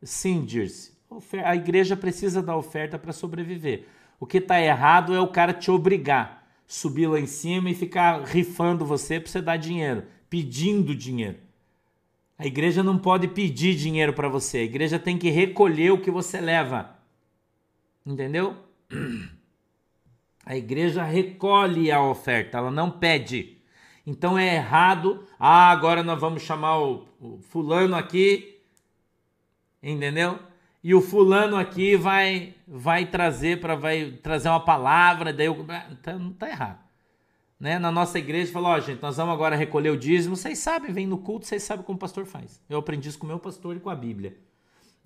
Sim, 0.00 0.44
Dirce. 0.44 0.96
A 1.44 1.56
igreja 1.56 1.96
precisa 1.96 2.40
da 2.40 2.56
oferta 2.56 2.96
para 2.96 3.12
sobreviver. 3.12 3.88
O 4.20 4.26
que 4.26 4.38
está 4.38 4.60
errado 4.60 5.12
é 5.12 5.20
o 5.20 5.26
cara 5.26 5.52
te 5.52 5.72
obrigar, 5.72 6.46
subir 6.68 7.08
lá 7.08 7.18
em 7.18 7.26
cima 7.26 7.68
e 7.68 7.74
ficar 7.74 8.22
rifando 8.22 8.86
você 8.86 9.18
para 9.18 9.28
você 9.28 9.42
dar 9.42 9.56
dinheiro, 9.56 10.04
pedindo 10.30 10.94
dinheiro. 10.94 11.38
A 12.38 12.46
igreja 12.46 12.82
não 12.82 12.98
pode 12.98 13.28
pedir 13.28 13.74
dinheiro 13.74 14.12
para 14.12 14.28
você. 14.28 14.58
A 14.58 14.64
igreja 14.64 14.98
tem 14.98 15.16
que 15.16 15.30
recolher 15.30 15.92
o 15.92 16.00
que 16.00 16.10
você 16.10 16.40
leva. 16.40 16.96
Entendeu? 18.04 18.56
A 20.46 20.54
igreja 20.56 21.02
recolhe 21.02 21.90
a 21.90 22.02
oferta, 22.02 22.58
ela 22.58 22.70
não 22.70 22.90
pede. 22.90 23.56
Então 24.06 24.38
é 24.38 24.56
errado. 24.56 25.26
Ah, 25.40 25.70
agora 25.70 26.02
nós 26.02 26.20
vamos 26.20 26.42
chamar 26.42 26.78
o, 26.82 27.08
o 27.18 27.38
fulano 27.38 27.96
aqui, 27.96 28.60
entendeu? 29.82 30.38
E 30.82 30.94
o 30.94 31.00
fulano 31.00 31.56
aqui 31.56 31.96
vai 31.96 32.54
vai 32.68 33.06
trazer 33.06 33.58
para 33.58 33.74
vai 33.74 34.10
trazer 34.22 34.50
uma 34.50 34.60
palavra, 34.60 35.32
daí 35.32 35.46
eu, 35.46 35.66
tá, 36.02 36.12
não 36.18 36.34
tá 36.34 36.50
errado. 36.50 36.83
Né? 37.64 37.78
Na 37.78 37.90
nossa 37.90 38.18
igreja 38.18 38.52
falou, 38.52 38.72
ó, 38.72 38.76
oh, 38.76 38.80
gente, 38.80 39.00
nós 39.00 39.16
vamos 39.16 39.32
agora 39.32 39.56
recolher 39.56 39.88
o 39.88 39.96
dízimo. 39.96 40.36
Vocês 40.36 40.58
sabem, 40.58 40.92
vem 40.92 41.06
no 41.06 41.16
culto, 41.16 41.46
vocês 41.46 41.62
sabem 41.62 41.82
como 41.82 41.96
o 41.96 41.98
pastor 41.98 42.26
faz. 42.26 42.60
Eu 42.68 42.76
aprendi 42.76 43.08
isso 43.08 43.18
com 43.18 43.24
o 43.24 43.28
meu 43.28 43.38
pastor 43.38 43.74
e 43.74 43.80
com 43.80 43.88
a 43.88 43.96
Bíblia. 43.96 44.36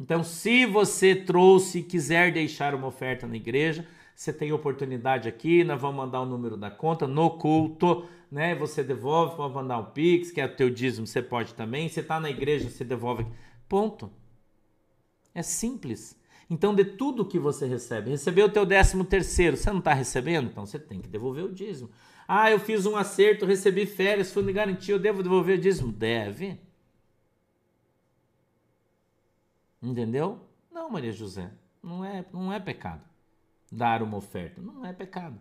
Então, 0.00 0.24
se 0.24 0.66
você 0.66 1.14
trouxe 1.14 1.78
e 1.78 1.82
quiser 1.84 2.32
deixar 2.32 2.74
uma 2.74 2.88
oferta 2.88 3.28
na 3.28 3.36
igreja, 3.36 3.86
você 4.12 4.32
tem 4.32 4.50
oportunidade 4.52 5.28
aqui, 5.28 5.62
nós 5.62 5.80
vamos 5.80 5.98
mandar 5.98 6.20
o 6.20 6.26
número 6.26 6.56
da 6.56 6.68
conta 6.68 7.06
no 7.06 7.30
culto, 7.38 8.08
né? 8.28 8.56
Você 8.56 8.82
devolve, 8.82 9.36
pode 9.36 9.54
mandar 9.54 9.78
um 9.78 9.84
Pix, 9.92 10.32
que 10.32 10.40
é 10.40 10.46
o 10.46 10.56
teu 10.56 10.68
dízimo, 10.68 11.06
você 11.06 11.22
pode 11.22 11.54
também. 11.54 11.88
Você 11.88 12.00
está 12.00 12.18
na 12.18 12.28
igreja, 12.28 12.68
você 12.68 12.82
devolve. 12.82 13.24
Ponto. 13.68 14.10
É 15.32 15.44
simples. 15.44 16.18
Então, 16.50 16.74
de 16.74 16.84
tudo 16.84 17.24
que 17.24 17.38
você 17.38 17.68
recebe, 17.68 18.10
recebeu 18.10 18.46
o 18.46 18.50
teu 18.50 18.66
décimo 18.66 19.04
terceiro, 19.04 19.56
você 19.56 19.70
não 19.70 19.78
está 19.78 19.94
recebendo? 19.94 20.48
Então 20.50 20.66
você 20.66 20.76
tem 20.76 21.00
que 21.00 21.08
devolver 21.08 21.44
o 21.44 21.52
dízimo. 21.52 21.88
Ah, 22.28 22.50
eu 22.50 22.60
fiz 22.60 22.84
um 22.84 22.94
acerto, 22.94 23.46
recebi 23.46 23.86
férias, 23.86 24.30
fundo 24.30 24.48
de 24.48 24.52
garantia, 24.52 24.94
eu 24.94 24.98
devo 24.98 25.22
devolver 25.22 25.58
o 25.58 25.60
dízimo? 25.60 25.90
Deve. 25.90 26.60
Entendeu? 29.82 30.38
Não, 30.70 30.90
Maria 30.90 31.10
José, 31.12 31.50
não 31.82 32.04
é, 32.04 32.24
não 32.32 32.52
é 32.52 32.60
pecado 32.60 33.08
dar 33.70 34.02
uma 34.02 34.16
oferta. 34.16 34.60
Não 34.60 34.84
é 34.84 34.92
pecado. 34.92 35.38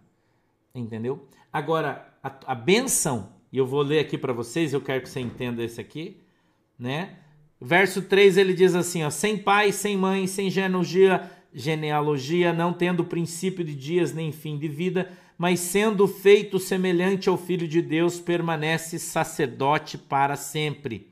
Entendeu? 0.73 1.27
Agora, 1.51 2.13
a, 2.21 2.31
a 2.47 2.55
benção, 2.55 3.33
e 3.51 3.57
eu 3.57 3.65
vou 3.65 3.81
ler 3.81 3.99
aqui 3.99 4.17
para 4.17 4.33
vocês, 4.33 4.73
eu 4.73 4.81
quero 4.81 5.01
que 5.01 5.09
você 5.09 5.19
entenda 5.19 5.63
esse 5.63 5.81
aqui, 5.81 6.21
né? 6.77 7.17
Verso 7.59 8.03
3 8.03 8.37
ele 8.37 8.53
diz 8.53 8.75
assim: 8.75 9.03
ó, 9.03 9.09
sem 9.09 9.37
pai, 9.37 9.71
sem 9.71 9.97
mãe, 9.97 10.27
sem 10.27 10.49
genealogia, 10.49 11.31
genealogia, 11.51 12.53
não 12.53 12.71
tendo 12.71 13.03
princípio 13.03 13.63
de 13.63 13.73
dias 13.73 14.13
nem 14.13 14.31
fim 14.31 14.59
de 14.59 14.67
vida, 14.67 15.11
mas 15.37 15.59
sendo 15.59 16.07
feito 16.07 16.57
semelhante 16.59 17.29
ao 17.29 17.37
Filho 17.37 17.67
de 17.67 17.81
Deus, 17.81 18.19
permanece 18.19 18.97
sacerdote 18.97 19.97
para 19.97 20.35
sempre. 20.35 21.07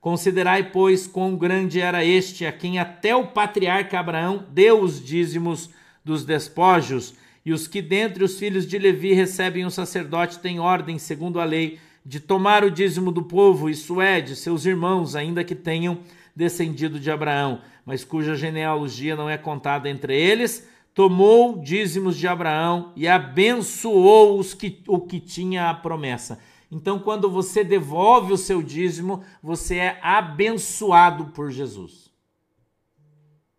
Considerai, 0.00 0.70
pois, 0.70 1.06
quão 1.06 1.36
grande 1.36 1.80
era 1.80 2.04
este, 2.04 2.46
a 2.46 2.52
quem 2.52 2.78
até 2.78 3.14
o 3.14 3.26
patriarca 3.26 3.98
Abraão 3.98 4.46
deu 4.50 4.80
os 4.80 5.04
dízimos 5.04 5.70
dos 6.04 6.24
despojos, 6.24 7.14
e 7.44 7.52
os 7.52 7.66
que 7.66 7.82
dentre 7.82 8.24
os 8.24 8.38
filhos 8.38 8.66
de 8.66 8.78
Levi 8.78 9.12
recebem 9.12 9.66
um 9.66 9.70
sacerdote 9.70 10.38
têm 10.38 10.60
ordem, 10.60 10.98
segundo 10.98 11.40
a 11.40 11.44
lei, 11.44 11.78
de 12.04 12.20
tomar 12.20 12.64
o 12.64 12.70
dízimo 12.70 13.12
do 13.12 13.22
povo, 13.22 13.68
isso 13.68 14.00
é, 14.00 14.20
de 14.20 14.34
seus 14.34 14.64
irmãos, 14.64 15.14
ainda 15.14 15.44
que 15.44 15.54
tenham 15.54 15.98
descendido 16.34 16.98
de 16.98 17.10
Abraão, 17.10 17.60
mas 17.84 18.04
cuja 18.04 18.34
genealogia 18.34 19.16
não 19.16 19.28
é 19.28 19.36
contada 19.36 19.90
entre 19.90 20.18
eles, 20.18 20.66
tomou 20.98 21.60
dízimos 21.60 22.16
de 22.16 22.26
Abraão 22.26 22.92
e 22.96 23.06
abençoou 23.06 24.36
os 24.36 24.52
que, 24.52 24.82
o 24.88 25.00
que 25.00 25.20
tinha 25.20 25.70
a 25.70 25.74
promessa. 25.74 26.40
Então, 26.72 26.98
quando 26.98 27.30
você 27.30 27.62
devolve 27.62 28.32
o 28.32 28.36
seu 28.36 28.60
dízimo, 28.60 29.22
você 29.40 29.76
é 29.76 30.00
abençoado 30.02 31.26
por 31.26 31.52
Jesus. 31.52 32.12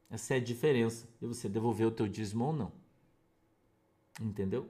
Essa 0.09 0.33
é 0.33 0.37
a 0.37 0.41
diferença 0.41 1.07
de 1.17 1.25
você 1.25 1.47
devolver 1.47 1.87
o 1.87 1.91
teu 1.91 2.09
dízimo 2.09 2.43
ou 2.43 2.51
não. 2.51 2.73
Entendeu? 4.19 4.67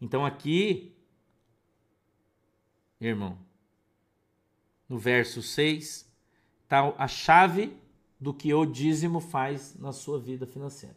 Então 0.00 0.26
aqui, 0.26 0.92
irmão, 3.00 3.38
no 4.88 4.98
verso 4.98 5.40
6, 5.42 6.10
está 6.64 6.92
a 6.98 7.06
chave 7.06 7.72
do 8.18 8.34
que 8.34 8.52
o 8.52 8.66
dízimo 8.66 9.20
faz 9.20 9.76
na 9.78 9.92
sua 9.92 10.18
vida 10.18 10.44
financeira. 10.44 10.96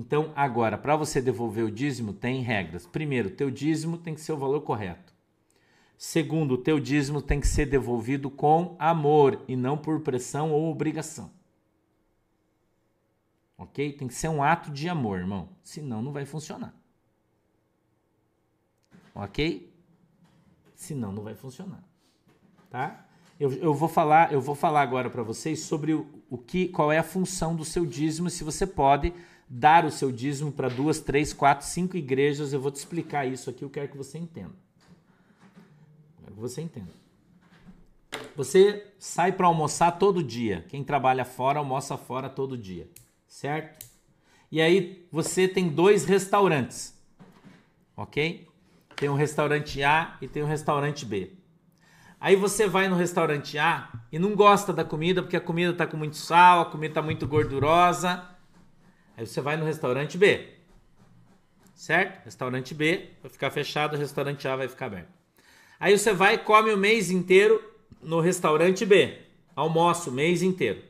Então, 0.00 0.32
agora, 0.34 0.78
para 0.78 0.96
você 0.96 1.20
devolver 1.20 1.62
o 1.62 1.70
dízimo, 1.70 2.14
tem 2.14 2.40
regras. 2.40 2.86
Primeiro, 2.86 3.28
teu 3.28 3.50
dízimo 3.50 3.98
tem 3.98 4.14
que 4.14 4.22
ser 4.22 4.32
o 4.32 4.38
valor 4.38 4.62
correto. 4.62 5.12
Segundo, 5.98 6.54
o 6.54 6.58
teu 6.58 6.80
dízimo 6.80 7.20
tem 7.20 7.38
que 7.38 7.46
ser 7.46 7.66
devolvido 7.66 8.30
com 8.30 8.74
amor 8.78 9.44
e 9.46 9.54
não 9.54 9.76
por 9.76 10.00
pressão 10.00 10.52
ou 10.52 10.70
obrigação. 10.70 11.30
Ok? 13.58 13.92
Tem 13.92 14.08
que 14.08 14.14
ser 14.14 14.28
um 14.28 14.42
ato 14.42 14.70
de 14.70 14.88
amor, 14.88 15.18
irmão. 15.18 15.50
Senão 15.62 16.00
não 16.00 16.12
vai 16.12 16.24
funcionar. 16.24 16.74
Ok? 19.14 19.70
Senão 20.74 21.12
não 21.12 21.22
vai 21.22 21.34
funcionar. 21.34 21.84
Tá? 22.70 23.06
Eu, 23.38 23.52
eu 23.52 23.74
vou 23.74 23.88
falar, 23.88 24.32
eu 24.32 24.40
vou 24.40 24.54
falar 24.54 24.80
agora 24.80 25.10
para 25.10 25.22
vocês 25.22 25.60
sobre 25.60 25.92
o, 25.92 26.06
o 26.30 26.38
que, 26.38 26.68
qual 26.68 26.90
é 26.90 26.96
a 26.96 27.02
função 27.02 27.54
do 27.54 27.66
seu 27.66 27.84
dízimo, 27.84 28.30
se 28.30 28.42
você 28.42 28.66
pode 28.66 29.12
dar 29.50 29.84
o 29.84 29.90
seu 29.90 30.12
dízimo 30.12 30.52
para 30.52 30.68
duas, 30.68 31.00
três, 31.00 31.32
quatro, 31.32 31.66
cinco 31.66 31.96
igrejas. 31.96 32.52
Eu 32.52 32.60
vou 32.60 32.70
te 32.70 32.76
explicar 32.76 33.26
isso 33.26 33.50
aqui, 33.50 33.64
eu 33.64 33.70
quero 33.70 33.88
que 33.88 33.96
você 33.96 34.16
entenda. 34.16 34.54
Eu 36.18 36.24
quero 36.24 36.34
que 36.36 36.40
você 36.40 36.62
entenda. 36.62 37.00
Você 38.36 38.86
sai 38.98 39.32
para 39.32 39.48
almoçar 39.48 39.90
todo 39.92 40.22
dia. 40.22 40.64
Quem 40.68 40.84
trabalha 40.84 41.24
fora 41.24 41.58
almoça 41.58 41.98
fora 41.98 42.30
todo 42.30 42.56
dia 42.56 42.88
certo? 43.30 43.86
E 44.50 44.60
aí 44.60 45.06
você 45.10 45.46
tem 45.46 45.68
dois 45.68 46.04
restaurantes, 46.04 47.00
ok? 47.96 48.48
Tem 48.96 49.08
um 49.08 49.14
restaurante 49.14 49.82
A 49.82 50.18
e 50.20 50.26
tem 50.26 50.42
um 50.42 50.46
restaurante 50.46 51.06
B. 51.06 51.32
Aí 52.20 52.36
você 52.36 52.66
vai 52.66 52.88
no 52.88 52.96
restaurante 52.96 53.56
A 53.56 53.88
e 54.12 54.18
não 54.18 54.34
gosta 54.34 54.72
da 54.72 54.84
comida 54.84 55.22
porque 55.22 55.36
a 55.36 55.40
comida 55.40 55.70
está 55.70 55.86
com 55.86 55.96
muito 55.96 56.16
sal, 56.16 56.60
a 56.62 56.66
comida 56.66 56.90
está 56.90 57.00
muito 57.00 57.26
gordurosa. 57.26 58.28
Aí 59.20 59.26
você 59.26 59.42
vai 59.42 59.54
no 59.54 59.66
restaurante 59.66 60.16
B, 60.16 60.48
certo? 61.74 62.24
Restaurante 62.24 62.72
B 62.74 63.10
vai 63.20 63.30
ficar 63.30 63.50
fechado, 63.50 63.94
restaurante 63.98 64.48
A 64.48 64.56
vai 64.56 64.66
ficar 64.66 64.86
aberto. 64.86 65.10
Aí 65.78 65.98
você 65.98 66.14
vai 66.14 66.36
e 66.36 66.38
come 66.38 66.72
o 66.72 66.76
mês 66.78 67.10
inteiro 67.10 67.62
no 68.00 68.18
restaurante 68.20 68.86
B, 68.86 69.18
almoço 69.54 70.08
o 70.08 70.12
mês 70.14 70.40
inteiro. 70.40 70.82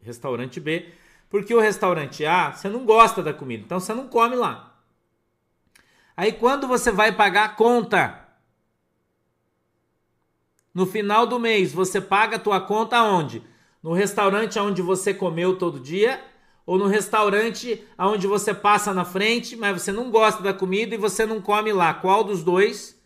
Restaurante 0.00 0.60
B 0.60 0.92
porque 1.28 1.52
o 1.52 1.58
restaurante 1.58 2.24
A, 2.24 2.52
você 2.52 2.68
não 2.68 2.86
gosta 2.86 3.24
da 3.24 3.34
comida, 3.34 3.64
então 3.64 3.80
você 3.80 3.92
não 3.92 4.06
come 4.06 4.36
lá. 4.36 4.80
Aí 6.16 6.30
quando 6.30 6.68
você 6.68 6.92
vai 6.92 7.10
pagar 7.10 7.44
a 7.46 7.48
conta, 7.48 8.24
no 10.72 10.86
final 10.86 11.26
do 11.26 11.40
mês, 11.40 11.72
você 11.72 12.00
paga 12.00 12.36
a 12.36 12.38
tua 12.38 12.60
conta 12.60 13.02
onde? 13.02 13.42
No 13.82 13.94
restaurante 13.94 14.56
onde 14.60 14.80
você 14.80 15.12
comeu 15.12 15.58
todo 15.58 15.80
dia 15.80 16.24
ou 16.68 16.76
no 16.76 16.86
restaurante 16.86 17.82
onde 17.98 18.26
você 18.26 18.52
passa 18.52 18.92
na 18.92 19.02
frente, 19.02 19.56
mas 19.56 19.80
você 19.80 19.90
não 19.90 20.10
gosta 20.10 20.42
da 20.42 20.52
comida 20.52 20.94
e 20.94 20.98
você 20.98 21.24
não 21.24 21.40
come 21.40 21.72
lá. 21.72 21.94
Qual 21.94 22.22
dos 22.22 22.44
dois 22.44 23.00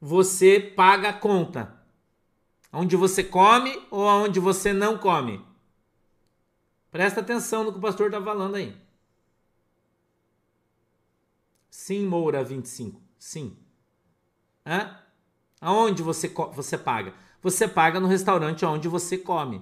você 0.00 0.60
paga 0.60 1.08
a 1.08 1.12
conta? 1.12 1.82
Onde 2.72 2.94
você 2.94 3.24
come 3.24 3.76
ou 3.90 4.04
onde 4.06 4.38
você 4.38 4.72
não 4.72 4.96
come? 4.96 5.44
Presta 6.92 7.18
atenção 7.18 7.64
no 7.64 7.72
que 7.72 7.78
o 7.78 7.82
pastor 7.82 8.06
está 8.06 8.22
falando 8.22 8.54
aí. 8.54 8.72
Sim, 11.68 12.06
Moura 12.06 12.44
25. 12.44 13.02
Sim. 13.18 13.56
Hã? 14.64 14.96
Aonde 15.60 16.04
você, 16.04 16.32
você 16.54 16.78
paga? 16.78 17.14
Você 17.42 17.66
paga 17.66 17.98
no 17.98 18.06
restaurante 18.06 18.64
onde 18.64 18.86
você 18.86 19.18
come. 19.18 19.60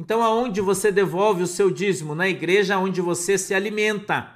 Então, 0.00 0.22
aonde 0.22 0.62
você 0.62 0.90
devolve 0.90 1.42
o 1.42 1.46
seu 1.46 1.70
dízimo? 1.70 2.14
Na 2.14 2.26
igreja 2.26 2.78
onde 2.78 3.02
você 3.02 3.36
se 3.36 3.54
alimenta. 3.54 4.32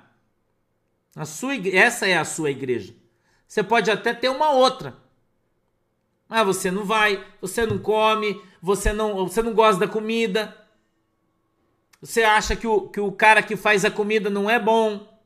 A 1.17 1.25
sua, 1.25 1.55
essa 1.73 2.07
é 2.07 2.19
a 2.19 2.25
sua 2.25 2.51
igreja. 2.51 2.95
Você 3.49 3.63
pode 3.63 3.91
até 3.91 4.13
ter 4.13 4.29
uma 4.29 4.51
outra. 4.51 4.95
Ah, 6.29 6.45
você 6.45 6.71
não 6.71 6.85
vai, 6.85 7.27
você 7.41 7.65
não 7.65 7.79
come, 7.79 8.39
você 8.61 8.93
não, 8.93 9.27
você 9.27 9.43
não 9.43 9.55
gosta 9.55 9.87
da 9.87 9.91
comida. 9.91 10.55
Você 11.99 12.23
acha 12.23 12.55
que 12.55 12.67
o, 12.67 12.87
que 12.91 13.01
o 13.01 13.11
cara 13.11 13.43
que 13.43 13.57
faz 13.57 13.87
a 13.87 13.91
comida 13.91 14.29
não 14.29 14.51
é 14.51 14.59
bom. 14.59 15.19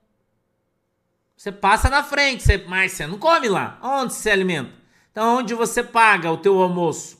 Você 1.36 1.50
passa 1.50 1.90
na 1.90 2.04
frente, 2.04 2.44
você, 2.44 2.58
mas 2.58 2.92
você 2.92 3.08
não 3.08 3.18
come 3.18 3.48
lá. 3.48 3.76
Onde 3.82 4.14
você 4.14 4.20
se 4.20 4.30
alimenta? 4.30 4.72
Então, 5.10 5.38
onde 5.38 5.52
você 5.52 5.82
paga 5.82 6.30
o 6.30 6.36
teu 6.36 6.62
almoço? 6.62 7.17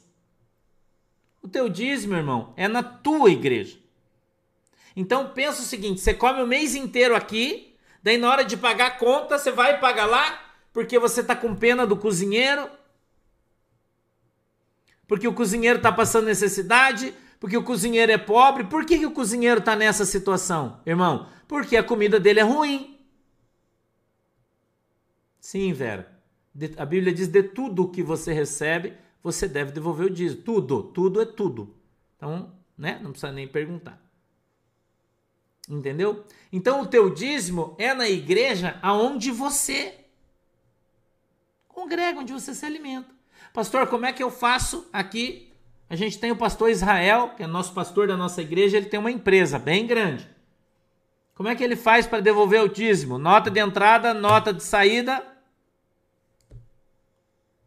O 1.48 1.50
teu 1.50 1.66
dízimo, 1.66 2.14
irmão, 2.14 2.52
é 2.58 2.68
na 2.68 2.82
tua 2.82 3.30
igreja. 3.30 3.78
Então 4.94 5.30
pensa 5.30 5.62
o 5.62 5.64
seguinte: 5.64 5.98
você 5.98 6.12
come 6.12 6.42
o 6.42 6.46
mês 6.46 6.74
inteiro 6.74 7.16
aqui, 7.16 7.74
daí 8.02 8.18
na 8.18 8.30
hora 8.30 8.44
de 8.44 8.54
pagar 8.54 8.86
a 8.88 8.90
conta, 8.90 9.38
você 9.38 9.50
vai 9.50 9.80
pagar 9.80 10.04
lá, 10.04 10.38
porque 10.74 10.98
você 10.98 11.24
tá 11.24 11.34
com 11.34 11.56
pena 11.56 11.86
do 11.86 11.96
cozinheiro, 11.96 12.68
porque 15.06 15.26
o 15.26 15.32
cozinheiro 15.32 15.80
tá 15.80 15.90
passando 15.90 16.26
necessidade, 16.26 17.14
porque 17.40 17.56
o 17.56 17.64
cozinheiro 17.64 18.12
é 18.12 18.18
pobre. 18.18 18.64
Por 18.64 18.84
que, 18.84 18.98
que 18.98 19.06
o 19.06 19.12
cozinheiro 19.12 19.62
tá 19.62 19.74
nessa 19.74 20.04
situação, 20.04 20.82
irmão? 20.84 21.30
Porque 21.48 21.78
a 21.78 21.82
comida 21.82 22.20
dele 22.20 22.40
é 22.40 22.44
ruim. 22.44 23.00
Sim, 25.40 25.72
Vera. 25.72 26.12
A 26.76 26.84
Bíblia 26.84 27.10
diz: 27.10 27.26
de 27.26 27.42
tudo 27.42 27.90
que 27.90 28.02
você 28.02 28.34
recebe, 28.34 29.07
você 29.30 29.46
deve 29.46 29.72
devolver 29.72 30.06
o 30.06 30.10
dízimo. 30.10 30.42
Tudo, 30.42 30.82
tudo 30.82 31.20
é 31.20 31.26
tudo. 31.26 31.74
Então, 32.16 32.52
né? 32.76 32.98
Não 33.02 33.10
precisa 33.10 33.32
nem 33.32 33.46
perguntar. 33.46 34.00
Entendeu? 35.68 36.24
Então 36.50 36.80
o 36.80 36.86
teu 36.86 37.10
dízimo 37.10 37.76
é 37.78 37.92
na 37.92 38.08
igreja 38.08 38.78
aonde 38.82 39.30
você 39.30 39.94
congrega, 41.68 42.20
onde 42.20 42.32
você 42.32 42.54
se 42.54 42.64
alimenta. 42.64 43.10
Pastor, 43.52 43.86
como 43.86 44.06
é 44.06 44.12
que 44.12 44.22
eu 44.22 44.30
faço 44.30 44.88
aqui? 44.92 45.52
A 45.90 45.96
gente 45.96 46.18
tem 46.18 46.30
o 46.30 46.36
pastor 46.36 46.70
Israel, 46.70 47.34
que 47.36 47.42
é 47.42 47.46
nosso 47.46 47.72
pastor 47.72 48.08
da 48.08 48.16
nossa 48.16 48.40
igreja, 48.42 48.76
ele 48.76 48.86
tem 48.86 48.98
uma 48.98 49.10
empresa 49.10 49.58
bem 49.58 49.86
grande. 49.86 50.28
Como 51.34 51.48
é 51.48 51.54
que 51.54 51.62
ele 51.62 51.76
faz 51.76 52.06
para 52.06 52.20
devolver 52.20 52.62
o 52.62 52.68
dízimo? 52.68 53.18
Nota 53.18 53.50
de 53.50 53.60
entrada, 53.60 54.12
nota 54.12 54.52
de 54.52 54.62
saída, 54.62 55.22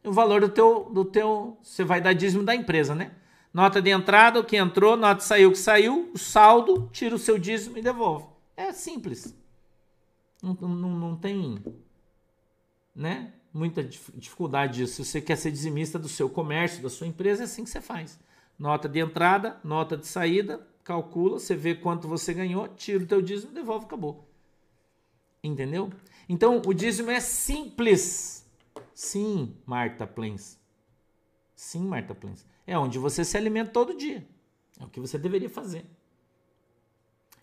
o 0.04 0.12
valor 0.12 0.42
do 0.42 0.50
teu, 0.50 0.90
do 0.92 1.06
teu. 1.06 1.58
Você 1.62 1.84
vai 1.84 2.02
dar 2.02 2.14
dízimo 2.14 2.44
da 2.44 2.56
empresa, 2.56 2.96
né? 2.96 3.12
Nota 3.54 3.82
de 3.82 3.90
entrada, 3.90 4.40
o 4.40 4.44
que 4.44 4.56
entrou, 4.56 4.96
nota 4.96 5.16
de 5.16 5.24
saiu, 5.24 5.50
o 5.50 5.52
que 5.52 5.58
saiu, 5.58 6.12
o 6.14 6.18
saldo, 6.18 6.90
tira 6.92 7.14
o 7.14 7.20
seu 7.20 7.38
dízimo 7.38 7.78
e 7.78 7.82
devolve. 7.82 8.26
É 8.56 8.72
simples. 8.72 9.36
Não, 10.42 10.54
não, 10.54 10.90
não 10.90 11.16
tem 11.18 11.62
né, 12.96 13.34
muita 13.54 13.84
dificuldade 13.84 14.76
disso. 14.76 15.04
Se 15.04 15.12
você 15.12 15.22
quer 15.22 15.36
ser 15.36 15.52
dizimista 15.52 16.00
do 16.00 16.08
seu 16.08 16.30
comércio, 16.30 16.82
da 16.82 16.90
sua 16.90 17.08
empresa, 17.08 17.44
é 17.44 17.46
assim 17.46 17.64
que 17.64 17.70
você 17.70 17.82
faz. 17.82 18.18
Nota 18.58 18.88
de 18.88 19.00
entrada, 19.00 19.60
nota 19.64 19.98
de 19.98 20.08
saída, 20.08 20.66
calcula, 20.84 21.40
você 21.40 21.56
vê 21.56 21.76
quanto 21.76 22.08
você 22.08 22.34
ganhou, 22.34 22.68
tira 22.70 23.04
o 23.04 23.08
teu 23.08 23.22
dízimo, 23.22 23.52
devolve, 23.52 23.86
acabou. 23.86 24.28
Entendeu? 25.44 25.92
Então, 26.30 26.62
o 26.66 26.74
dízimo 26.74 27.12
é 27.12 27.20
simples. 27.20 28.41
Sim, 28.94 29.56
Marta 29.66 30.06
Plens. 30.06 30.60
Sim, 31.56 31.86
Marta 31.86 32.14
Plens. 32.14 32.46
É 32.66 32.78
onde 32.78 32.98
você 32.98 33.24
se 33.24 33.38
alimenta 33.38 33.72
todo 33.72 33.98
dia. 33.98 34.26
É 34.80 34.84
o 34.84 34.88
que 34.88 35.00
você 35.00 35.18
deveria 35.18 35.50
fazer. 35.50 35.86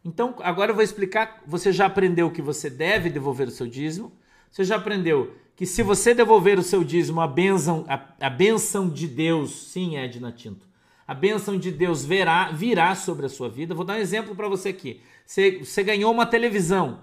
Então, 0.05 0.35
agora 0.41 0.71
eu 0.71 0.75
vou 0.75 0.85
explicar. 0.85 1.43
Você 1.47 1.73
já 1.73 1.87
aprendeu 1.87 2.31
que 2.31 2.43
você 2.43 2.71
deve 2.71 3.11
devolver 3.11 3.49
o 3.49 3.51
seu 3.51 3.67
dízimo. 3.67 4.13
Você 4.51 4.65
já 4.65 4.77
aprendeu 4.77 5.35
que 5.55 5.67
se 5.67 5.83
você 5.83 6.15
devolver 6.15 6.59
o 6.59 6.63
seu 6.63 6.85
dízimo, 6.85 7.21
a 7.21 7.27
benção, 7.27 7.85
a, 7.89 8.27
a 8.27 8.31
benção 8.31 8.89
de 8.89 9.07
Deus, 9.07 9.71
sim, 9.71 9.97
Edna 9.97 10.31
Tinto, 10.31 10.67
a 11.07 11.13
benção 11.13 11.59
de 11.59 11.73
Deus 11.73 12.05
verá, 12.05 12.51
virá 12.53 12.95
sobre 12.95 13.27
a 13.27 13.29
sua 13.29 13.49
vida. 13.49 13.75
Vou 13.75 13.85
dar 13.85 13.95
um 13.95 14.01
exemplo 14.01 14.35
para 14.37 14.49
você 14.49 14.69
aqui. 14.69 15.03
Você, 15.27 15.59
você 15.59 15.83
ganhou 15.83 16.13
uma 16.13 16.27
televisão. 16.27 17.03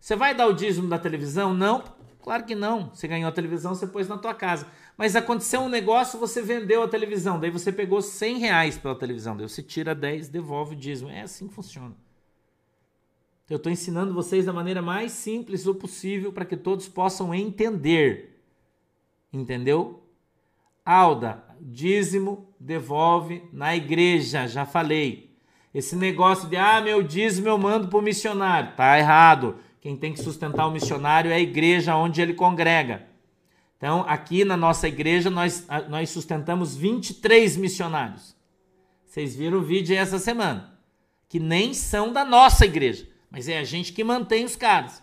Você 0.00 0.16
vai 0.16 0.34
dar 0.34 0.46
o 0.46 0.52
dízimo 0.52 0.88
da 0.88 0.98
televisão? 0.98 1.52
Não, 1.52 1.82
Claro 2.22 2.44
que 2.44 2.54
não. 2.54 2.90
Você 2.94 3.08
ganhou 3.08 3.28
a 3.28 3.32
televisão, 3.32 3.74
você 3.74 3.86
pôs 3.86 4.08
na 4.08 4.16
tua 4.16 4.32
casa. 4.32 4.66
Mas 4.96 5.16
aconteceu 5.16 5.60
um 5.60 5.68
negócio, 5.68 6.18
você 6.18 6.40
vendeu 6.40 6.82
a 6.82 6.88
televisão. 6.88 7.38
Daí 7.38 7.50
você 7.50 7.72
pegou 7.72 8.00
100 8.00 8.38
reais 8.38 8.78
pela 8.78 8.94
televisão. 8.94 9.36
Daí 9.36 9.48
você 9.48 9.62
tira 9.62 9.94
10, 9.94 10.28
devolve 10.28 10.74
o 10.74 10.78
dízimo. 10.78 11.10
É 11.10 11.22
assim 11.22 11.48
que 11.48 11.54
funciona. 11.54 11.94
Eu 13.50 13.56
estou 13.56 13.70
ensinando 13.70 14.14
vocês 14.14 14.46
da 14.46 14.52
maneira 14.52 14.80
mais 14.80 15.12
simples 15.12 15.64
possível 15.64 16.32
para 16.32 16.44
que 16.44 16.56
todos 16.56 16.88
possam 16.88 17.34
entender. 17.34 18.40
Entendeu? 19.32 20.02
Alda, 20.84 21.44
dízimo 21.60 22.48
devolve 22.58 23.42
na 23.52 23.74
igreja. 23.74 24.46
Já 24.46 24.64
falei. 24.64 25.36
Esse 25.74 25.96
negócio 25.96 26.48
de, 26.48 26.56
ah, 26.56 26.80
meu 26.80 27.02
dízimo 27.02 27.48
eu 27.48 27.58
mando 27.58 27.88
para 27.88 27.98
o 27.98 28.02
missionário. 28.02 28.76
Tá 28.76 28.98
errado. 28.98 29.56
Quem 29.82 29.96
tem 29.96 30.12
que 30.12 30.22
sustentar 30.22 30.68
o 30.68 30.70
missionário 30.70 31.32
é 31.32 31.34
a 31.34 31.40
igreja 31.40 31.96
onde 31.96 32.22
ele 32.22 32.34
congrega. 32.34 33.04
Então, 33.76 34.04
aqui 34.06 34.44
na 34.44 34.56
nossa 34.56 34.86
igreja, 34.86 35.28
nós, 35.28 35.66
nós 35.88 36.08
sustentamos 36.08 36.76
23 36.76 37.56
missionários. 37.56 38.36
Vocês 39.04 39.34
viram 39.34 39.58
o 39.58 39.62
vídeo 39.62 39.96
essa 39.96 40.20
semana. 40.20 40.78
Que 41.28 41.40
nem 41.40 41.74
são 41.74 42.12
da 42.12 42.24
nossa 42.24 42.64
igreja, 42.64 43.08
mas 43.28 43.48
é 43.48 43.58
a 43.58 43.64
gente 43.64 43.92
que 43.92 44.04
mantém 44.04 44.44
os 44.44 44.54
caras. 44.54 45.02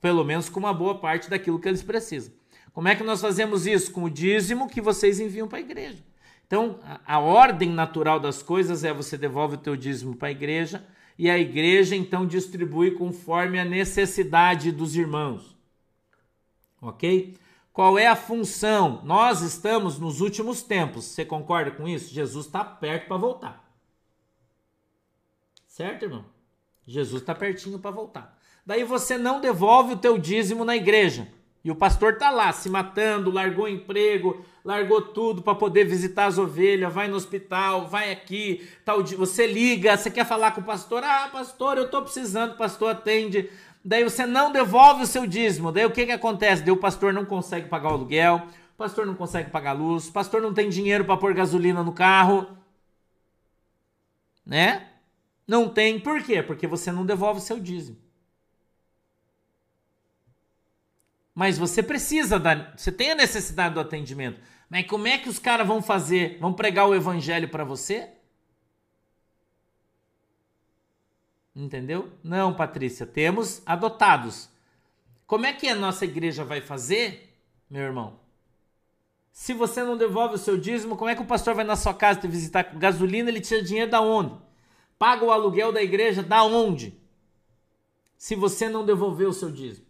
Pelo 0.00 0.22
menos 0.22 0.48
com 0.48 0.60
uma 0.60 0.72
boa 0.72 1.00
parte 1.00 1.28
daquilo 1.28 1.58
que 1.58 1.66
eles 1.66 1.82
precisam. 1.82 2.32
Como 2.72 2.86
é 2.86 2.94
que 2.94 3.02
nós 3.02 3.20
fazemos 3.20 3.66
isso? 3.66 3.90
Com 3.90 4.04
o 4.04 4.10
dízimo 4.10 4.70
que 4.70 4.80
vocês 4.80 5.18
enviam 5.18 5.48
para 5.48 5.58
a 5.58 5.62
igreja. 5.62 5.98
Então, 6.46 6.78
a, 6.84 7.16
a 7.16 7.18
ordem 7.18 7.70
natural 7.70 8.20
das 8.20 8.40
coisas 8.40 8.84
é 8.84 8.92
você 8.92 9.18
devolve 9.18 9.56
o 9.56 9.58
teu 9.58 9.74
dízimo 9.74 10.14
para 10.14 10.28
a 10.28 10.30
igreja, 10.30 10.86
e 11.18 11.30
a 11.30 11.38
igreja 11.38 11.96
então 11.96 12.26
distribui 12.26 12.92
conforme 12.92 13.58
a 13.58 13.64
necessidade 13.64 14.70
dos 14.70 14.96
irmãos. 14.96 15.56
Ok? 16.80 17.36
Qual 17.72 17.98
é 17.98 18.06
a 18.06 18.16
função? 18.16 19.02
Nós 19.04 19.42
estamos 19.42 19.98
nos 19.98 20.20
últimos 20.20 20.62
tempos. 20.62 21.04
Você 21.04 21.24
concorda 21.24 21.70
com 21.70 21.86
isso? 21.86 22.12
Jesus 22.12 22.46
está 22.46 22.64
perto 22.64 23.08
para 23.08 23.16
voltar. 23.16 23.66
Certo, 25.66 26.04
irmão? 26.04 26.24
Jesus 26.86 27.20
está 27.20 27.34
pertinho 27.34 27.78
para 27.78 27.90
voltar. 27.90 28.38
Daí 28.64 28.82
você 28.82 29.18
não 29.18 29.40
devolve 29.40 29.94
o 29.94 29.98
teu 29.98 30.16
dízimo 30.16 30.64
na 30.64 30.74
igreja. 30.74 31.28
E 31.66 31.70
o 31.72 31.74
pastor 31.74 32.16
tá 32.16 32.30
lá 32.30 32.52
se 32.52 32.70
matando, 32.70 33.28
largou 33.28 33.68
emprego, 33.68 34.46
largou 34.64 35.02
tudo 35.02 35.42
para 35.42 35.52
poder 35.52 35.84
visitar 35.84 36.26
as 36.26 36.38
ovelhas, 36.38 36.94
vai 36.94 37.08
no 37.08 37.16
hospital, 37.16 37.88
vai 37.88 38.12
aqui, 38.12 38.68
tal 38.84 39.02
dia, 39.02 39.18
você 39.18 39.48
liga, 39.48 39.96
você 39.96 40.08
quer 40.08 40.24
falar 40.24 40.52
com 40.52 40.60
o 40.60 40.64
pastor, 40.64 41.02
ah, 41.02 41.28
pastor, 41.28 41.76
eu 41.76 41.90
tô 41.90 42.00
precisando, 42.02 42.52
o 42.52 42.56
pastor 42.56 42.92
atende. 42.92 43.50
Daí 43.84 44.04
você 44.04 44.24
não 44.24 44.52
devolve 44.52 45.02
o 45.02 45.06
seu 45.08 45.26
dízimo. 45.26 45.72
Daí 45.72 45.84
o 45.84 45.90
que 45.90 46.06
que 46.06 46.12
acontece? 46.12 46.62
Daí 46.62 46.70
o 46.70 46.76
pastor 46.76 47.12
não 47.12 47.24
consegue 47.24 47.68
pagar 47.68 47.90
o 47.90 47.94
aluguel, 47.94 48.42
o 48.74 48.78
pastor 48.78 49.04
não 49.04 49.16
consegue 49.16 49.50
pagar 49.50 49.70
a 49.70 49.72
luz, 49.72 50.06
o 50.06 50.12
pastor 50.12 50.40
não 50.40 50.54
tem 50.54 50.68
dinheiro 50.68 51.04
para 51.04 51.16
pôr 51.16 51.34
gasolina 51.34 51.82
no 51.82 51.90
carro. 51.90 52.46
Né? 54.46 54.86
Não 55.48 55.68
tem. 55.68 55.98
Por 55.98 56.22
quê? 56.22 56.44
Porque 56.44 56.68
você 56.68 56.92
não 56.92 57.04
devolve 57.04 57.40
o 57.40 57.42
seu 57.42 57.58
dízimo. 57.58 58.05
Mas 61.36 61.58
você 61.58 61.82
precisa 61.82 62.38
da, 62.38 62.72
você 62.74 62.90
tem 62.90 63.10
a 63.10 63.14
necessidade 63.14 63.74
do 63.74 63.80
atendimento. 63.80 64.40
Mas 64.70 64.86
como 64.86 65.06
é 65.06 65.18
que 65.18 65.28
os 65.28 65.38
caras 65.38 65.66
vão 65.66 65.82
fazer? 65.82 66.38
Vão 66.40 66.54
pregar 66.54 66.88
o 66.88 66.94
evangelho 66.94 67.50
para 67.50 67.62
você? 67.62 68.08
Entendeu? 71.54 72.10
Não, 72.24 72.54
Patrícia, 72.54 73.04
temos 73.04 73.60
adotados. 73.66 74.48
Como 75.26 75.44
é 75.44 75.52
que 75.52 75.68
a 75.68 75.74
nossa 75.74 76.06
igreja 76.06 76.42
vai 76.42 76.62
fazer, 76.62 77.38
meu 77.68 77.82
irmão? 77.82 78.18
Se 79.30 79.52
você 79.52 79.84
não 79.84 79.98
devolve 79.98 80.36
o 80.36 80.38
seu 80.38 80.56
dízimo, 80.56 80.96
como 80.96 81.10
é 81.10 81.14
que 81.14 81.22
o 81.22 81.26
pastor 81.26 81.54
vai 81.54 81.64
na 81.66 81.76
sua 81.76 81.92
casa 81.92 82.20
te 82.20 82.26
visitar 82.26 82.64
com 82.64 82.78
gasolina? 82.78 83.28
Ele 83.28 83.42
tira 83.42 83.62
dinheiro 83.62 83.90
da 83.90 84.00
onde? 84.00 84.34
Paga 84.98 85.22
o 85.22 85.30
aluguel 85.30 85.70
da 85.70 85.82
igreja 85.82 86.22
da 86.22 86.42
onde? 86.44 86.98
Se 88.16 88.34
você 88.34 88.70
não 88.70 88.86
devolver 88.86 89.28
o 89.28 89.34
seu 89.34 89.50
dízimo. 89.50 89.85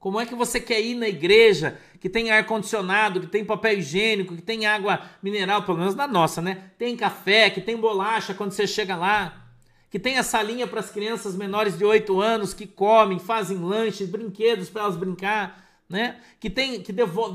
Como 0.00 0.18
é 0.18 0.24
que 0.24 0.34
você 0.34 0.58
quer 0.58 0.80
ir 0.80 0.94
na 0.94 1.06
igreja 1.06 1.78
que 2.00 2.08
tem 2.08 2.30
ar-condicionado, 2.30 3.20
que 3.20 3.26
tem 3.26 3.44
papel 3.44 3.78
higiênico, 3.78 4.34
que 4.34 4.40
tem 4.40 4.64
água 4.64 5.02
mineral, 5.22 5.62
pelo 5.62 5.76
menos 5.76 5.94
na 5.94 6.08
nossa, 6.08 6.40
né? 6.40 6.70
Tem 6.78 6.96
café, 6.96 7.50
que 7.50 7.60
tem 7.60 7.76
bolacha 7.76 8.32
quando 8.32 8.52
você 8.52 8.66
chega 8.66 8.96
lá, 8.96 9.46
que 9.90 9.98
tem 9.98 10.16
a 10.16 10.22
salinha 10.22 10.66
para 10.66 10.80
as 10.80 10.90
crianças 10.90 11.36
menores 11.36 11.76
de 11.76 11.84
8 11.84 12.18
anos 12.18 12.54
que 12.54 12.66
comem, 12.66 13.18
fazem 13.18 13.58
lanches, 13.58 14.08
brinquedos 14.08 14.70
para 14.70 14.84
elas 14.84 14.96
brincar, 14.96 15.68
né? 15.86 16.16
Que 16.40 16.48
tem 16.48 16.80
que 16.80 16.94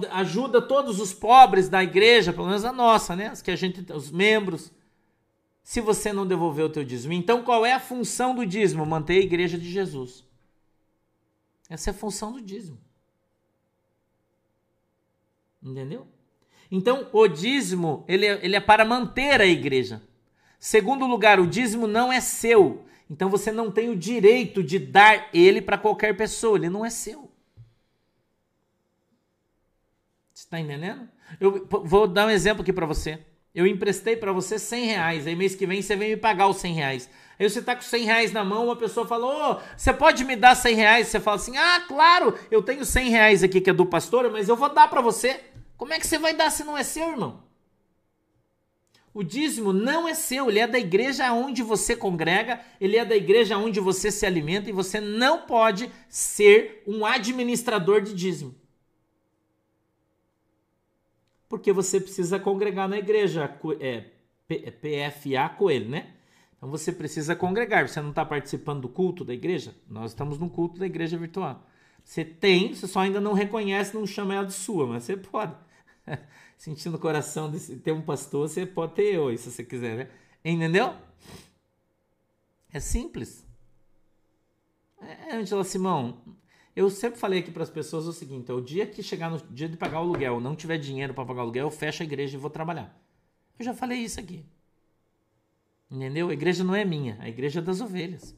ajuda 0.09 0.59
todos 0.59 0.99
os 0.99 1.13
pobres 1.13 1.70
da 1.70 1.84
igreja, 1.84 2.34
pelo 2.34 2.47
menos 2.47 2.66
a 2.66 2.72
nossa, 2.74 3.16
né? 3.16 3.32
Que 3.43 3.51
a 3.51 3.55
gente 3.55 3.86
os 3.93 4.09
membros. 4.09 4.72
se 5.63 5.82
você 5.82 6.11
não 6.11 6.26
devolver 6.26 6.66
o 6.66 6.70
teu 6.70 6.84
dízimo. 6.84 7.13
Então, 7.13 7.43
qual 7.43 7.63
é 7.63 7.74
a 7.74 7.80
função 7.80 8.34
do 8.34 8.43
dízimo? 8.43 8.86
Manter 8.86 9.18
a 9.18 9.24
igreja 9.24 9.55
de 9.55 9.70
Jesus. 9.72 10.25
Essa 11.70 11.89
é 11.89 11.91
a 11.91 11.93
função 11.93 12.32
do 12.32 12.41
dízimo. 12.41 12.80
Entendeu? 15.61 16.07
Então, 16.70 17.09
o 17.11 17.28
dízimo, 17.28 18.03
ele 18.07 18.26
é, 18.26 18.39
ele 18.43 18.55
é 18.55 18.59
para 18.59 18.86
manter 18.86 19.41
a 19.41 19.45
igreja. 19.45 20.01
Segundo 20.59 21.05
lugar, 21.05 21.39
o 21.39 21.47
dízimo 21.47 21.88
não 21.88 22.11
é 22.11 22.20
seu. 22.20 22.86
Então, 23.09 23.30
você 23.30 23.51
não 23.51 23.72
tem 23.72 23.89
o 23.89 23.95
direito 23.95 24.63
de 24.63 24.80
dar 24.80 25.30
ele 25.34 25.61
para 25.61 25.78
qualquer 25.78 26.16
pessoa. 26.16 26.57
Ele 26.57 26.70
não 26.70 26.86
é 26.86 26.89
seu. 26.89 27.32
Você 30.34 30.43
está 30.43 30.59
entendendo? 30.59 31.07
Eu 31.39 31.68
vou 31.68 32.07
dar 32.07 32.28
um 32.28 32.32
exemplo 32.32 32.61
aqui 32.61 32.74
para 32.74 32.86
você. 32.86 33.20
Eu 33.53 33.66
emprestei 33.66 34.16
para 34.16 34.34
você 34.34 34.59
100 34.59 34.86
reais. 34.86 35.28
Aí 35.28 35.36
mês 35.36 35.55
que 35.55 35.66
vem 35.66 35.82
você 35.82 35.95
vem 35.95 36.09
me 36.09 36.18
pagar 36.18 36.47
os 36.47 36.57
100 36.57 36.74
reais. 36.74 37.09
Aí 37.38 37.50
você 37.50 37.62
tá 37.62 37.76
com 37.76 37.82
100 37.82 38.04
reais 38.04 38.32
na 38.32 38.44
mão, 38.44 38.66
uma 38.66 38.76
pessoa 38.76 39.08
falou, 39.08 39.34
oh, 39.34 39.78
você 39.78 39.94
pode 39.94 40.24
me 40.24 40.36
dar 40.36 40.56
100 40.56 40.76
reais? 40.76 41.08
Você 41.08 41.20
fala 41.20 41.36
assim, 41.36 41.58
ah, 41.58 41.84
claro, 41.88 42.38
eu 42.50 42.62
tenho 42.62 42.86
100 42.86 43.10
reais 43.10 43.44
aqui 43.44 43.60
que 43.60 43.70
é 43.70 43.74
do 43.74 43.86
pastor, 43.86 44.32
mas 44.32 44.48
eu 44.48 44.56
vou 44.56 44.74
dar 44.74 44.88
para 44.90 45.02
você. 45.02 45.42
Como 45.78 45.94
é 45.94 46.00
que 46.00 46.08
você 46.08 46.18
vai 46.18 46.34
dar 46.34 46.50
se 46.50 46.64
não 46.64 46.78
é 46.78 46.84
seu, 46.84 47.10
irmão? 47.10 47.44
O 49.14 49.24
dízimo 49.24 49.72
não 49.72 50.08
é 50.08 50.14
seu, 50.14 50.50
ele 50.50 50.60
é 50.60 50.68
da 50.68 50.80
igreja 50.80 51.32
onde 51.32 51.64
você 51.64 51.96
congrega, 51.96 52.60
ele 52.82 52.98
é 52.98 53.06
da 53.06 53.16
igreja 53.16 53.58
onde 53.58 53.80
você 53.80 54.12
se 54.12 54.26
alimenta 54.26 54.70
e 54.70 54.74
você 54.74 55.00
não 55.00 55.42
pode 55.42 55.90
ser 56.10 56.84
um 56.86 57.06
administrador 57.06 58.02
de 58.02 58.14
dízimo 58.14 58.56
porque 61.56 61.72
você 61.72 62.00
precisa 62.00 62.40
congregar 62.40 62.88
na 62.88 62.98
igreja, 62.98 63.50
é, 63.80 64.04
PFA 64.50 65.30
é 65.30 65.50
Coelho, 65.50 65.90
né? 65.90 66.14
Então 66.66 66.72
você 66.76 66.91
precisa 66.91 67.36
congregar, 67.36 67.88
você 67.88 68.01
não 68.01 68.09
está 68.09 68.26
participando 68.26 68.82
do 68.82 68.89
culto 68.89 69.24
da 69.24 69.36
igreja? 69.36 69.76
Nós 69.88 70.09
estamos 70.09 70.39
no 70.39 70.49
culto 70.49 70.80
da 70.80 70.88
igreja 70.88 71.16
virtual. 71.16 71.63
Você 72.03 72.26
tem, 72.26 72.74
você 72.74 72.88
só 72.88 73.01
ainda 73.01 73.22
não 73.22 73.34
reconhece, 73.34 73.93
não 73.93 74.07
chama 74.07 74.34
ela 74.34 74.47
de 74.47 74.53
sua, 74.53 74.88
mas 74.88 75.03
você 75.03 75.16
pode. 75.16 75.55
Sentindo 76.57 76.95
o 76.95 76.99
coração 76.99 77.51
de 77.51 77.59
ter 77.76 77.91
um 77.91 78.01
pastor, 78.01 78.49
você 78.49 78.66
pode 78.66 78.95
ter 78.95 79.13
eu, 79.13 79.38
se 79.38 79.51
você 79.51 79.63
quiser, 79.63 79.95
né? 79.95 80.09
Entendeu? 80.43 80.95
É 82.74 82.80
simples. 82.80 83.45
É, 84.99 85.36
Angela 85.36 85.63
Simão, 85.63 86.20
eu 86.76 86.89
sempre 86.89 87.20
falei 87.20 87.41
aqui 87.41 87.51
para 87.51 87.61
as 87.61 87.70
pessoas 87.70 88.07
o 88.07 88.13
seguinte: 88.13 88.51
o 88.51 88.59
dia 88.59 88.88
que 88.88 89.03
chegar 89.03 89.30
no 89.30 89.38
dia 89.51 89.70
de 89.70 89.78
pagar 89.78 89.99
o 89.99 90.05
aluguel, 90.05 90.39
não 90.39 90.55
tiver 90.55 90.80
dinheiro 90.80 91.13
para 91.13 91.26
pagar 91.26 91.41
o 91.41 91.43
aluguel, 91.43 91.68
eu 91.68 91.72
fecho 91.72 92.01
a 92.01 92.05
igreja 92.07 92.36
e 92.36 92.39
vou 92.39 92.49
trabalhar. 92.49 92.99
Eu 93.59 93.66
já 93.66 93.74
falei 93.76 93.99
isso 93.99 94.20
aqui. 94.20 94.43
Entendeu? 95.90 96.30
A 96.30 96.34
igreja 96.34 96.64
não 96.64 96.76
é 96.76 96.84
minha, 96.84 97.18
a 97.22 97.30
igreja 97.30 97.60
é 97.60 97.64
das 97.64 97.80
ovelhas. 97.82 98.36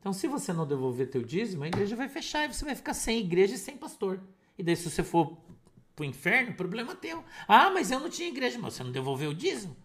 Então, 0.00 0.12
se 0.12 0.28
você 0.28 0.52
não 0.52 0.66
devolver 0.66 1.10
teu 1.10 1.22
dízimo, 1.22 1.64
a 1.64 1.68
igreja 1.68 1.96
vai 1.96 2.08
fechar 2.08 2.44
e 2.44 2.54
você 2.54 2.64
vai 2.64 2.74
ficar 2.74 2.94
sem 2.94 3.18
igreja 3.18 3.54
e 3.54 3.58
sem 3.58 3.76
pastor. 3.76 4.20
E 4.56 4.62
daí, 4.62 4.76
se 4.76 4.88
você 4.88 5.02
for 5.02 5.36
pro 5.94 6.04
inferno, 6.04 6.54
problema 6.54 6.94
teu. 6.94 7.24
Ah, 7.48 7.70
mas 7.70 7.90
eu 7.90 7.98
não 7.98 8.08
tinha 8.08 8.28
igreja, 8.28 8.58
mas 8.58 8.74
você 8.74 8.84
não 8.84 8.92
devolveu 8.92 9.30
o 9.30 9.34
dízimo. 9.34 9.76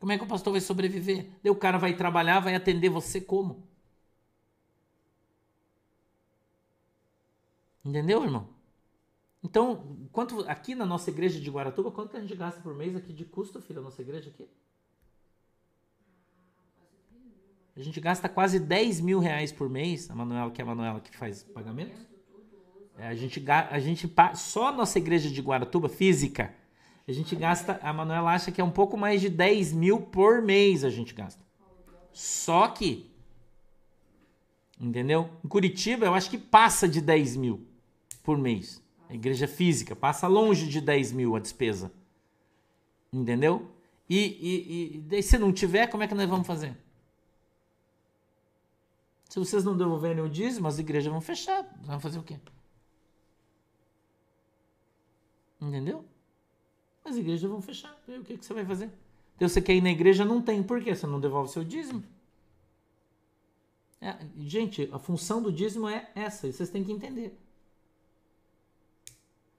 Como 0.00 0.10
é 0.10 0.18
que 0.18 0.24
o 0.24 0.26
pastor 0.26 0.52
vai 0.52 0.60
sobreviver? 0.60 1.28
Daí 1.42 1.50
o 1.52 1.56
cara 1.56 1.78
vai 1.78 1.94
trabalhar, 1.94 2.40
vai 2.40 2.56
atender 2.56 2.88
você 2.88 3.20
como? 3.20 3.68
Entendeu, 7.84 8.24
irmão? 8.24 8.51
Então, 9.42 10.06
quanto 10.12 10.40
aqui 10.48 10.74
na 10.74 10.86
nossa 10.86 11.10
igreja 11.10 11.40
de 11.40 11.50
Guaratuba, 11.50 11.90
quanto 11.90 12.10
que 12.10 12.16
a 12.16 12.20
gente 12.20 12.36
gasta 12.36 12.60
por 12.60 12.74
mês 12.74 12.94
aqui 12.94 13.12
de 13.12 13.24
custo, 13.24 13.60
filho, 13.60 13.80
a 13.80 13.82
nossa 13.82 14.00
igreja 14.00 14.30
aqui? 14.30 14.48
A 17.74 17.80
gente 17.80 18.00
gasta 18.00 18.28
quase 18.28 18.60
10 18.60 19.00
mil 19.00 19.18
reais 19.18 19.50
por 19.50 19.68
mês, 19.68 20.10
a 20.10 20.14
Manuela, 20.14 20.50
que 20.50 20.60
é 20.60 20.64
a 20.64 20.66
Manuela 20.66 21.00
que 21.00 21.16
faz 21.16 21.42
pagamento. 21.42 21.98
É, 22.98 23.08
a 23.08 23.14
gente, 23.14 23.42
a 23.50 23.78
gente 23.80 24.12
só 24.34 24.68
a 24.68 24.72
nossa 24.72 24.98
igreja 24.98 25.30
de 25.30 25.40
Guaratuba, 25.40 25.88
física, 25.88 26.54
a 27.08 27.12
gente 27.12 27.34
gasta, 27.34 27.80
a 27.82 27.92
Manuela 27.92 28.32
acha 28.32 28.52
que 28.52 28.60
é 28.60 28.64
um 28.64 28.70
pouco 28.70 28.96
mais 28.96 29.20
de 29.20 29.28
10 29.28 29.72
mil 29.72 30.00
por 30.00 30.40
mês 30.40 30.84
a 30.84 30.90
gente 30.90 31.12
gasta. 31.14 31.42
Só 32.12 32.68
que, 32.68 33.10
entendeu? 34.78 35.30
Em 35.42 35.48
Curitiba 35.48 36.06
eu 36.06 36.14
acho 36.14 36.30
que 36.30 36.38
passa 36.38 36.86
de 36.86 37.00
10 37.00 37.36
mil 37.36 37.66
por 38.22 38.38
mês. 38.38 38.82
A 39.12 39.14
igreja 39.14 39.46
física 39.46 39.94
passa 39.94 40.26
longe 40.26 40.66
de 40.66 40.80
10 40.80 41.12
mil 41.12 41.36
a 41.36 41.38
despesa. 41.38 41.92
Entendeu? 43.12 43.70
E, 44.08 44.16
e, 44.16 44.96
e 44.96 44.98
daí, 45.02 45.22
se 45.22 45.36
não 45.36 45.52
tiver, 45.52 45.86
como 45.88 46.02
é 46.02 46.08
que 46.08 46.14
nós 46.14 46.26
vamos 46.26 46.46
fazer? 46.46 46.74
Se 49.28 49.38
vocês 49.38 49.64
não 49.64 49.76
devolverem 49.76 50.24
o 50.24 50.30
dízimo, 50.30 50.66
as 50.66 50.78
igrejas 50.78 51.12
vão 51.12 51.20
fechar. 51.20 51.62
Vão 51.82 52.00
fazer 52.00 52.20
o 52.20 52.22
quê? 52.22 52.40
Entendeu? 55.60 56.06
As 57.04 57.14
igrejas 57.14 57.50
vão 57.50 57.60
fechar. 57.60 57.94
E 58.08 58.16
o 58.16 58.24
que, 58.24 58.38
que 58.38 58.46
você 58.46 58.54
vai 58.54 58.64
fazer? 58.64 58.90
Então 59.36 59.46
você 59.46 59.60
quer 59.60 59.74
ir 59.74 59.82
na 59.82 59.90
igreja, 59.90 60.24
não 60.24 60.40
tem. 60.40 60.62
Por 60.62 60.82
quê? 60.82 60.94
Você 60.96 61.06
não 61.06 61.20
devolve 61.20 61.50
seu 61.50 61.62
dízimo. 61.62 62.02
É, 64.00 64.16
gente, 64.38 64.88
a 64.90 64.98
função 64.98 65.42
do 65.42 65.52
dízimo 65.52 65.86
é 65.86 66.10
essa. 66.14 66.48
E 66.48 66.52
vocês 66.54 66.70
têm 66.70 66.82
que 66.82 66.92
entender. 66.92 67.38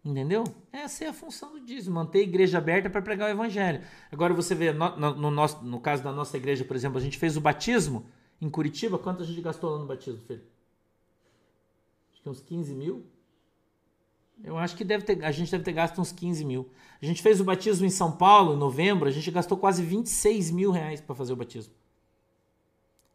Entendeu? 0.06 0.44
Essa 0.72 1.06
é 1.06 1.08
a 1.08 1.14
função 1.14 1.54
do 1.54 1.62
dízimo, 1.62 1.96
manter 1.96 2.20
a 2.20 2.24
igreja 2.24 2.58
aberta 2.58 2.90
para 2.90 3.02
pregar 3.02 3.30
o 3.30 3.32
evangelho. 3.32 3.82
Agora 4.12 4.34
você 4.34 4.54
vê, 4.54 4.74
no, 4.74 4.98
no, 4.98 5.16
no, 5.16 5.32
nosso, 5.32 5.64
no 5.64 5.80
caso 5.80 6.04
da 6.04 6.12
nossa 6.12 6.36
igreja, 6.36 6.66
por 6.66 6.76
exemplo, 6.76 6.98
a 6.98 7.02
gente 7.02 7.18
fez 7.18 7.38
o 7.38 7.42
batismo 7.42 8.06
em 8.42 8.50
Curitiba. 8.50 9.00
Quanto 9.00 9.24
a 9.24 9.26
gente 9.26 9.42
gastou 9.42 9.70
lá 9.70 9.80
no 9.80 9.86
batismo, 9.86 10.20
filho? 10.28 10.44
Acho 12.12 12.22
que 12.22 12.30
uns 12.30 12.42
15 12.42 12.74
mil. 12.74 13.06
Eu 14.44 14.58
acho 14.58 14.76
que 14.76 14.84
deve 14.84 15.06
ter, 15.06 15.24
a 15.24 15.32
gente 15.32 15.50
deve 15.50 15.64
ter 15.64 15.72
gasto 15.72 16.02
uns 16.02 16.12
15 16.12 16.44
mil. 16.44 16.70
A 17.02 17.06
gente 17.06 17.22
fez 17.22 17.40
o 17.40 17.46
batismo 17.46 17.86
em 17.86 17.90
São 17.90 18.12
Paulo, 18.12 18.56
em 18.56 18.58
novembro, 18.58 19.08
a 19.08 19.12
gente 19.12 19.32
gastou 19.32 19.58
quase 19.58 19.84
26 19.84 20.52
mil 20.52 20.72
reais 20.72 21.00
para 21.00 21.16
fazer 21.16 21.32
o 21.32 21.38
batismo. 21.38 21.74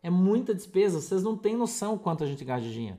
É 0.02 0.08
muita 0.08 0.54
despesa, 0.54 1.00
vocês 1.00 1.22
não 1.22 1.36
têm 1.36 1.54
noção 1.54 1.98
quanto 1.98 2.24
a 2.24 2.26
gente 2.26 2.42
gasta 2.44 2.66
de 2.66 2.72
dinheiro. 2.72 2.98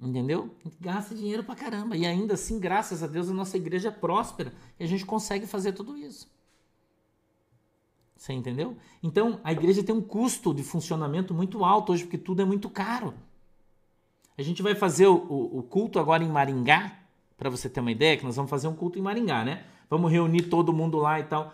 Entendeu? 0.00 0.54
Gasta 0.80 1.14
dinheiro 1.14 1.44
pra 1.44 1.54
caramba. 1.54 1.96
E 1.96 2.04
ainda 2.04 2.34
assim, 2.34 2.58
graças 2.58 3.02
a 3.02 3.06
Deus, 3.06 3.28
a 3.28 3.34
nossa 3.34 3.56
igreja 3.56 3.88
é 3.88 3.92
próspera 3.92 4.52
e 4.78 4.84
a 4.84 4.86
gente 4.86 5.06
consegue 5.06 5.46
fazer 5.46 5.72
tudo 5.72 5.96
isso. 5.96 6.28
Você 8.16 8.32
entendeu? 8.32 8.76
Então, 9.02 9.40
a 9.44 9.52
igreja 9.52 9.82
tem 9.82 9.94
um 9.94 10.00
custo 10.00 10.54
de 10.54 10.62
funcionamento 10.62 11.34
muito 11.34 11.64
alto 11.64 11.92
hoje, 11.92 12.04
porque 12.04 12.18
tudo 12.18 12.42
é 12.42 12.44
muito 12.44 12.70
caro. 12.70 13.14
A 14.36 14.42
gente 14.42 14.62
vai 14.62 14.74
fazer 14.74 15.06
o, 15.06 15.14
o, 15.14 15.58
o 15.58 15.62
culto 15.62 15.98
agora 15.98 16.24
em 16.24 16.28
Maringá, 16.28 16.92
para 17.36 17.50
você 17.50 17.68
ter 17.68 17.80
uma 17.80 17.92
ideia, 17.92 18.16
que 18.16 18.24
nós 18.24 18.36
vamos 18.36 18.50
fazer 18.50 18.68
um 18.68 18.74
culto 18.74 18.98
em 18.98 19.02
Maringá, 19.02 19.44
né? 19.44 19.64
Vamos 19.90 20.10
reunir 20.10 20.42
todo 20.42 20.72
mundo 20.72 20.98
lá 20.98 21.20
e 21.20 21.24
tal. 21.24 21.52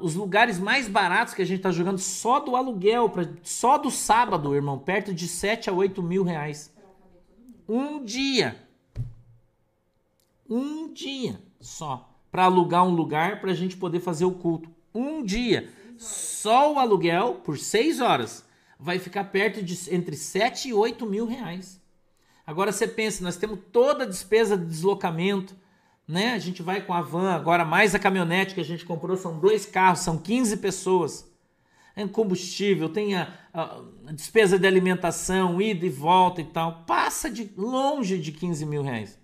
Os 0.00 0.14
lugares 0.14 0.58
mais 0.58 0.88
baratos 0.88 1.34
que 1.34 1.42
a 1.42 1.44
gente 1.44 1.58
está 1.58 1.72
jogando 1.72 1.98
só 1.98 2.38
do 2.38 2.54
aluguel, 2.54 3.08
pra, 3.08 3.28
só 3.42 3.78
do 3.78 3.90
sábado, 3.90 4.54
irmão, 4.54 4.78
perto 4.78 5.12
de 5.12 5.26
7 5.26 5.70
a 5.70 5.72
8 5.72 6.02
mil 6.02 6.22
reais. 6.22 6.73
Um 7.68 8.04
dia. 8.04 8.56
Um 10.48 10.92
dia 10.92 11.40
só. 11.60 12.10
Para 12.30 12.44
alugar 12.44 12.86
um 12.86 12.94
lugar 12.94 13.40
para 13.40 13.52
a 13.52 13.54
gente 13.54 13.76
poder 13.76 14.00
fazer 14.00 14.24
o 14.24 14.32
culto. 14.32 14.68
Um 14.94 15.22
dia. 15.22 15.72
Só 15.96 16.72
o 16.72 16.78
aluguel, 16.78 17.36
por 17.44 17.58
seis 17.58 18.00
horas, 18.00 18.44
vai 18.78 18.98
ficar 18.98 19.24
perto 19.24 19.62
de 19.62 19.94
entre 19.94 20.16
7 20.16 20.68
e 20.68 20.74
8 20.74 21.06
mil 21.06 21.26
reais. 21.26 21.80
Agora 22.46 22.72
você 22.72 22.86
pensa, 22.86 23.24
nós 23.24 23.36
temos 23.36 23.58
toda 23.72 24.04
a 24.04 24.06
despesa 24.06 24.56
de 24.56 24.66
deslocamento, 24.66 25.56
né? 26.06 26.34
A 26.34 26.38
gente 26.38 26.62
vai 26.62 26.82
com 26.82 26.92
a 26.92 27.00
van, 27.00 27.30
agora 27.30 27.64
mais 27.64 27.94
a 27.94 27.98
caminhonete 27.98 28.54
que 28.54 28.60
a 28.60 28.64
gente 28.64 28.84
comprou, 28.84 29.16
são 29.16 29.38
dois 29.38 29.64
carros, 29.64 30.00
são 30.00 30.18
15 30.18 30.58
pessoas 30.58 31.32
em 31.96 32.06
combustível, 32.06 32.88
tem 32.88 33.14
a, 33.14 33.32
a, 33.52 33.80
despesa 34.12 34.58
de 34.58 34.66
alimentação, 34.66 35.60
ida 35.60 35.86
e 35.86 35.90
volta 35.90 36.40
e 36.40 36.44
tal. 36.44 36.84
Passa 36.84 37.30
de 37.30 37.50
longe 37.56 38.18
de 38.18 38.32
15 38.32 38.66
mil 38.66 38.82
reais. 38.82 39.18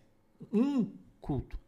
Um 0.52 0.90
culto. 1.20 1.58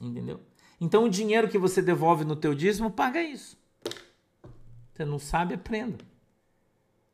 Entendeu? 0.00 0.40
Então 0.80 1.04
o 1.04 1.08
dinheiro 1.08 1.48
que 1.48 1.58
você 1.58 1.80
devolve 1.80 2.24
no 2.24 2.36
teu 2.36 2.54
dízimo, 2.54 2.90
paga 2.90 3.22
isso. 3.22 3.56
Você 4.92 5.04
não 5.04 5.18
sabe, 5.18 5.54
aprenda. 5.54 6.04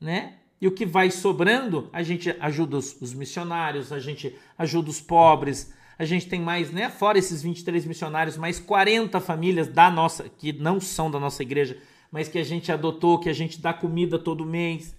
Né? 0.01 0.39
E 0.61 0.67
o 0.67 0.73
que 0.73 0.85
vai 0.85 1.11
sobrando, 1.11 1.89
a 1.93 2.03
gente 2.03 2.31
ajuda 2.41 2.77
os, 2.77 3.01
os 3.01 3.15
missionários, 3.15 3.93
a 3.93 3.99
gente 3.99 4.37
ajuda 4.59 4.91
os 4.91 5.01
pobres, 5.01 5.73
a 5.99 6.05
gente 6.05 6.29
tem 6.29 6.41
mais, 6.41 6.71
né? 6.71 6.89
Fora 6.91 7.19
esses 7.19 7.43
23 7.43 7.87
missionários, 7.87 8.37
mais 8.37 8.59
40 8.59 9.21
famílias 9.21 9.69
da 9.69 9.91
nossa, 9.91 10.29
que 10.29 10.53
não 10.53 10.81
são 10.81 11.11
da 11.11 11.19
nossa 11.21 11.43
igreja, 11.43 11.79
mas 12.11 12.29
que 12.29 12.39
a 12.39 12.45
gente 12.45 12.71
adotou, 12.73 13.19
que 13.19 13.29
a 13.29 13.33
gente 13.33 13.61
dá 13.61 13.73
comida 13.73 14.19
todo 14.19 14.45
mês, 14.45 14.97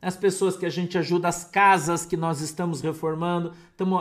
as 0.00 0.16
pessoas 0.16 0.56
que 0.56 0.66
a 0.66 0.70
gente 0.70 0.98
ajuda, 0.98 1.28
as 1.28 1.44
casas 1.44 2.04
que 2.04 2.16
nós 2.16 2.40
estamos 2.40 2.80
reformando, 2.80 3.52
tamo, 3.76 3.98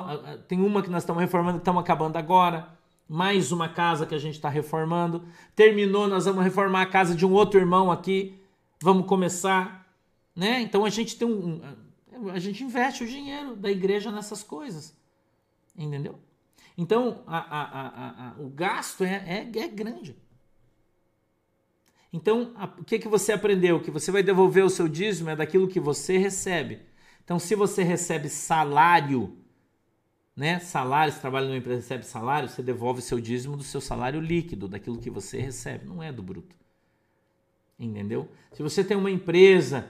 tem 0.48 0.60
uma 0.60 0.82
que 0.82 0.90
nós 0.90 1.04
estamos 1.04 1.22
reformando 1.22 1.58
e 1.58 1.60
estamos 1.60 1.82
acabando 1.82 2.18
agora. 2.18 2.78
mais 3.08 3.52
uma 3.52 3.70
casa 3.70 4.06
que 4.06 4.16
a 4.16 4.18
gente 4.20 4.36
está 4.36 4.50
reformando. 4.50 5.24
Terminou, 5.56 6.08
nós 6.08 6.26
vamos 6.26 6.44
reformar 6.44 6.82
a 6.82 6.86
casa 6.86 7.16
de 7.16 7.26
um 7.26 7.32
outro 7.32 7.60
irmão 7.60 7.92
aqui. 7.92 8.40
Vamos 8.82 9.06
começar, 9.06 9.88
né? 10.36 10.62
Então 10.62 10.84
a 10.84 10.90
gente 10.90 11.18
tem 11.18 11.28
um, 11.28 11.62
a 12.32 12.40
gente 12.40 12.64
investe 12.64 13.04
o 13.04 13.08
dinheiro 13.08 13.56
da 13.56 13.72
igreja 13.72 14.12
nessas 14.12 14.44
coisas, 14.44 14.98
entendeu? 15.78 16.20
Então 16.78 17.24
a, 17.28 17.38
a, 17.38 18.30
a, 18.30 18.34
o 18.40 18.50
gasto 18.50 19.04
é, 19.04 19.24
é, 19.26 19.60
é 19.60 19.68
grande. 19.68 20.16
Então, 22.14 22.54
o 22.78 22.84
que, 22.84 23.00
que 23.00 23.08
você 23.08 23.34
aprendeu? 23.34 23.80
Que 23.80 23.90
você 23.90 24.12
vai 24.12 24.22
devolver 24.22 24.64
o 24.64 24.70
seu 24.70 24.88
dízimo 24.88 25.32
é 25.32 25.36
daquilo 25.36 25.68
que 25.68 25.80
você 25.80 26.16
recebe. 26.16 26.80
Então, 27.26 27.40
se 27.40 27.56
você 27.56 27.82
recebe 27.82 28.30
salário, 28.30 29.36
né? 30.36 30.60
Salário, 30.60 31.12
se 31.12 31.20
trabalha 31.20 31.48
numa 31.48 31.58
empresa 31.58 31.82
recebe 31.82 32.06
salário, 32.06 32.48
você 32.48 32.62
devolve 32.62 33.02
seu 33.02 33.20
dízimo 33.20 33.58
do 33.58 33.64
seu 33.64 33.82
salário 33.82 34.22
líquido, 34.22 34.68
daquilo 34.68 35.00
que 35.00 35.10
você 35.10 35.40
recebe, 35.40 35.88
não 35.88 36.04
é 36.04 36.12
do 36.12 36.22
bruto. 36.22 36.56
Entendeu? 37.80 38.30
Se 38.52 38.62
você 38.62 38.84
tem 38.84 38.96
uma 38.96 39.10
empresa, 39.10 39.88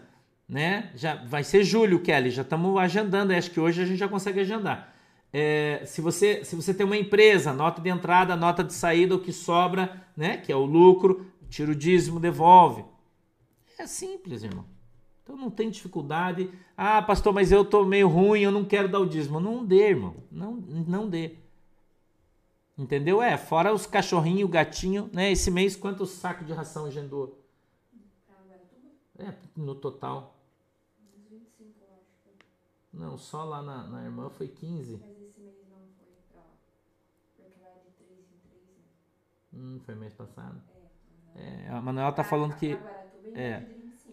né? 0.47 0.91
Já 0.95 1.15
vai 1.25 1.43
ser 1.43 1.63
julho, 1.65 1.99
Kelly, 1.99 2.29
já 2.29 2.41
estamos 2.41 2.79
agendando, 2.79 3.33
acho 3.33 3.51
que 3.51 3.59
hoje 3.59 3.81
a 3.81 3.85
gente 3.85 3.97
já 3.97 4.07
consegue 4.07 4.39
agendar. 4.39 4.93
É, 5.33 5.81
se, 5.85 5.99
você, 5.99 6.45
se 6.45 6.55
você 6.55 6.73
tem 6.73 6.85
uma 6.85 6.95
empresa, 6.95 7.51
nota 7.51 7.81
de 7.81 7.89
entrada, 7.89 8.35
nota 8.35 8.63
de 8.63 8.73
saída, 8.73 9.15
o 9.15 9.19
que 9.19 9.33
sobra, 9.33 10.01
né? 10.15 10.37
Que 10.37 10.51
é 10.51 10.55
o 10.55 10.63
lucro, 10.63 11.25
tira 11.53 11.71
o 11.71 11.75
dízimo, 11.75 12.19
devolve. 12.19 12.83
É 13.77 13.85
simples, 13.85 14.41
irmão. 14.41 14.65
Então 15.21 15.37
não 15.37 15.51
tem 15.51 15.69
dificuldade. 15.69 16.51
Ah, 16.75 16.99
pastor, 17.01 17.31
mas 17.31 17.51
eu 17.51 17.63
tô 17.63 17.85
meio 17.85 18.07
ruim, 18.07 18.41
eu 18.41 18.51
não 18.51 18.65
quero 18.65 18.89
dar 18.89 18.99
o 18.99 19.05
dízimo. 19.05 19.39
Não 19.39 19.63
dê, 19.63 19.89
irmão. 19.89 20.15
Não, 20.31 20.55
não 20.55 21.07
dê. 21.07 21.37
Entendeu? 22.75 23.21
É, 23.21 23.37
fora 23.37 23.71
os 23.71 23.85
cachorrinhos, 23.85 24.49
o 24.49 24.51
gatinho, 24.51 25.11
né? 25.13 25.31
Esse 25.31 25.51
mês, 25.51 25.75
quantos 25.75 26.09
sacos 26.09 26.47
de 26.47 26.53
ração 26.53 26.85
agendou? 26.85 27.39
É, 29.19 29.31
no 29.55 29.75
total. 29.75 30.35
25, 31.29 31.79
eu 31.79 31.87
acho. 31.93 32.03
Não, 32.91 33.15
só 33.15 33.43
lá 33.43 33.61
na, 33.61 33.87
na 33.87 34.03
irmã 34.03 34.27
foi 34.31 34.47
15. 34.47 34.97
Mas 34.97 35.21
esse 35.21 35.39
mês 35.39 35.55
não 35.69 35.77
foi 35.99 36.07
pra. 36.31 36.41
Porque 37.27 37.43
é 37.43 37.79
de 37.85 37.91
3 37.91 38.19
em 38.19 38.39
3, 38.49 38.63
né? 38.65 38.83
Hum, 39.53 39.79
foi 39.85 39.93
mês 39.93 40.15
passado. 40.15 40.72
É. 41.35 41.69
A 41.69 41.81
Manuela 41.81 42.11
tá 42.11 42.23
falando 42.23 42.55
que. 42.55 42.77
É, 43.33 43.63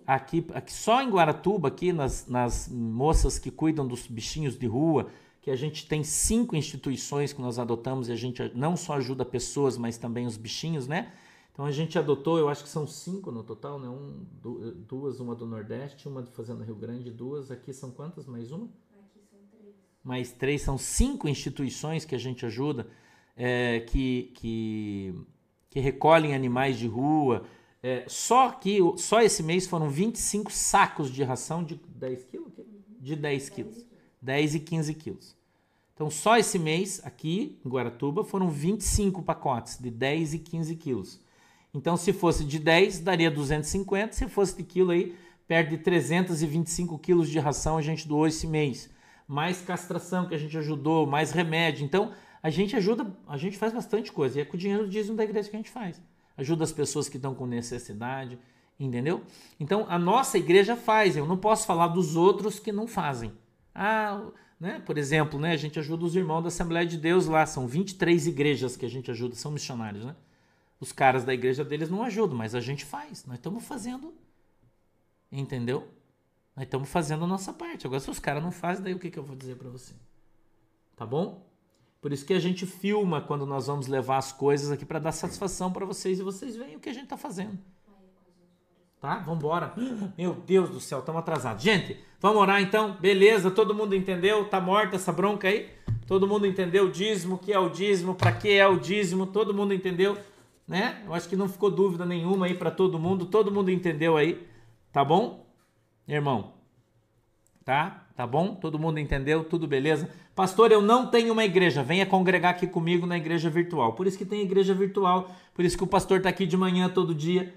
aqui, 0.06 0.46
aqui, 0.54 0.72
só 0.72 1.02
em 1.02 1.10
Guaratuba, 1.10 1.68
aqui 1.68 1.92
nas, 1.92 2.26
nas 2.26 2.68
moças 2.68 3.38
que 3.38 3.50
cuidam 3.50 3.86
dos 3.86 4.06
bichinhos 4.06 4.58
de 4.58 4.66
rua, 4.66 5.10
que 5.40 5.50
a 5.50 5.56
gente 5.56 5.86
tem 5.86 6.02
cinco 6.02 6.56
instituições 6.56 7.32
que 7.32 7.40
nós 7.40 7.58
adotamos 7.58 8.08
e 8.08 8.12
a 8.12 8.16
gente 8.16 8.50
não 8.54 8.76
só 8.76 8.94
ajuda 8.94 9.24
pessoas, 9.24 9.76
mas 9.76 9.98
também 9.98 10.26
os 10.26 10.36
bichinhos, 10.36 10.86
né? 10.86 11.12
Então 11.52 11.64
a 11.64 11.70
gente 11.70 11.98
adotou, 11.98 12.38
eu 12.38 12.48
acho 12.48 12.62
que 12.62 12.68
são 12.68 12.86
cinco 12.86 13.30
no 13.30 13.42
total, 13.42 13.78
né? 13.78 13.88
Um, 13.88 14.24
duas, 14.88 15.20
uma 15.20 15.34
do 15.34 15.46
Nordeste, 15.46 16.08
uma 16.08 16.22
de 16.22 16.30
Fazenda 16.30 16.64
Rio 16.64 16.74
Grande, 16.74 17.10
duas. 17.10 17.50
Aqui 17.50 17.72
são 17.72 17.90
quantas? 17.90 18.26
Mais 18.26 18.50
uma? 18.50 18.64
Aqui 18.64 19.20
são 19.30 19.38
três. 19.50 19.74
Mais 20.02 20.32
três, 20.32 20.62
são 20.62 20.78
cinco 20.78 21.28
instituições 21.28 22.04
que 22.04 22.14
a 22.14 22.18
gente 22.18 22.46
ajuda, 22.46 22.86
é, 23.36 23.80
que, 23.80 24.32
que 24.34 25.14
que 25.70 25.80
recolhem 25.80 26.34
animais 26.34 26.78
de 26.78 26.86
rua. 26.86 27.44
É, 27.82 28.04
só 28.08 28.50
que 28.50 28.78
só 28.96 29.22
esse 29.22 29.42
mês 29.42 29.66
foram 29.66 29.88
25 29.88 30.52
sacos 30.52 31.10
de 31.10 31.22
ração 31.22 31.64
de 31.64 31.80
10 31.94 32.24
quilos? 32.24 32.52
De 32.98 33.16
10 33.16 33.48
quilos. 33.48 33.86
10 34.20 34.56
e 34.56 34.60
15 34.60 34.94
quilos. 34.94 35.36
Então, 35.94 36.10
só 36.10 36.36
esse 36.36 36.58
mês, 36.58 37.00
aqui 37.04 37.58
em 37.64 37.68
Guaratuba, 37.68 38.24
foram 38.24 38.48
25 38.48 39.22
pacotes 39.22 39.78
de 39.78 39.90
10 39.90 40.34
e 40.34 40.38
15 40.38 40.76
quilos. 40.76 41.20
Então, 41.72 41.96
se 41.96 42.12
fosse 42.12 42.44
de 42.44 42.58
10, 42.58 43.00
daria 43.00 43.30
250. 43.30 44.14
Se 44.14 44.28
fosse 44.28 44.56
de 44.56 44.62
quilo 44.62 44.90
aí, 44.90 45.14
perto 45.46 45.70
de 45.70 45.78
325 45.78 46.98
quilos 46.98 47.28
de 47.28 47.38
ração 47.38 47.76
a 47.76 47.82
gente 47.82 48.08
doou 48.08 48.26
esse 48.26 48.46
mês. 48.46 48.90
Mais 49.28 49.60
castração 49.60 50.26
que 50.26 50.34
a 50.34 50.38
gente 50.38 50.56
ajudou, 50.56 51.06
mais 51.06 51.32
remédio. 51.32 51.84
Então, 51.84 52.12
a 52.42 52.50
gente 52.50 52.74
ajuda, 52.74 53.14
a 53.26 53.36
gente 53.36 53.58
faz 53.58 53.72
bastante 53.72 54.10
coisa. 54.10 54.38
E 54.38 54.42
é 54.42 54.44
com 54.44 54.56
o 54.56 54.58
dinheiro 54.58 54.84
do 54.84 54.90
dízimo 54.90 55.16
da 55.16 55.24
igreja 55.24 55.48
que 55.48 55.56
a 55.56 55.58
gente 55.58 55.70
faz. 55.70 56.00
Ajuda 56.36 56.64
as 56.64 56.72
pessoas 56.72 57.08
que 57.08 57.16
estão 57.16 57.34
com 57.34 57.46
necessidade, 57.46 58.38
entendeu? 58.78 59.22
Então 59.58 59.84
a 59.88 59.98
nossa 59.98 60.38
igreja 60.38 60.74
faz. 60.74 61.16
Eu 61.16 61.26
não 61.26 61.36
posso 61.36 61.66
falar 61.66 61.88
dos 61.88 62.16
outros 62.16 62.58
que 62.58 62.72
não 62.72 62.86
fazem. 62.86 63.32
Ah, 63.74 64.22
né? 64.58 64.80
Por 64.86 64.96
exemplo, 64.96 65.38
né? 65.38 65.52
A 65.52 65.56
gente 65.56 65.78
ajuda 65.78 66.04
os 66.04 66.16
irmãos 66.16 66.42
da 66.42 66.48
Assembleia 66.48 66.86
de 66.86 66.96
Deus 66.96 67.26
lá. 67.26 67.44
São 67.44 67.66
23 67.66 68.26
igrejas 68.26 68.76
que 68.76 68.86
a 68.86 68.90
gente 68.90 69.10
ajuda, 69.10 69.34
são 69.34 69.50
missionários, 69.50 70.04
né? 70.04 70.16
Os 70.80 70.92
caras 70.92 71.24
da 71.24 71.34
igreja 71.34 71.62
deles 71.62 71.90
não 71.90 72.02
ajudam, 72.02 72.36
mas 72.36 72.54
a 72.54 72.60
gente 72.60 72.86
faz. 72.86 73.26
Nós 73.26 73.36
estamos 73.36 73.64
fazendo. 73.64 74.14
Entendeu? 75.30 75.86
Nós 76.56 76.64
estamos 76.64 76.88
fazendo 76.88 77.24
a 77.24 77.28
nossa 77.28 77.52
parte. 77.52 77.86
Agora, 77.86 78.00
se 78.00 78.10
os 78.10 78.18
caras 78.18 78.42
não 78.42 78.50
fazem, 78.50 78.82
daí 78.82 78.94
o 78.94 78.98
que, 78.98 79.10
que 79.10 79.18
eu 79.18 79.22
vou 79.22 79.36
dizer 79.36 79.56
para 79.56 79.68
você? 79.68 79.94
Tá 80.96 81.04
bom? 81.04 81.49
Por 82.00 82.12
isso 82.12 82.24
que 82.24 82.32
a 82.32 82.40
gente 82.40 82.64
filma 82.64 83.20
quando 83.20 83.44
nós 83.44 83.66
vamos 83.66 83.86
levar 83.86 84.16
as 84.16 84.32
coisas 84.32 84.70
aqui 84.70 84.86
para 84.86 84.98
dar 84.98 85.12
satisfação 85.12 85.70
para 85.70 85.84
vocês 85.84 86.18
e 86.18 86.22
vocês 86.22 86.56
veem 86.56 86.76
o 86.76 86.80
que 86.80 86.88
a 86.88 86.92
gente 86.94 87.04
está 87.04 87.16
fazendo. 87.16 87.58
Tá? 88.98 89.18
Vamos 89.18 89.38
embora. 89.38 89.74
Meu 90.16 90.34
Deus 90.34 90.70
do 90.70 90.80
céu, 90.80 91.00
estamos 91.00 91.20
atrasados. 91.20 91.62
Gente, 91.62 91.98
vamos 92.18 92.40
orar 92.40 92.60
então? 92.60 92.96
Beleza, 93.00 93.50
todo 93.50 93.74
mundo 93.74 93.94
entendeu? 93.94 94.46
Tá 94.46 94.60
morta 94.60 94.96
essa 94.96 95.12
bronca 95.12 95.48
aí? 95.48 95.68
Todo 96.06 96.26
mundo 96.26 96.46
entendeu 96.46 96.86
o 96.86 96.90
dízimo, 96.90 97.36
o 97.36 97.38
que 97.38 97.52
é 97.52 97.58
o 97.58 97.68
dízimo, 97.68 98.14
para 98.14 98.32
que 98.32 98.50
é 98.50 98.66
o 98.66 98.78
dízimo? 98.78 99.26
Todo 99.26 99.54
mundo 99.54 99.72
entendeu, 99.74 100.18
né? 100.66 101.02
Eu 101.06 101.14
acho 101.14 101.28
que 101.28 101.36
não 101.36 101.48
ficou 101.48 101.70
dúvida 101.70 102.04
nenhuma 102.04 102.46
aí 102.46 102.54
para 102.54 102.70
todo 102.70 102.98
mundo. 102.98 103.26
Todo 103.26 103.52
mundo 103.52 103.70
entendeu 103.70 104.16
aí, 104.16 104.46
tá 104.90 105.04
bom? 105.04 105.46
Irmão, 106.08 106.54
tá? 107.64 108.06
Tá 108.20 108.26
bom? 108.26 108.54
Todo 108.54 108.78
mundo 108.78 109.00
entendeu? 109.00 109.42
Tudo 109.42 109.66
beleza? 109.66 110.06
Pastor, 110.34 110.70
eu 110.70 110.82
não 110.82 111.06
tenho 111.06 111.32
uma 111.32 111.42
igreja. 111.42 111.82
Venha 111.82 112.04
congregar 112.04 112.50
aqui 112.50 112.66
comigo 112.66 113.06
na 113.06 113.16
igreja 113.16 113.48
virtual. 113.48 113.94
Por 113.94 114.06
isso 114.06 114.18
que 114.18 114.26
tem 114.26 114.42
igreja 114.42 114.74
virtual. 114.74 115.34
Por 115.54 115.64
isso 115.64 115.74
que 115.74 115.84
o 115.84 115.86
pastor 115.86 116.18
está 116.18 116.28
aqui 116.28 116.44
de 116.44 116.54
manhã 116.54 116.90
todo 116.90 117.14
dia, 117.14 117.54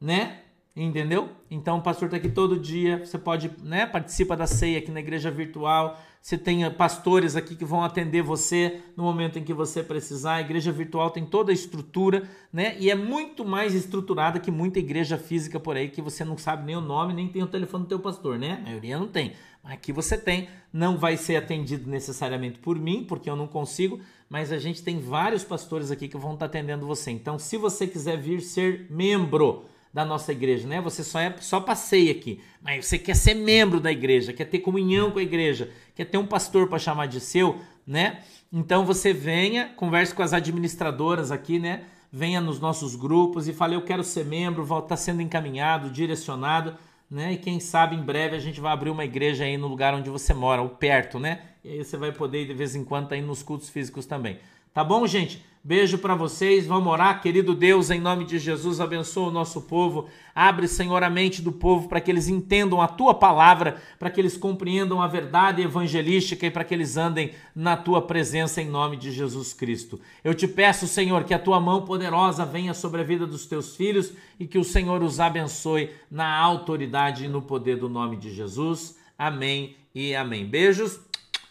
né? 0.00 0.38
Entendeu? 0.74 1.28
Então 1.50 1.76
o 1.76 1.82
pastor 1.82 2.06
está 2.06 2.16
aqui 2.16 2.30
todo 2.30 2.58
dia. 2.58 3.04
Você 3.04 3.18
pode, 3.18 3.50
né? 3.62 3.84
Participa 3.84 4.34
da 4.34 4.46
ceia 4.46 4.78
aqui 4.78 4.90
na 4.90 5.00
igreja 5.00 5.30
virtual. 5.30 6.00
Você 6.22 6.38
tem 6.38 6.68
pastores 6.70 7.36
aqui 7.36 7.54
que 7.54 7.64
vão 7.64 7.82
atender 7.84 8.22
você 8.22 8.80
no 8.96 9.02
momento 9.04 9.38
em 9.38 9.44
que 9.44 9.52
você 9.52 9.82
precisar. 9.82 10.34
A 10.36 10.40
igreja 10.40 10.72
virtual 10.72 11.10
tem 11.10 11.26
toda 11.26 11.52
a 11.52 11.54
estrutura, 11.54 12.26
né? 12.50 12.76
E 12.78 12.90
é 12.90 12.94
muito 12.94 13.44
mais 13.44 13.74
estruturada 13.74 14.40
que 14.40 14.50
muita 14.50 14.78
igreja 14.78 15.18
física 15.18 15.60
por 15.60 15.76
aí 15.76 15.88
que 15.90 16.00
você 16.00 16.24
não 16.24 16.38
sabe 16.38 16.64
nem 16.64 16.76
o 16.76 16.80
nome, 16.80 17.12
nem 17.12 17.28
tem 17.28 17.42
o 17.42 17.46
telefone 17.46 17.84
do 17.84 17.88
teu 17.88 18.00
pastor, 18.00 18.38
né? 18.38 18.58
A 18.62 18.68
maioria 18.68 18.98
não 18.98 19.08
tem. 19.08 19.34
Aqui 19.68 19.92
você 19.92 20.16
tem, 20.16 20.48
não 20.72 20.96
vai 20.96 21.18
ser 21.18 21.36
atendido 21.36 21.90
necessariamente 21.90 22.58
por 22.58 22.78
mim, 22.78 23.04
porque 23.06 23.28
eu 23.28 23.36
não 23.36 23.46
consigo, 23.46 24.00
mas 24.28 24.50
a 24.50 24.56
gente 24.56 24.82
tem 24.82 24.98
vários 24.98 25.44
pastores 25.44 25.90
aqui 25.90 26.08
que 26.08 26.16
vão 26.16 26.32
estar 26.32 26.46
atendendo 26.46 26.86
você. 26.86 27.10
Então, 27.10 27.38
se 27.38 27.58
você 27.58 27.86
quiser 27.86 28.16
vir 28.16 28.40
ser 28.40 28.86
membro 28.88 29.66
da 29.92 30.06
nossa 30.06 30.32
igreja, 30.32 30.66
né? 30.66 30.80
Você 30.80 31.04
só 31.04 31.20
é 31.20 31.34
só 31.40 31.60
passeia 31.60 32.12
aqui, 32.12 32.40
mas 32.62 32.86
você 32.86 32.98
quer 32.98 33.14
ser 33.14 33.34
membro 33.34 33.78
da 33.78 33.92
igreja, 33.92 34.32
quer 34.32 34.46
ter 34.46 34.60
comunhão 34.60 35.10
com 35.10 35.18
a 35.18 35.22
igreja, 35.22 35.70
quer 35.94 36.04
ter 36.06 36.16
um 36.18 36.26
pastor 36.26 36.68
para 36.68 36.78
chamar 36.78 37.06
de 37.06 37.20
seu, 37.20 37.58
né? 37.86 38.22
Então 38.50 38.86
você 38.86 39.12
venha, 39.12 39.68
converse 39.76 40.14
com 40.14 40.22
as 40.22 40.32
administradoras 40.32 41.30
aqui, 41.30 41.58
né? 41.58 41.84
Venha 42.10 42.40
nos 42.40 42.58
nossos 42.58 42.96
grupos 42.96 43.48
e 43.48 43.52
fale 43.52 43.74
eu 43.74 43.82
quero 43.82 44.02
ser 44.02 44.24
membro, 44.24 44.64
vou 44.64 44.78
estar 44.78 44.96
sendo 44.96 45.20
encaminhado, 45.20 45.90
direcionado 45.90 46.74
né? 47.10 47.32
E 47.32 47.38
quem 47.38 47.58
sabe 47.60 47.96
em 47.96 48.02
breve 48.02 48.36
a 48.36 48.40
gente 48.40 48.60
vai 48.60 48.72
abrir 48.72 48.90
uma 48.90 49.04
igreja 49.04 49.44
aí 49.44 49.56
no 49.56 49.68
lugar 49.68 49.94
onde 49.94 50.10
você 50.10 50.34
mora, 50.34 50.62
ou 50.62 50.68
perto, 50.68 51.18
né? 51.18 51.42
E 51.64 51.70
aí 51.70 51.84
você 51.84 51.96
vai 51.96 52.12
poder 52.12 52.46
de 52.46 52.54
vez 52.54 52.74
em 52.74 52.84
quando 52.84 53.04
estar 53.04 53.16
tá 53.16 53.22
nos 53.22 53.42
cultos 53.42 53.70
físicos 53.70 54.06
também. 54.06 54.38
Tá 54.72 54.84
bom, 54.84 55.06
gente? 55.06 55.44
Beijo 55.68 55.98
para 55.98 56.14
vocês. 56.14 56.66
Vamos 56.66 56.90
orar, 56.90 57.20
querido 57.20 57.54
Deus, 57.54 57.90
em 57.90 58.00
nome 58.00 58.24
de 58.24 58.38
Jesus, 58.38 58.80
abençoa 58.80 59.28
o 59.28 59.30
nosso 59.30 59.60
povo. 59.60 60.08
Abre, 60.34 60.66
Senhor, 60.66 61.02
a 61.02 61.10
mente 61.10 61.42
do 61.42 61.52
povo 61.52 61.90
para 61.90 62.00
que 62.00 62.10
eles 62.10 62.26
entendam 62.26 62.80
a 62.80 62.88
tua 62.88 63.12
palavra, 63.12 63.76
para 63.98 64.08
que 64.08 64.18
eles 64.18 64.34
compreendam 64.34 65.02
a 65.02 65.06
verdade 65.06 65.60
evangelística 65.60 66.46
e 66.46 66.50
para 66.50 66.64
que 66.64 66.72
eles 66.72 66.96
andem 66.96 67.32
na 67.54 67.76
tua 67.76 68.00
presença 68.00 68.62
em 68.62 68.66
nome 68.66 68.96
de 68.96 69.12
Jesus 69.12 69.52
Cristo. 69.52 70.00
Eu 70.24 70.32
te 70.32 70.48
peço, 70.48 70.88
Senhor, 70.88 71.22
que 71.24 71.34
a 71.34 71.38
tua 71.38 71.60
mão 71.60 71.82
poderosa 71.82 72.46
venha 72.46 72.72
sobre 72.72 73.02
a 73.02 73.04
vida 73.04 73.26
dos 73.26 73.44
teus 73.44 73.76
filhos 73.76 74.14
e 74.40 74.46
que 74.46 74.56
o 74.56 74.64
Senhor 74.64 75.02
os 75.02 75.20
abençoe 75.20 75.90
na 76.10 76.34
autoridade 76.34 77.26
e 77.26 77.28
no 77.28 77.42
poder 77.42 77.76
do 77.76 77.90
nome 77.90 78.16
de 78.16 78.34
Jesus. 78.34 78.96
Amém 79.18 79.76
e 79.94 80.14
amém. 80.14 80.46
Beijos. 80.46 80.98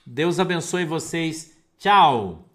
Deus 0.04 0.40
abençoe 0.40 0.86
vocês. 0.86 1.56
Tchau. 1.78 2.47